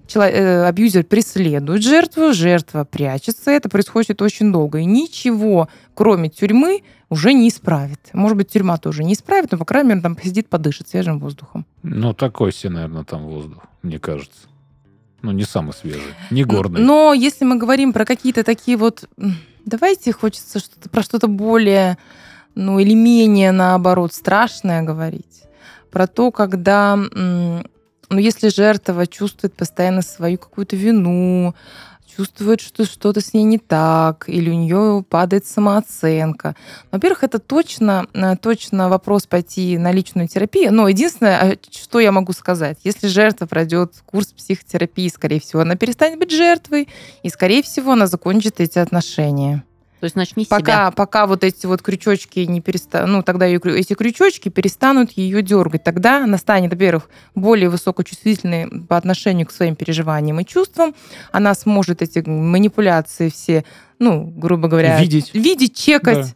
Чело- 0.07 0.25
э, 0.25 0.65
абьюзер 0.67 1.03
преследует 1.03 1.83
жертву, 1.83 2.33
жертва 2.33 2.83
прячется. 2.83 3.51
Это 3.51 3.69
происходит 3.69 4.21
очень 4.21 4.51
долго. 4.51 4.79
И 4.79 4.85
ничего, 4.85 5.67
кроме 5.93 6.29
тюрьмы, 6.29 6.83
уже 7.09 7.33
не 7.33 7.49
исправит. 7.49 7.99
Может 8.13 8.37
быть, 8.37 8.49
тюрьма 8.49 8.77
тоже 8.77 9.03
не 9.03 9.13
исправит, 9.13 9.51
но, 9.51 9.57
по 9.57 9.65
крайней 9.65 9.89
мере, 9.89 10.01
там 10.01 10.15
посидит, 10.15 10.47
подышит 10.47 10.87
свежим 10.89 11.19
воздухом. 11.19 11.65
Ну, 11.83 12.13
такой 12.13 12.51
себе, 12.51 12.71
наверное, 12.73 13.03
там 13.03 13.25
воздух, 13.25 13.63
мне 13.81 13.99
кажется. 13.99 14.47
Ну, 15.21 15.31
не 15.31 15.43
самый 15.43 15.73
свежий, 15.73 16.13
не 16.29 16.43
горный. 16.43 16.81
Но 16.81 17.13
если 17.13 17.45
мы 17.45 17.57
говорим 17.57 17.93
про 17.93 18.05
какие-то 18.05 18.43
такие 18.43 18.77
вот... 18.77 19.09
Давайте 19.65 20.11
хочется 20.13 20.59
что-то 20.59 20.89
про 20.89 21.01
что-то 21.01 21.27
более, 21.27 21.97
ну, 22.53 22.77
или 22.77 22.93
менее, 22.93 23.51
наоборот, 23.51 24.13
страшное 24.13 24.83
говорить. 24.83 25.41
Про 25.89 26.05
то, 26.05 26.29
когда, 26.29 26.93
м, 26.93 27.65
ну, 28.09 28.19
если 28.19 28.49
жертва 28.49 29.07
чувствует 29.07 29.53
постоянно 29.53 30.01
свою 30.01 30.37
какую-то 30.37 30.75
вину, 30.75 31.55
чувствует, 32.15 32.61
что 32.61 32.85
что-то 32.85 33.21
с 33.21 33.33
ней 33.33 33.43
не 33.43 33.57
так, 33.57 34.25
или 34.27 34.49
у 34.49 34.53
нее 34.53 35.03
падает 35.07 35.45
самооценка. 35.45 36.55
Во-первых, 36.91 37.23
это 37.23 37.39
точно, 37.39 38.07
э, 38.13 38.35
точно 38.37 38.89
вопрос 38.89 39.27
пойти 39.27 39.77
на 39.77 39.91
личную 39.91 40.27
терапию. 40.27 40.73
Но 40.73 40.87
единственное, 40.87 41.53
э, 41.53 41.57
что 41.71 41.99
я 41.99 42.11
могу 42.11 42.33
сказать, 42.33 42.77
если 42.83 43.07
жертва 43.07 43.45
пройдет 43.45 43.93
курс 44.05 44.27
психотерапии, 44.27 45.09
скорее 45.09 45.39
всего, 45.39 45.61
она 45.61 45.75
перестанет 45.75 46.19
быть 46.19 46.31
жертвой, 46.31 46.87
и, 47.23 47.29
скорее 47.29 47.63
всего, 47.63 47.93
она 47.93 48.07
закончит 48.07 48.59
эти 48.59 48.79
отношения. 48.79 49.63
То 50.05 50.07
есть 50.07 50.15
начни 50.15 50.45
с 50.45 50.47
Пока, 50.49 50.61
себя. 50.61 50.91
пока 50.91 51.25
вот 51.25 51.43
эти 51.43 51.65
вот 51.65 51.81
крючочки 51.81 52.41
не 52.41 52.61
перестанут, 52.61 53.09
ну, 53.09 53.23
тогда 53.23 53.47
крю- 53.47 53.73
эти 53.73 53.95
крючочки 53.95 54.49
перестанут 54.49 55.13
ее 55.13 55.41
дергать. 55.41 55.83
Тогда 55.83 56.23
она 56.25 56.37
станет, 56.37 56.69
во-первых, 56.69 57.09
более 57.33 57.69
высокочувствительной 57.69 58.83
по 58.87 58.97
отношению 58.97 59.47
к 59.47 59.51
своим 59.51 59.75
переживаниям 59.75 60.39
и 60.39 60.45
чувствам. 60.45 60.93
Она 61.31 61.55
сможет 61.55 62.03
эти 62.03 62.19
манипуляции 62.19 63.29
все, 63.29 63.65
ну, 63.97 64.25
грубо 64.25 64.67
говоря, 64.67 65.01
Видеть. 65.01 65.33
видеть, 65.33 65.75
чекать. 65.75 66.35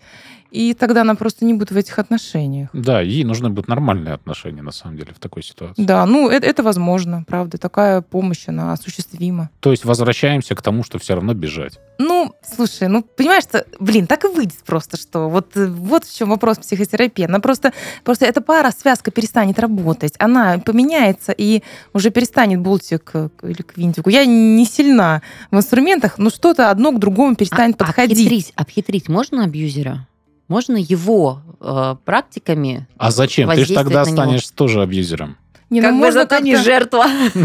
И 0.52 0.74
тогда 0.74 1.02
она 1.02 1.16
просто 1.16 1.46
не 1.46 1.54
будет 1.54 1.72
в 1.72 1.78
этих 1.78 2.00
отношениях. 2.00 2.70
Да, 2.74 3.02
ей 3.02 3.24
нужны 3.24 3.50
будут 3.50 3.68
нормальные 3.68 4.14
отношения, 4.16 4.62
на 4.62 4.72
самом 4.72 4.98
деле, 4.98 5.14
в 5.16 5.20
такой 5.20 5.44
ситуации. 5.44 5.84
Да, 5.84 6.06
ну, 6.06 6.30
это, 6.30 6.48
это 6.48 6.64
возможно, 6.64 7.24
правда. 7.28 7.58
Такая 7.58 8.02
помощь, 8.02 8.44
она 8.48 8.74
осуществима. 8.74 9.50
То 9.60 9.72
есть 9.72 9.86
возвращаемся 9.86 10.56
к 10.56 10.62
тому, 10.62 10.84
что 10.84 10.98
все 11.00 11.14
равно 11.16 11.34
бежать. 11.34 11.80
Ну, 12.00 12.34
слушай, 12.44 12.88
ну, 12.88 13.04
понимаешь, 13.04 13.44
что, 13.44 13.66
блин, 13.80 14.08
так 14.08 14.26
и 14.26 14.28
выйдет 14.28 14.58
просто, 14.65 14.98
что 14.98 15.30
вот, 15.30 15.56
э, 15.56 15.67
вот 15.67 16.06
в 16.06 16.15
чем 16.15 16.30
вопрос 16.30 16.58
психотерапии. 16.58 17.26
Она 17.26 17.40
просто, 17.40 17.73
просто 18.04 18.26
эта 18.26 18.42
пара, 18.42 18.71
связка 18.71 19.12
перестанет 19.12 19.60
работать. 19.60 20.13
Она 20.17 20.58
поменяется 20.60 21.32
и 21.32 21.62
уже 21.94 22.10
перестанет 22.10 22.60
болтик 22.62 23.12
э, 23.13 23.30
к- 23.36 23.44
или 23.48 23.62
к 23.62 23.78
винтику. 23.78 24.10
Я 24.10 24.26
не 24.26 24.65
сильна 24.65 25.21
в 25.52 25.58
инструментах, 25.58 26.17
но 26.17 26.30
что-то 26.30 26.71
одно 26.71 26.92
к 26.92 27.00
другому 27.00 27.36
перестанет 27.36 27.76
А- 27.82 27.86
подходить. 27.86 28.17
Обхитрить, 28.17 28.54
обхитрить 28.56 29.10
можно 29.10 29.44
абьюзера? 29.44 30.08
Можно 30.50 30.75
его 30.77 31.39
э, 31.62 31.95
практиками 32.04 32.87
А 32.97 33.12
зачем? 33.12 33.50
Ты 33.50 33.63
же 33.65 33.73
тогда 33.73 34.04
него? 34.04 34.12
станешь 34.12 34.47
тоже 34.50 34.81
абьюзером. 34.81 35.37
Не, 35.69 35.81
ну, 35.81 35.87
Как 35.89 35.93
бы 35.95 36.00
можно 36.00 36.21
зато 36.21 36.39
не 36.39 36.54
как-то- 36.54 36.65
жертва. 36.65 37.06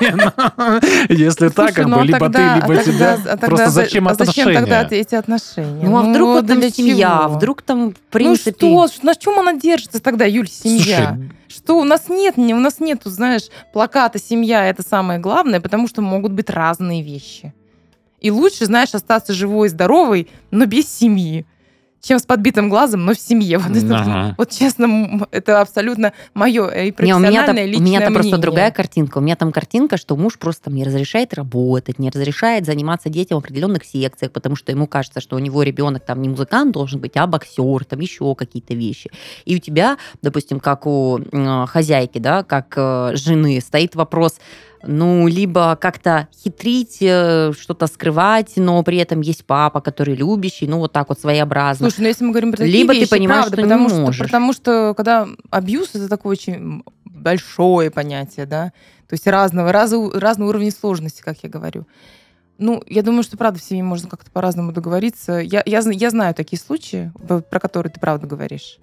Не, 0.00 0.10
ну, 0.16 0.80
Если 1.10 1.48
так, 1.50 1.74
как 1.74 1.86
ну, 1.86 1.96
бы 1.96 2.00
а 2.02 2.04
либо 2.04 2.30
ты, 2.30 2.38
а 2.38 2.54
либо 2.56 2.76
тогда- 2.76 2.82
тебя. 2.82 3.18
а 3.32 3.36
Просто 3.36 3.66
за- 3.66 3.70
зачем 3.82 4.08
а 4.08 4.14
зачем 4.14 4.54
тогда 4.54 4.80
отношения? 4.80 5.00
эти 5.02 5.14
отношения? 5.14 5.84
Ну, 5.86 5.96
а 5.98 6.02
вдруг 6.02 6.28
вот 6.28 6.46
там 6.46 6.60
для 6.60 6.70
семья, 6.70 7.28
вдруг 7.28 7.60
там, 7.60 7.90
в 7.92 7.98
принципе... 8.10 8.56
Ну 8.66 8.88
что, 8.88 9.04
на 9.06 9.14
чем 9.14 9.38
она 9.38 9.52
держится 9.52 10.00
тогда, 10.00 10.24
Юль, 10.24 10.48
семья? 10.48 11.18
Что 11.48 11.78
у 11.78 11.84
нас 11.84 12.08
нет, 12.08 12.38
не- 12.38 12.54
у 12.54 12.58
нас 12.58 12.80
нету, 12.80 13.10
знаешь, 13.10 13.48
плаката 13.74 14.18
«семья»— 14.18 14.64
это 14.70 14.82
самое 14.82 15.20
главное, 15.20 15.60
потому 15.60 15.86
что 15.88 16.00
могут 16.00 16.32
быть 16.32 16.48
разные 16.48 17.02
вещи. 17.02 17.52
И 18.20 18.30
лучше, 18.30 18.64
знаешь, 18.64 18.94
остаться 18.94 19.34
живой 19.34 19.66
и 19.66 19.70
здоровой, 19.70 20.28
но 20.50 20.64
без 20.64 20.88
семьи, 20.88 21.44
чем 22.02 22.18
с 22.18 22.24
подбитым 22.24 22.68
глазом, 22.68 23.04
но 23.04 23.14
в 23.14 23.18
семье. 23.18 23.58
Вот, 23.62 23.76
это, 23.76 23.96
Ага. 23.96 24.34
вот 24.36 24.50
честно, 24.50 25.26
это 25.30 25.60
абсолютно 25.60 26.12
мое 26.34 26.68
и 26.68 26.86
Не, 26.86 26.90
у 26.90 26.94
профессиональное, 26.94 27.30
меня 27.30 27.46
там, 27.46 27.56
и 27.56 27.76
у 27.76 27.80
меня 27.80 28.00
там 28.00 28.14
просто 28.14 28.38
другая 28.38 28.70
картинка. 28.70 29.18
У 29.18 29.20
меня 29.20 29.36
там 29.36 29.52
картинка, 29.52 29.96
что 29.96 30.16
муж 30.16 30.38
просто 30.38 30.64
там 30.64 30.74
не 30.74 30.84
разрешает 30.84 31.32
работать, 31.32 31.98
не 31.98 32.10
разрешает 32.10 32.66
заниматься 32.66 33.08
детям 33.08 33.38
в 33.38 33.44
определенных 33.44 33.84
секциях, 33.84 34.32
потому 34.32 34.56
что 34.56 34.72
ему 34.72 34.86
кажется, 34.86 35.20
что 35.20 35.36
у 35.36 35.38
него 35.38 35.62
ребенок 35.62 36.04
там 36.04 36.20
не 36.20 36.28
музыкант 36.28 36.72
должен 36.72 37.00
быть, 37.00 37.16
а 37.16 37.26
боксер, 37.26 37.84
там 37.84 38.00
еще 38.00 38.34
какие-то 38.34 38.74
вещи. 38.74 39.10
И 39.44 39.56
у 39.56 39.58
тебя, 39.58 39.96
допустим, 40.22 40.58
как 40.60 40.86
у 40.86 41.20
э, 41.20 41.66
хозяйки, 41.68 42.18
да, 42.18 42.42
как 42.42 42.74
э, 42.76 43.12
жены, 43.14 43.60
стоит 43.60 43.94
вопрос, 43.94 44.38
ну, 44.84 45.26
либо 45.26 45.76
как-то 45.76 46.28
хитрить, 46.42 46.98
э, 47.00 47.52
что-то 47.58 47.86
скрывать, 47.86 48.54
но 48.56 48.82
при 48.82 48.98
этом 48.98 49.20
есть 49.20 49.44
папа, 49.44 49.80
который 49.80 50.14
любящий, 50.14 50.66
ну, 50.66 50.78
вот 50.78 50.92
так 50.92 51.08
вот 51.08 51.20
своеобразно. 51.20 51.88
Слушай, 51.88 52.02
ну 52.02 52.08
если 52.08 52.24
мы 52.24 52.30
говорим 52.30 52.50
про 52.52 52.58
такие 52.58 52.76
Либо 52.76 52.92
ты 52.92 53.00
вещи, 53.00 53.10
понимаешь, 53.10 53.46
правда, 53.46 53.56
что 53.56 53.62
не 53.62 53.68
потому 53.68 53.88
что, 53.88 54.00
можешь. 54.00 54.18
потому 54.26 54.52
что 54.52 54.94
когда 54.96 55.28
абьюз 55.50 55.94
это 55.94 56.08
такое 56.08 56.32
очень 56.32 56.82
большое 57.04 57.90
понятие, 57.90 58.46
да, 58.46 58.72
то 59.08 59.14
есть 59.14 59.26
разного, 59.26 59.72
разного, 59.72 60.18
разного 60.18 60.50
уровня 60.50 60.70
сложности, 60.70 61.22
как 61.22 61.38
я 61.42 61.48
говорю. 61.48 61.86
Ну, 62.58 62.82
я 62.86 63.02
думаю, 63.02 63.22
что 63.22 63.36
правда 63.36 63.58
в 63.58 63.62
семье 63.62 63.82
можно 63.82 64.08
как-то 64.08 64.30
по-разному 64.30 64.72
договориться. 64.72 65.38
Я, 65.38 65.62
я, 65.66 65.80
я 65.84 66.10
знаю 66.10 66.34
такие 66.34 66.60
случаи, 66.60 67.12
про 67.26 67.60
которые 67.60 67.92
ты 67.92 67.98
правда 67.98 68.26
говоришь. 68.26 68.78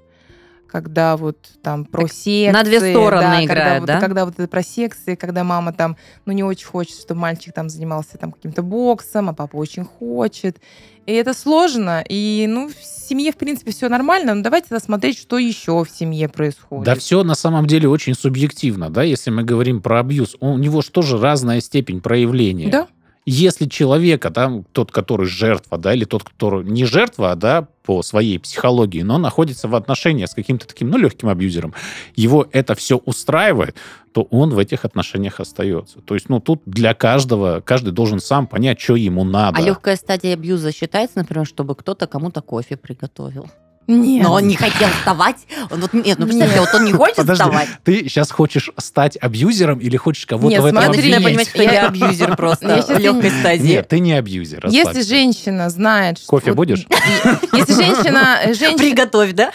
Когда 0.71 1.17
вот 1.17 1.37
там 1.61 1.85
про 1.85 2.03
Так 2.03 2.11
секции. 2.13 2.51
на 2.51 2.63
две 2.63 2.79
стороны 2.79 3.21
да, 3.21 3.43
играет, 3.43 3.47
когда, 3.47 3.79
вот- 3.79 3.87
да? 3.87 3.99
когда 3.99 4.25
вот 4.25 4.33
это 4.37 4.47
про 4.47 4.63
секции, 4.63 5.15
когда 5.15 5.43
мама 5.43 5.73
там, 5.73 5.97
ну, 6.25 6.33
не 6.33 6.43
очень 6.43 6.67
хочет, 6.67 6.97
чтобы 6.99 7.21
мальчик 7.21 7.53
там 7.53 7.69
занимался 7.69 8.17
там 8.17 8.31
каким-то 8.31 8.61
боксом, 8.61 9.29
а 9.29 9.33
папа 9.33 9.55
очень 9.55 9.83
хочет. 9.83 10.57
И 11.05 11.11
это 11.11 11.33
сложно. 11.33 12.03
И, 12.07 12.45
ну, 12.47 12.69
в 12.69 12.75
семье, 12.83 13.31
в 13.31 13.37
принципе, 13.37 13.71
все 13.71 13.89
нормально. 13.89 14.35
Но 14.35 14.43
давайте 14.43 14.77
смотреть, 14.79 15.17
что 15.17 15.39
еще 15.39 15.83
в 15.83 15.89
семье 15.89 16.29
происходит. 16.29 16.85
Да 16.85 16.93
все 16.93 17.23
на 17.23 17.33
самом 17.33 17.65
деле 17.65 17.89
очень 17.89 18.13
субъективно, 18.13 18.91
да, 18.91 19.01
если 19.01 19.31
мы 19.31 19.43
говорим 19.43 19.81
про 19.81 20.01
абьюз. 20.01 20.35
У 20.39 20.57
него 20.59 20.81
же 20.81 20.91
тоже 20.91 21.17
разная 21.17 21.61
степень 21.61 21.99
проявления. 21.99 22.69
Да. 22.69 22.87
Если 23.25 23.67
человека, 23.67 24.29
да, 24.29 24.63
тот, 24.71 24.91
который 24.91 25.27
жертва, 25.27 25.77
да, 25.77 25.93
или 25.93 26.05
тот, 26.05 26.23
который 26.23 26.63
не 26.63 26.85
жертва, 26.85 27.35
да, 27.35 27.67
по 27.83 28.01
своей 28.01 28.39
психологии, 28.39 29.01
но 29.01 29.17
находится 29.17 29.67
в 29.67 29.75
отношениях 29.75 30.29
с 30.29 30.33
каким-то 30.33 30.67
таким, 30.67 30.89
ну, 30.89 30.97
легким 30.97 31.29
абьюзером, 31.29 31.73
его 32.15 32.47
это 32.51 32.75
все 32.75 32.97
устраивает, 32.97 33.75
то 34.13 34.23
он 34.31 34.51
в 34.51 34.57
этих 34.57 34.85
отношениях 34.85 35.39
остается. 35.39 35.99
То 36.01 36.13
есть, 36.13 36.29
ну, 36.29 36.39
тут 36.39 36.61
для 36.65 36.93
каждого, 36.93 37.61
каждый 37.61 37.91
должен 37.91 38.19
сам 38.19 38.47
понять, 38.47 38.79
что 38.79 38.95
ему 38.95 39.23
надо. 39.23 39.57
А 39.57 39.61
легкая 39.61 39.95
стадия 39.95 40.33
абьюза 40.33 40.71
считается, 40.71 41.19
например, 41.19 41.45
чтобы 41.45 41.75
кто-то 41.75 42.07
кому-то 42.07 42.41
кофе 42.41 42.77
приготовил? 42.77 43.47
Нет. 43.89 44.23
Но 44.23 44.33
он 44.33 44.47
не 44.47 44.55
хотел 44.55 44.87
вставать. 44.89 45.37
Он 45.71 45.81
вот, 45.81 45.93
нет, 45.93 46.19
ну 46.19 46.27
представьте, 46.27 46.59
вот 46.59 46.69
он 46.75 46.85
не 46.85 46.93
хочет 46.93 47.15
Подожди, 47.15 47.41
вставать. 47.43 47.67
ты 47.83 48.03
сейчас 48.03 48.29
хочешь 48.29 48.69
стать 48.77 49.17
абьюзером 49.19 49.79
или 49.79 49.97
хочешь 49.97 50.27
кого-то 50.27 50.47
Нет, 50.49 50.61
в 50.61 50.65
этом 50.65 50.77
Я 50.79 50.85
смотри, 50.85 51.01
начинаю 51.01 51.21
обвинить? 51.23 51.37
понимать, 51.37 51.49
что 51.49 51.63
Я- 51.63 51.71
я 51.81 51.87
абьюзер 51.87 52.35
просто 52.35 52.67
Я 52.87 52.95
в 52.95 52.99
легкой 52.99 53.31
стадии. 53.31 53.67
Нет, 53.67 53.87
ты 53.87 53.99
не 53.99 54.13
абьюзер. 54.13 54.67
Если 54.67 55.01
женщина 55.01 55.69
знает, 55.71 56.19
что... 56.19 56.27
Кофе 56.27 56.53
будешь? 56.53 56.85
Если 57.53 57.73
женщина... 57.73 58.39
э, 58.43 58.53
женщина... 58.53 58.77
Приготовь, 58.77 59.31
да? 59.33 59.51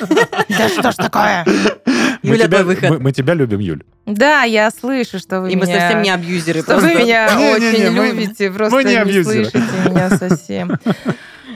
Да 0.48 0.68
что 0.68 0.90
ж 0.90 0.94
такое? 0.96 1.46
Мы 2.24 2.30
Юля, 2.30 2.46
тебя, 2.46 2.58
твой 2.62 2.74
выход. 2.74 2.90
мы- 2.90 2.98
мы 3.00 3.12
тебя 3.12 3.34
любим, 3.34 3.60
Юль. 3.60 3.82
Да, 4.06 4.42
я 4.44 4.70
слышу, 4.70 5.18
что 5.18 5.42
вы 5.42 5.52
И 5.52 5.56
мы 5.56 5.66
меня... 5.66 5.78
совсем 5.80 6.02
не 6.02 6.10
абьюзеры. 6.10 6.62
Что 6.62 6.78
вы 6.78 6.94
меня 6.94 7.26
очень 7.38 7.90
мы- 7.90 8.06
любите, 8.08 8.50
просто 8.50 8.74
мы 8.74 8.82
не 8.84 9.22
слышите 9.22 9.62
меня 9.86 10.10
совсем. 10.10 10.78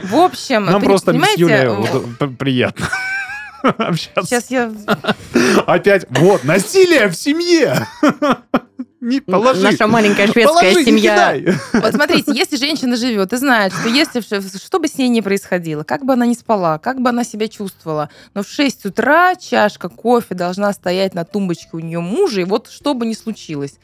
В 0.05 0.15
общем, 0.17 0.65
Нам 0.67 0.83
просто 0.83 1.11
с 1.11 1.15
понимаете, 1.15 1.41
Юлей 1.41 1.69
вот, 1.69 2.39
приятно 2.39 2.89
общаться. 3.63 4.25
Сейчас 4.27 4.51
я... 4.51 4.73
Опять, 5.67 6.07
вот, 6.11 6.45
насилие 6.45 7.09
в 7.09 7.15
семье. 7.15 7.87
Не 9.01 9.21
положи. 9.21 9.63
Наша 9.63 9.87
маленькая 9.87 10.27
шведская 10.27 10.45
Положи, 10.73 10.79
не 10.81 10.85
семья. 10.85 11.37
Вот 11.73 11.95
смотрите, 11.95 12.33
если 12.35 12.57
женщина 12.57 12.97
живет 12.97 13.33
и 13.33 13.37
знает, 13.37 13.73
что 13.73 13.89
если 13.89 14.21
что 14.59 14.81
бы 14.81 14.89
с 14.89 14.99
ней 14.99 15.09
ни 15.09 15.21
происходило, 15.21 15.85
как 15.85 16.05
бы 16.05 16.15
она 16.15 16.27
ни 16.27 16.35
спала, 16.35 16.79
как 16.79 17.01
бы 17.01 17.09
она 17.11 17.23
себя 17.23 17.47
чувствовала, 17.49 18.11
но 18.35 18.43
в 18.43 18.49
6 18.49 18.87
утра 18.87 19.37
чашка 19.37 19.89
кофе 19.89 20.35
должна 20.35 20.73
стоять 20.73 21.15
на 21.15 21.25
тумбочке 21.25 21.69
у 21.73 21.79
нее 21.79 22.01
мужа, 22.01 22.41
и 22.41 22.45
вот 22.45 22.69
что 22.71 22.95
бы 22.95 23.07
ни 23.07 23.15
случилось. 23.15 23.75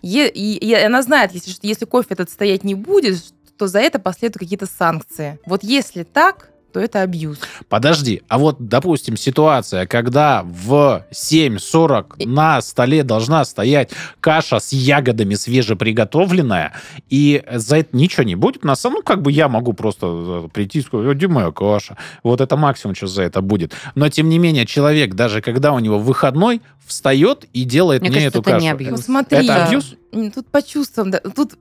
Е- 0.00 0.30
и, 0.30 0.56
и 0.56 0.74
она 0.74 1.02
знает, 1.02 1.32
если, 1.32 1.50
что- 1.50 1.66
если 1.66 1.84
кофе 1.84 2.08
этот 2.10 2.30
стоять 2.30 2.64
не 2.64 2.74
будет, 2.74 3.22
то 3.62 3.68
за 3.68 3.78
это 3.78 4.00
последуют 4.00 4.40
какие-то 4.40 4.66
санкции. 4.66 5.38
Вот 5.46 5.62
если 5.62 6.02
так, 6.02 6.48
то 6.72 6.80
это 6.80 7.02
абьюз. 7.02 7.38
Подожди, 7.68 8.22
а 8.26 8.38
вот, 8.38 8.56
допустим, 8.58 9.16
ситуация, 9.16 9.86
когда 9.86 10.42
в 10.42 11.04
7.40 11.12 12.26
на 12.26 12.60
столе 12.60 13.04
должна 13.04 13.44
стоять 13.44 13.90
каша 14.18 14.58
с 14.58 14.72
ягодами 14.72 15.34
свежеприготовленная, 15.36 16.72
и 17.08 17.44
за 17.52 17.76
это 17.76 17.96
ничего 17.96 18.24
не 18.24 18.34
будет, 18.34 18.64
на 18.64 18.74
самом 18.74 18.96
ну, 18.96 19.02
как 19.04 19.22
бы 19.22 19.30
я 19.30 19.48
могу 19.48 19.74
просто 19.74 20.06
э, 20.46 20.48
прийти 20.52 20.80
и 20.80 20.82
сказать, 20.82 21.16
где 21.16 21.28
моя 21.28 21.52
каша? 21.52 21.96
Вот 22.24 22.40
это 22.40 22.56
максимум, 22.56 22.96
что 22.96 23.06
за 23.06 23.22
это 23.22 23.42
будет. 23.42 23.74
Но, 23.94 24.08
тем 24.08 24.28
не 24.28 24.40
менее, 24.40 24.66
человек, 24.66 25.14
даже 25.14 25.40
когда 25.40 25.72
у 25.72 25.78
него 25.78 26.00
выходной, 26.00 26.62
встает 26.84 27.44
и 27.52 27.62
делает 27.62 28.02
Мне 28.02 28.10
мне, 28.10 28.18
кажется, 28.22 28.38
эту 28.40 28.48
это 28.48 28.50
кашу. 28.56 28.64
не 28.64 28.70
абьюз. 28.72 28.90
Ну, 28.90 28.96
смотри, 28.96 29.38
Это 29.38 29.66
абьюз? 29.66 29.94
тут 30.34 30.48
по 30.48 30.62
чувствам, 30.62 31.12
да, 31.12 31.20
тут 31.20 31.52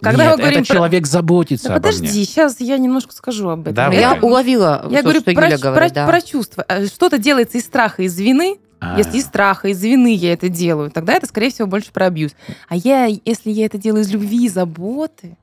когда 0.00 0.24
Нет, 0.24 0.32
мы 0.32 0.38
говорим 0.38 0.60
это 0.62 0.68
про- 0.68 0.76
человек 0.76 1.06
заботится 1.06 1.68
Да 1.68 1.74
обо 1.76 1.82
подожди, 1.88 2.08
сейчас 2.08 2.60
я 2.60 2.78
немножко 2.78 3.12
скажу 3.12 3.48
об 3.48 3.62
этом. 3.62 3.74
Давай. 3.74 3.98
Я 3.98 4.18
уловила, 4.20 4.86
Я 4.90 4.98
то, 4.98 5.04
говорю 5.04 5.20
что 5.20 5.32
про, 5.32 5.46
Юля 5.46 5.58
про- 5.58 5.70
говорит, 5.70 5.92
да. 5.92 6.06
про 6.06 6.20
чувства. 6.20 6.64
А 6.68 6.86
Что-то 6.86 7.18
делается 7.18 7.58
из 7.58 7.64
страха, 7.64 8.02
из 8.02 8.18
вины. 8.18 8.58
А. 8.78 8.98
Если 8.98 9.18
из 9.18 9.24
страха, 9.24 9.68
из 9.68 9.82
вины 9.82 10.14
я 10.14 10.34
это 10.34 10.48
делаю, 10.50 10.90
тогда 10.90 11.14
это, 11.14 11.26
скорее 11.26 11.50
всего, 11.50 11.66
больше 11.66 11.92
про 11.92 12.06
абьюз. 12.06 12.32
А 12.68 12.76
я, 12.76 13.06
если 13.06 13.50
я 13.50 13.64
это 13.66 13.78
делаю 13.78 14.02
из 14.02 14.10
любви 14.10 14.44
и 14.44 14.48
заботы, 14.50 15.36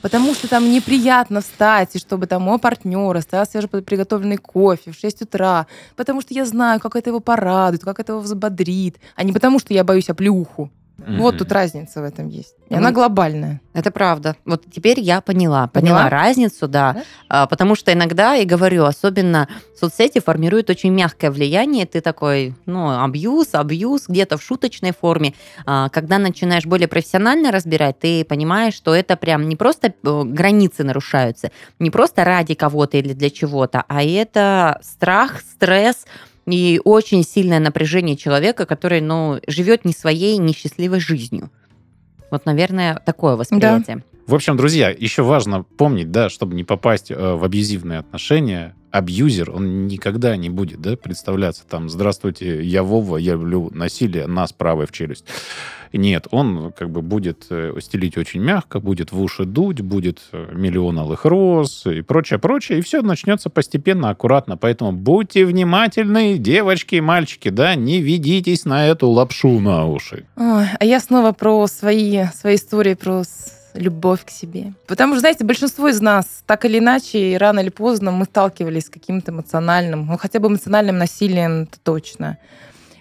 потому 0.00 0.32
что 0.32 0.48
там 0.48 0.70
неприятно 0.70 1.40
встать, 1.40 1.96
и 1.96 1.98
чтобы 1.98 2.26
там 2.28 2.42
мой 2.42 2.58
партнер 2.60 3.16
оставил 3.16 3.46
свежеприготовленный 3.46 4.36
кофе 4.36 4.92
в 4.92 4.94
6 4.94 5.22
утра, 5.22 5.66
потому 5.96 6.20
что 6.20 6.34
я 6.34 6.44
знаю, 6.44 6.78
как 6.78 6.94
это 6.94 7.10
его 7.10 7.18
порадует, 7.20 7.82
как 7.82 7.98
это 7.98 8.12
его 8.12 8.20
взбодрит, 8.20 8.96
а 9.16 9.24
не 9.24 9.32
потому, 9.32 9.58
что 9.58 9.74
я 9.74 9.82
боюсь 9.82 10.08
оплюху. 10.08 10.70
Вот 10.98 11.34
Мгм. 11.34 11.38
тут 11.38 11.52
разница 11.52 12.00
в 12.00 12.04
этом 12.04 12.26
есть. 12.26 12.56
И 12.68 12.74
Ну, 12.74 12.78
она 12.78 12.90
глобальная. 12.90 13.60
Это 13.72 13.92
правда. 13.92 14.34
Вот 14.44 14.64
теперь 14.68 14.98
я 14.98 15.20
поняла. 15.20 15.68
Поняла? 15.68 15.98
Поняла 15.98 16.10
разницу, 16.10 16.66
да. 16.66 16.92
Да? 16.94 17.02
А, 17.28 17.46
потому 17.46 17.76
что 17.76 17.92
иногда, 17.92 18.34
и 18.34 18.44
говорю, 18.44 18.84
особенно 18.84 19.46
соцсети 19.78 20.18
формируют 20.18 20.70
очень 20.70 20.92
мягкое 20.92 21.30
влияние. 21.30 21.86
Ты 21.86 22.00
такой, 22.00 22.56
ну, 22.66 23.00
абьюз, 23.04 23.50
абьюз, 23.52 24.08
где-то 24.08 24.38
в 24.38 24.42
шуточной 24.42 24.92
форме. 24.92 25.34
А, 25.66 25.88
когда 25.90 26.18
начинаешь 26.18 26.66
более 26.66 26.88
профессионально 26.88 27.52
разбирать, 27.52 28.00
ты 28.00 28.24
понимаешь, 28.24 28.74
что 28.74 28.92
это 28.92 29.16
прям 29.16 29.48
не 29.48 29.54
просто 29.54 29.88
э, 30.02 30.22
границы 30.24 30.82
нарушаются, 30.82 31.52
не 31.78 31.90
просто 31.90 32.24
ради 32.24 32.54
кого-то 32.54 32.96
или 32.96 33.12
для 33.12 33.30
чего-то, 33.30 33.84
а 33.86 34.02
это 34.02 34.80
страх, 34.82 35.40
стресс, 35.40 36.06
и 36.50 36.80
очень 36.84 37.22
сильное 37.24 37.60
напряжение 37.60 38.16
человека, 38.16 38.66
который, 38.66 39.00
ну, 39.00 39.40
живет 39.46 39.84
не 39.84 39.92
своей 39.92 40.38
несчастливой 40.38 41.00
жизнью. 41.00 41.50
Вот, 42.30 42.46
наверное, 42.46 43.00
такое 43.04 43.36
восприятие. 43.36 44.04
В 44.26 44.34
общем, 44.34 44.56
друзья, 44.56 44.90
еще 44.90 45.22
важно 45.22 45.62
помнить, 45.62 46.10
да, 46.10 46.28
чтобы 46.28 46.54
не 46.54 46.64
попасть 46.64 47.10
э, 47.10 47.14
в 47.14 47.42
абьюзивные 47.44 48.00
отношения, 48.00 48.74
абьюзер, 48.90 49.50
он 49.50 49.86
никогда 49.86 50.36
не 50.36 50.50
будет, 50.50 50.80
да, 50.80 50.96
представляться 50.96 51.64
там, 51.68 51.88
здравствуйте, 51.88 52.62
я 52.62 52.82
Вова, 52.82 53.16
я 53.16 53.32
люблю 53.32 53.70
насилие, 53.72 54.26
нас 54.26 54.52
правой 54.52 54.86
в 54.86 54.92
челюсть. 54.92 55.24
Нет, 55.92 56.26
он 56.30 56.72
как 56.72 56.90
бы 56.90 57.02
будет 57.02 57.46
э, 57.50 57.74
стелить 57.80 58.18
очень 58.18 58.40
мягко, 58.40 58.80
будет 58.80 59.12
в 59.12 59.20
уши 59.20 59.44
дуть, 59.44 59.80
будет 59.80 60.20
э, 60.32 60.50
миллион 60.52 60.98
алых 60.98 61.24
роз 61.24 61.86
и 61.86 62.02
прочее, 62.02 62.38
прочее, 62.38 62.78
и 62.78 62.82
все 62.82 63.00
начнется 63.02 63.48
постепенно, 63.48 64.10
аккуратно. 64.10 64.56
Поэтому 64.56 64.92
будьте 64.92 65.46
внимательны, 65.46 66.36
девочки 66.36 66.96
и 66.96 67.00
мальчики, 67.00 67.48
да, 67.48 67.74
не 67.74 68.00
ведитесь 68.00 68.64
на 68.64 68.86
эту 68.86 69.08
лапшу 69.08 69.60
на 69.60 69.86
уши. 69.86 70.26
Ой, 70.36 70.66
а 70.78 70.84
я 70.84 71.00
снова 71.00 71.32
про 71.32 71.66
свои, 71.66 72.24
свои 72.34 72.56
истории, 72.56 72.94
про 72.94 73.22
любовь 73.74 74.24
к 74.24 74.30
себе. 74.30 74.72
Потому 74.86 75.14
что, 75.14 75.20
знаете, 75.20 75.44
большинство 75.44 75.88
из 75.88 76.00
нас, 76.00 76.42
так 76.46 76.64
или 76.64 76.78
иначе, 76.78 77.36
рано 77.38 77.60
или 77.60 77.70
поздно 77.70 78.10
мы 78.10 78.24
сталкивались 78.24 78.86
с 78.86 78.90
каким-то 78.90 79.32
эмоциональным, 79.32 80.06
ну, 80.06 80.18
хотя 80.18 80.40
бы 80.40 80.48
эмоциональным 80.48 80.98
насилием, 80.98 81.62
это 81.62 81.78
точно. 81.82 82.38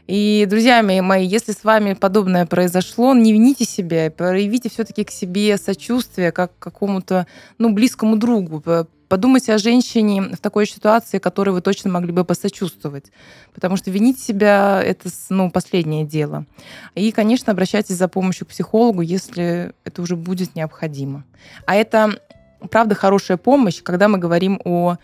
И, 0.07 0.47
друзья 0.49 0.81
мои, 0.81 1.27
если 1.27 1.51
с 1.51 1.65
вами 1.65 1.93
подобное 1.93 2.45
произошло, 2.45 3.13
не 3.13 3.33
вините 3.33 3.65
себя, 3.65 4.09
проявите 4.09 4.69
все-таки 4.69 5.03
к 5.03 5.11
себе 5.11 5.57
сочувствие, 5.57 6.31
как 6.31 6.57
к 6.57 6.63
какому-то, 6.63 7.27
ну, 7.57 7.73
близкому 7.73 8.15
другу. 8.15 8.63
Подумайте 9.09 9.53
о 9.53 9.57
женщине 9.57 10.21
в 10.21 10.37
такой 10.37 10.65
ситуации, 10.65 11.17
которой 11.17 11.49
вы 11.49 11.61
точно 11.61 11.89
могли 11.89 12.13
бы 12.13 12.23
посочувствовать. 12.23 13.11
Потому 13.53 13.75
что 13.75 13.91
винить 13.91 14.19
себя– 14.19 14.81
это, 14.83 15.09
ну, 15.29 15.51
последнее 15.51 16.05
дело. 16.05 16.45
И, 16.95 17.11
конечно, 17.11 17.51
обращайтесь 17.51 17.95
за 17.95 18.07
помощью 18.07 18.47
к 18.47 18.49
психологу, 18.49 19.01
если 19.01 19.73
это 19.83 20.01
уже 20.01 20.15
будет 20.15 20.55
необходимо. 20.55 21.25
А 21.65 21.75
это, 21.75 22.19
правда, 22.69 22.95
хорошая 22.95 23.37
помощь, 23.37 23.81
когда 23.81 24.07
мы 24.07 24.17
говорим 24.17 24.61
о 24.63 24.97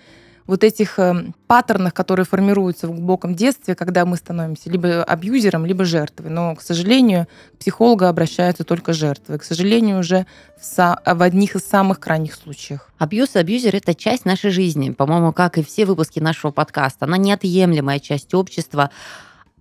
вот 0.45 0.63
этих 0.63 0.99
э, 0.99 1.31
паттернах, 1.47 1.93
которые 1.93 2.25
формируются 2.25 2.87
в 2.87 2.91
глубоком 2.91 3.35
детстве, 3.35 3.75
когда 3.75 4.05
мы 4.05 4.17
становимся 4.17 4.69
либо 4.69 5.03
абьюзером, 5.03 5.65
либо 5.65 5.85
жертвой. 5.85 6.29
Но, 6.29 6.55
к 6.55 6.61
сожалению, 6.61 7.27
к 7.55 7.59
психологу 7.59 8.05
обращаются 8.05 8.63
только 8.63 8.93
жертвы. 8.93 9.37
К 9.37 9.43
сожалению, 9.43 9.99
уже 9.99 10.25
в, 10.59 10.63
са- 10.63 10.99
в 11.05 11.21
одних 11.21 11.55
из 11.55 11.63
самых 11.63 11.99
крайних 11.99 12.35
случаях. 12.35 12.89
Абьюз 12.97 13.35
абьюзер– 13.35 13.75
это 13.77 13.95
часть 13.95 14.25
нашей 14.25 14.51
жизни. 14.51 14.91
По-моему, 14.91 15.31
как 15.31 15.57
и 15.57 15.63
все 15.63 15.85
выпуски 15.85 16.19
нашего 16.19 16.51
подкаста. 16.51 17.05
Она 17.05 17.17
неотъемлемая 17.17 17.99
часть 17.99 18.33
общества. 18.33 18.89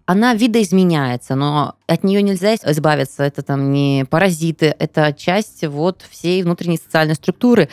Она 0.04 0.34
видоизменяется, 0.34 1.36
но 1.36 1.76
от 1.86 2.02
нее 2.02 2.22
нельзя 2.22 2.56
избавиться. 2.56 3.22
Это 3.22 3.42
там 3.42 3.70
не 3.70 4.04
паразиты, 4.10 4.74
это 4.78 5.12
часть 5.12 5.64
вот 5.64 6.02
всей 6.10 6.42
внутренней 6.42 6.78
социальной 6.78 7.14
структуры. 7.14 7.68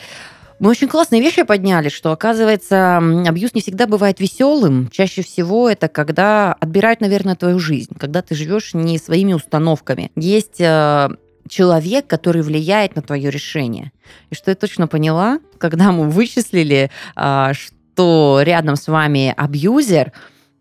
Мы 0.60 0.70
очень 0.70 0.90
классные 0.90 1.22
вещи 1.22 1.44
подняли, 1.44 1.88
что, 1.88 2.12
оказывается, 2.12 2.98
абьюз 2.98 3.54
не 3.54 3.62
всегда 3.62 3.88
бывает 3.88 4.20
веселым. 4.20 4.90
Чаще 4.92 5.22
всего 5.22 5.70
это 5.70 5.88
когда 5.88 6.54
отбирают, 6.54 7.00
наверное, 7.00 7.36
твою 7.36 7.60
жизнь, 7.60 7.96
когда 7.98 8.22
ты 8.22 8.36
живешь 8.36 8.74
не 8.74 8.98
своими 8.98 9.32
установками. 9.32 10.12
Есть 10.18 10.60
э, 10.60 11.10
человек, 11.48 12.08
который 12.08 12.42
влияет 12.42 12.96
на 12.98 13.02
твое 13.02 13.30
решение. 13.30 13.94
И 14.30 14.36
что 14.36 14.52
я 14.52 14.56
точно 14.56 14.88
поняла, 14.88 15.40
когда 15.58 15.94
мы 15.94 16.10
вычислили, 16.10 16.92
а, 17.16 17.54
что 17.54 18.42
рядом 18.44 18.76
с 18.76 18.88
вами 18.88 19.34
абьюзер, 19.36 20.12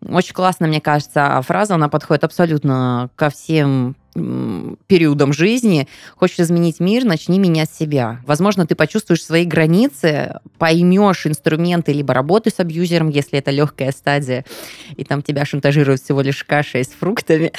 очень 0.07 0.33
классно, 0.33 0.67
мне 0.67 0.79
кажется, 0.79 1.41
фраза, 1.45 1.75
она 1.75 1.89
подходит 1.89 2.23
абсолютно 2.23 3.09
ко 3.15 3.29
всем 3.29 3.95
м, 4.15 4.77
периодам 4.87 5.33
жизни. 5.33 5.87
Хочешь 6.15 6.39
изменить 6.39 6.79
мир, 6.79 7.05
начни 7.05 7.39
менять 7.39 7.71
себя. 7.71 8.21
Возможно, 8.25 8.65
ты 8.65 8.75
почувствуешь 8.75 9.23
свои 9.23 9.45
границы, 9.45 10.39
поймешь 10.57 11.25
инструменты 11.25 11.93
либо 11.93 12.13
работы 12.13 12.49
с 12.49 12.59
абьюзером, 12.59 13.09
если 13.09 13.39
это 13.39 13.51
легкая 13.51 13.91
стадия, 13.91 14.45
и 14.95 15.03
там 15.03 15.21
тебя 15.21 15.45
шантажируют 15.45 16.01
всего 16.01 16.21
лишь 16.21 16.43
кашей 16.43 16.83
с 16.83 16.89
фруктами. 16.89 17.51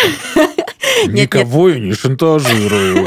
Никого 1.06 1.70
я 1.70 1.78
не 1.78 1.92
шантажирую. 1.92 3.06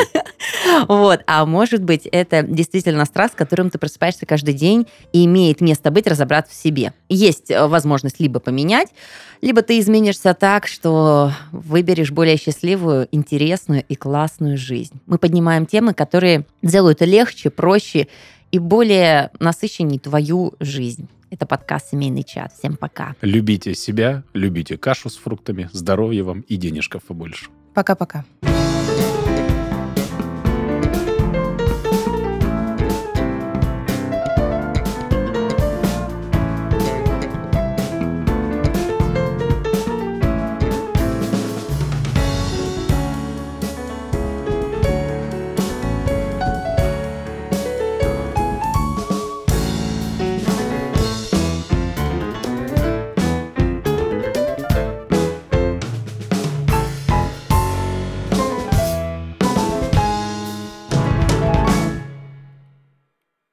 Вот. 0.88 1.22
А 1.28 1.46
может 1.46 1.84
быть, 1.84 2.06
это 2.06 2.44
действительно 2.44 3.06
страх, 3.06 3.32
с 3.32 3.36
которым 3.36 3.70
ты 3.70 3.78
просыпаешься 3.78 4.26
каждый 4.26 4.54
день 4.54 4.88
и 5.12 5.26
имеет 5.26 5.62
место 5.62 5.92
быть 5.92 6.08
разобраться 6.08 6.54
в 6.54 6.56
себе. 6.56 6.94
Есть 7.10 7.52
э, 7.52 7.68
возможность 7.68 8.20
либо 8.20 8.40
поменять, 8.40 8.90
либо 9.42 9.62
ты 9.62 9.80
изменишься 9.80 10.34
так, 10.34 10.68
что 10.68 11.32
выберешь 11.52 12.12
более 12.12 12.38
счастливую, 12.38 13.08
интересную 13.12 13.84
и 13.88 13.96
классную 13.96 14.58
жизнь. 14.58 15.00
Мы 15.06 15.18
поднимаем 15.18 15.66
темы, 15.66 15.94
которые 15.94 16.46
делают 16.62 17.02
легче, 17.02 17.50
проще 17.50 18.08
и 18.52 18.60
более 18.60 19.32
насыщенней 19.40 20.00
твою 20.00 20.54
жизнь. 20.60 21.10
Это 21.32 21.48
подкаст 21.48 21.90
«Семейный 21.92 22.24
чат». 22.24 22.54
Всем 22.54 22.78
пока. 22.78 23.16
Любите 23.22 23.74
себя, 23.74 24.24
любите 24.34 24.78
кашу 24.78 25.10
с 25.10 25.18
фруктами, 25.18 25.68
здоровья 25.74 26.24
вам 26.24 26.42
и 26.42 26.58
денежков 26.58 27.04
побольше. 27.04 27.48
Пока-пока. 27.74 28.24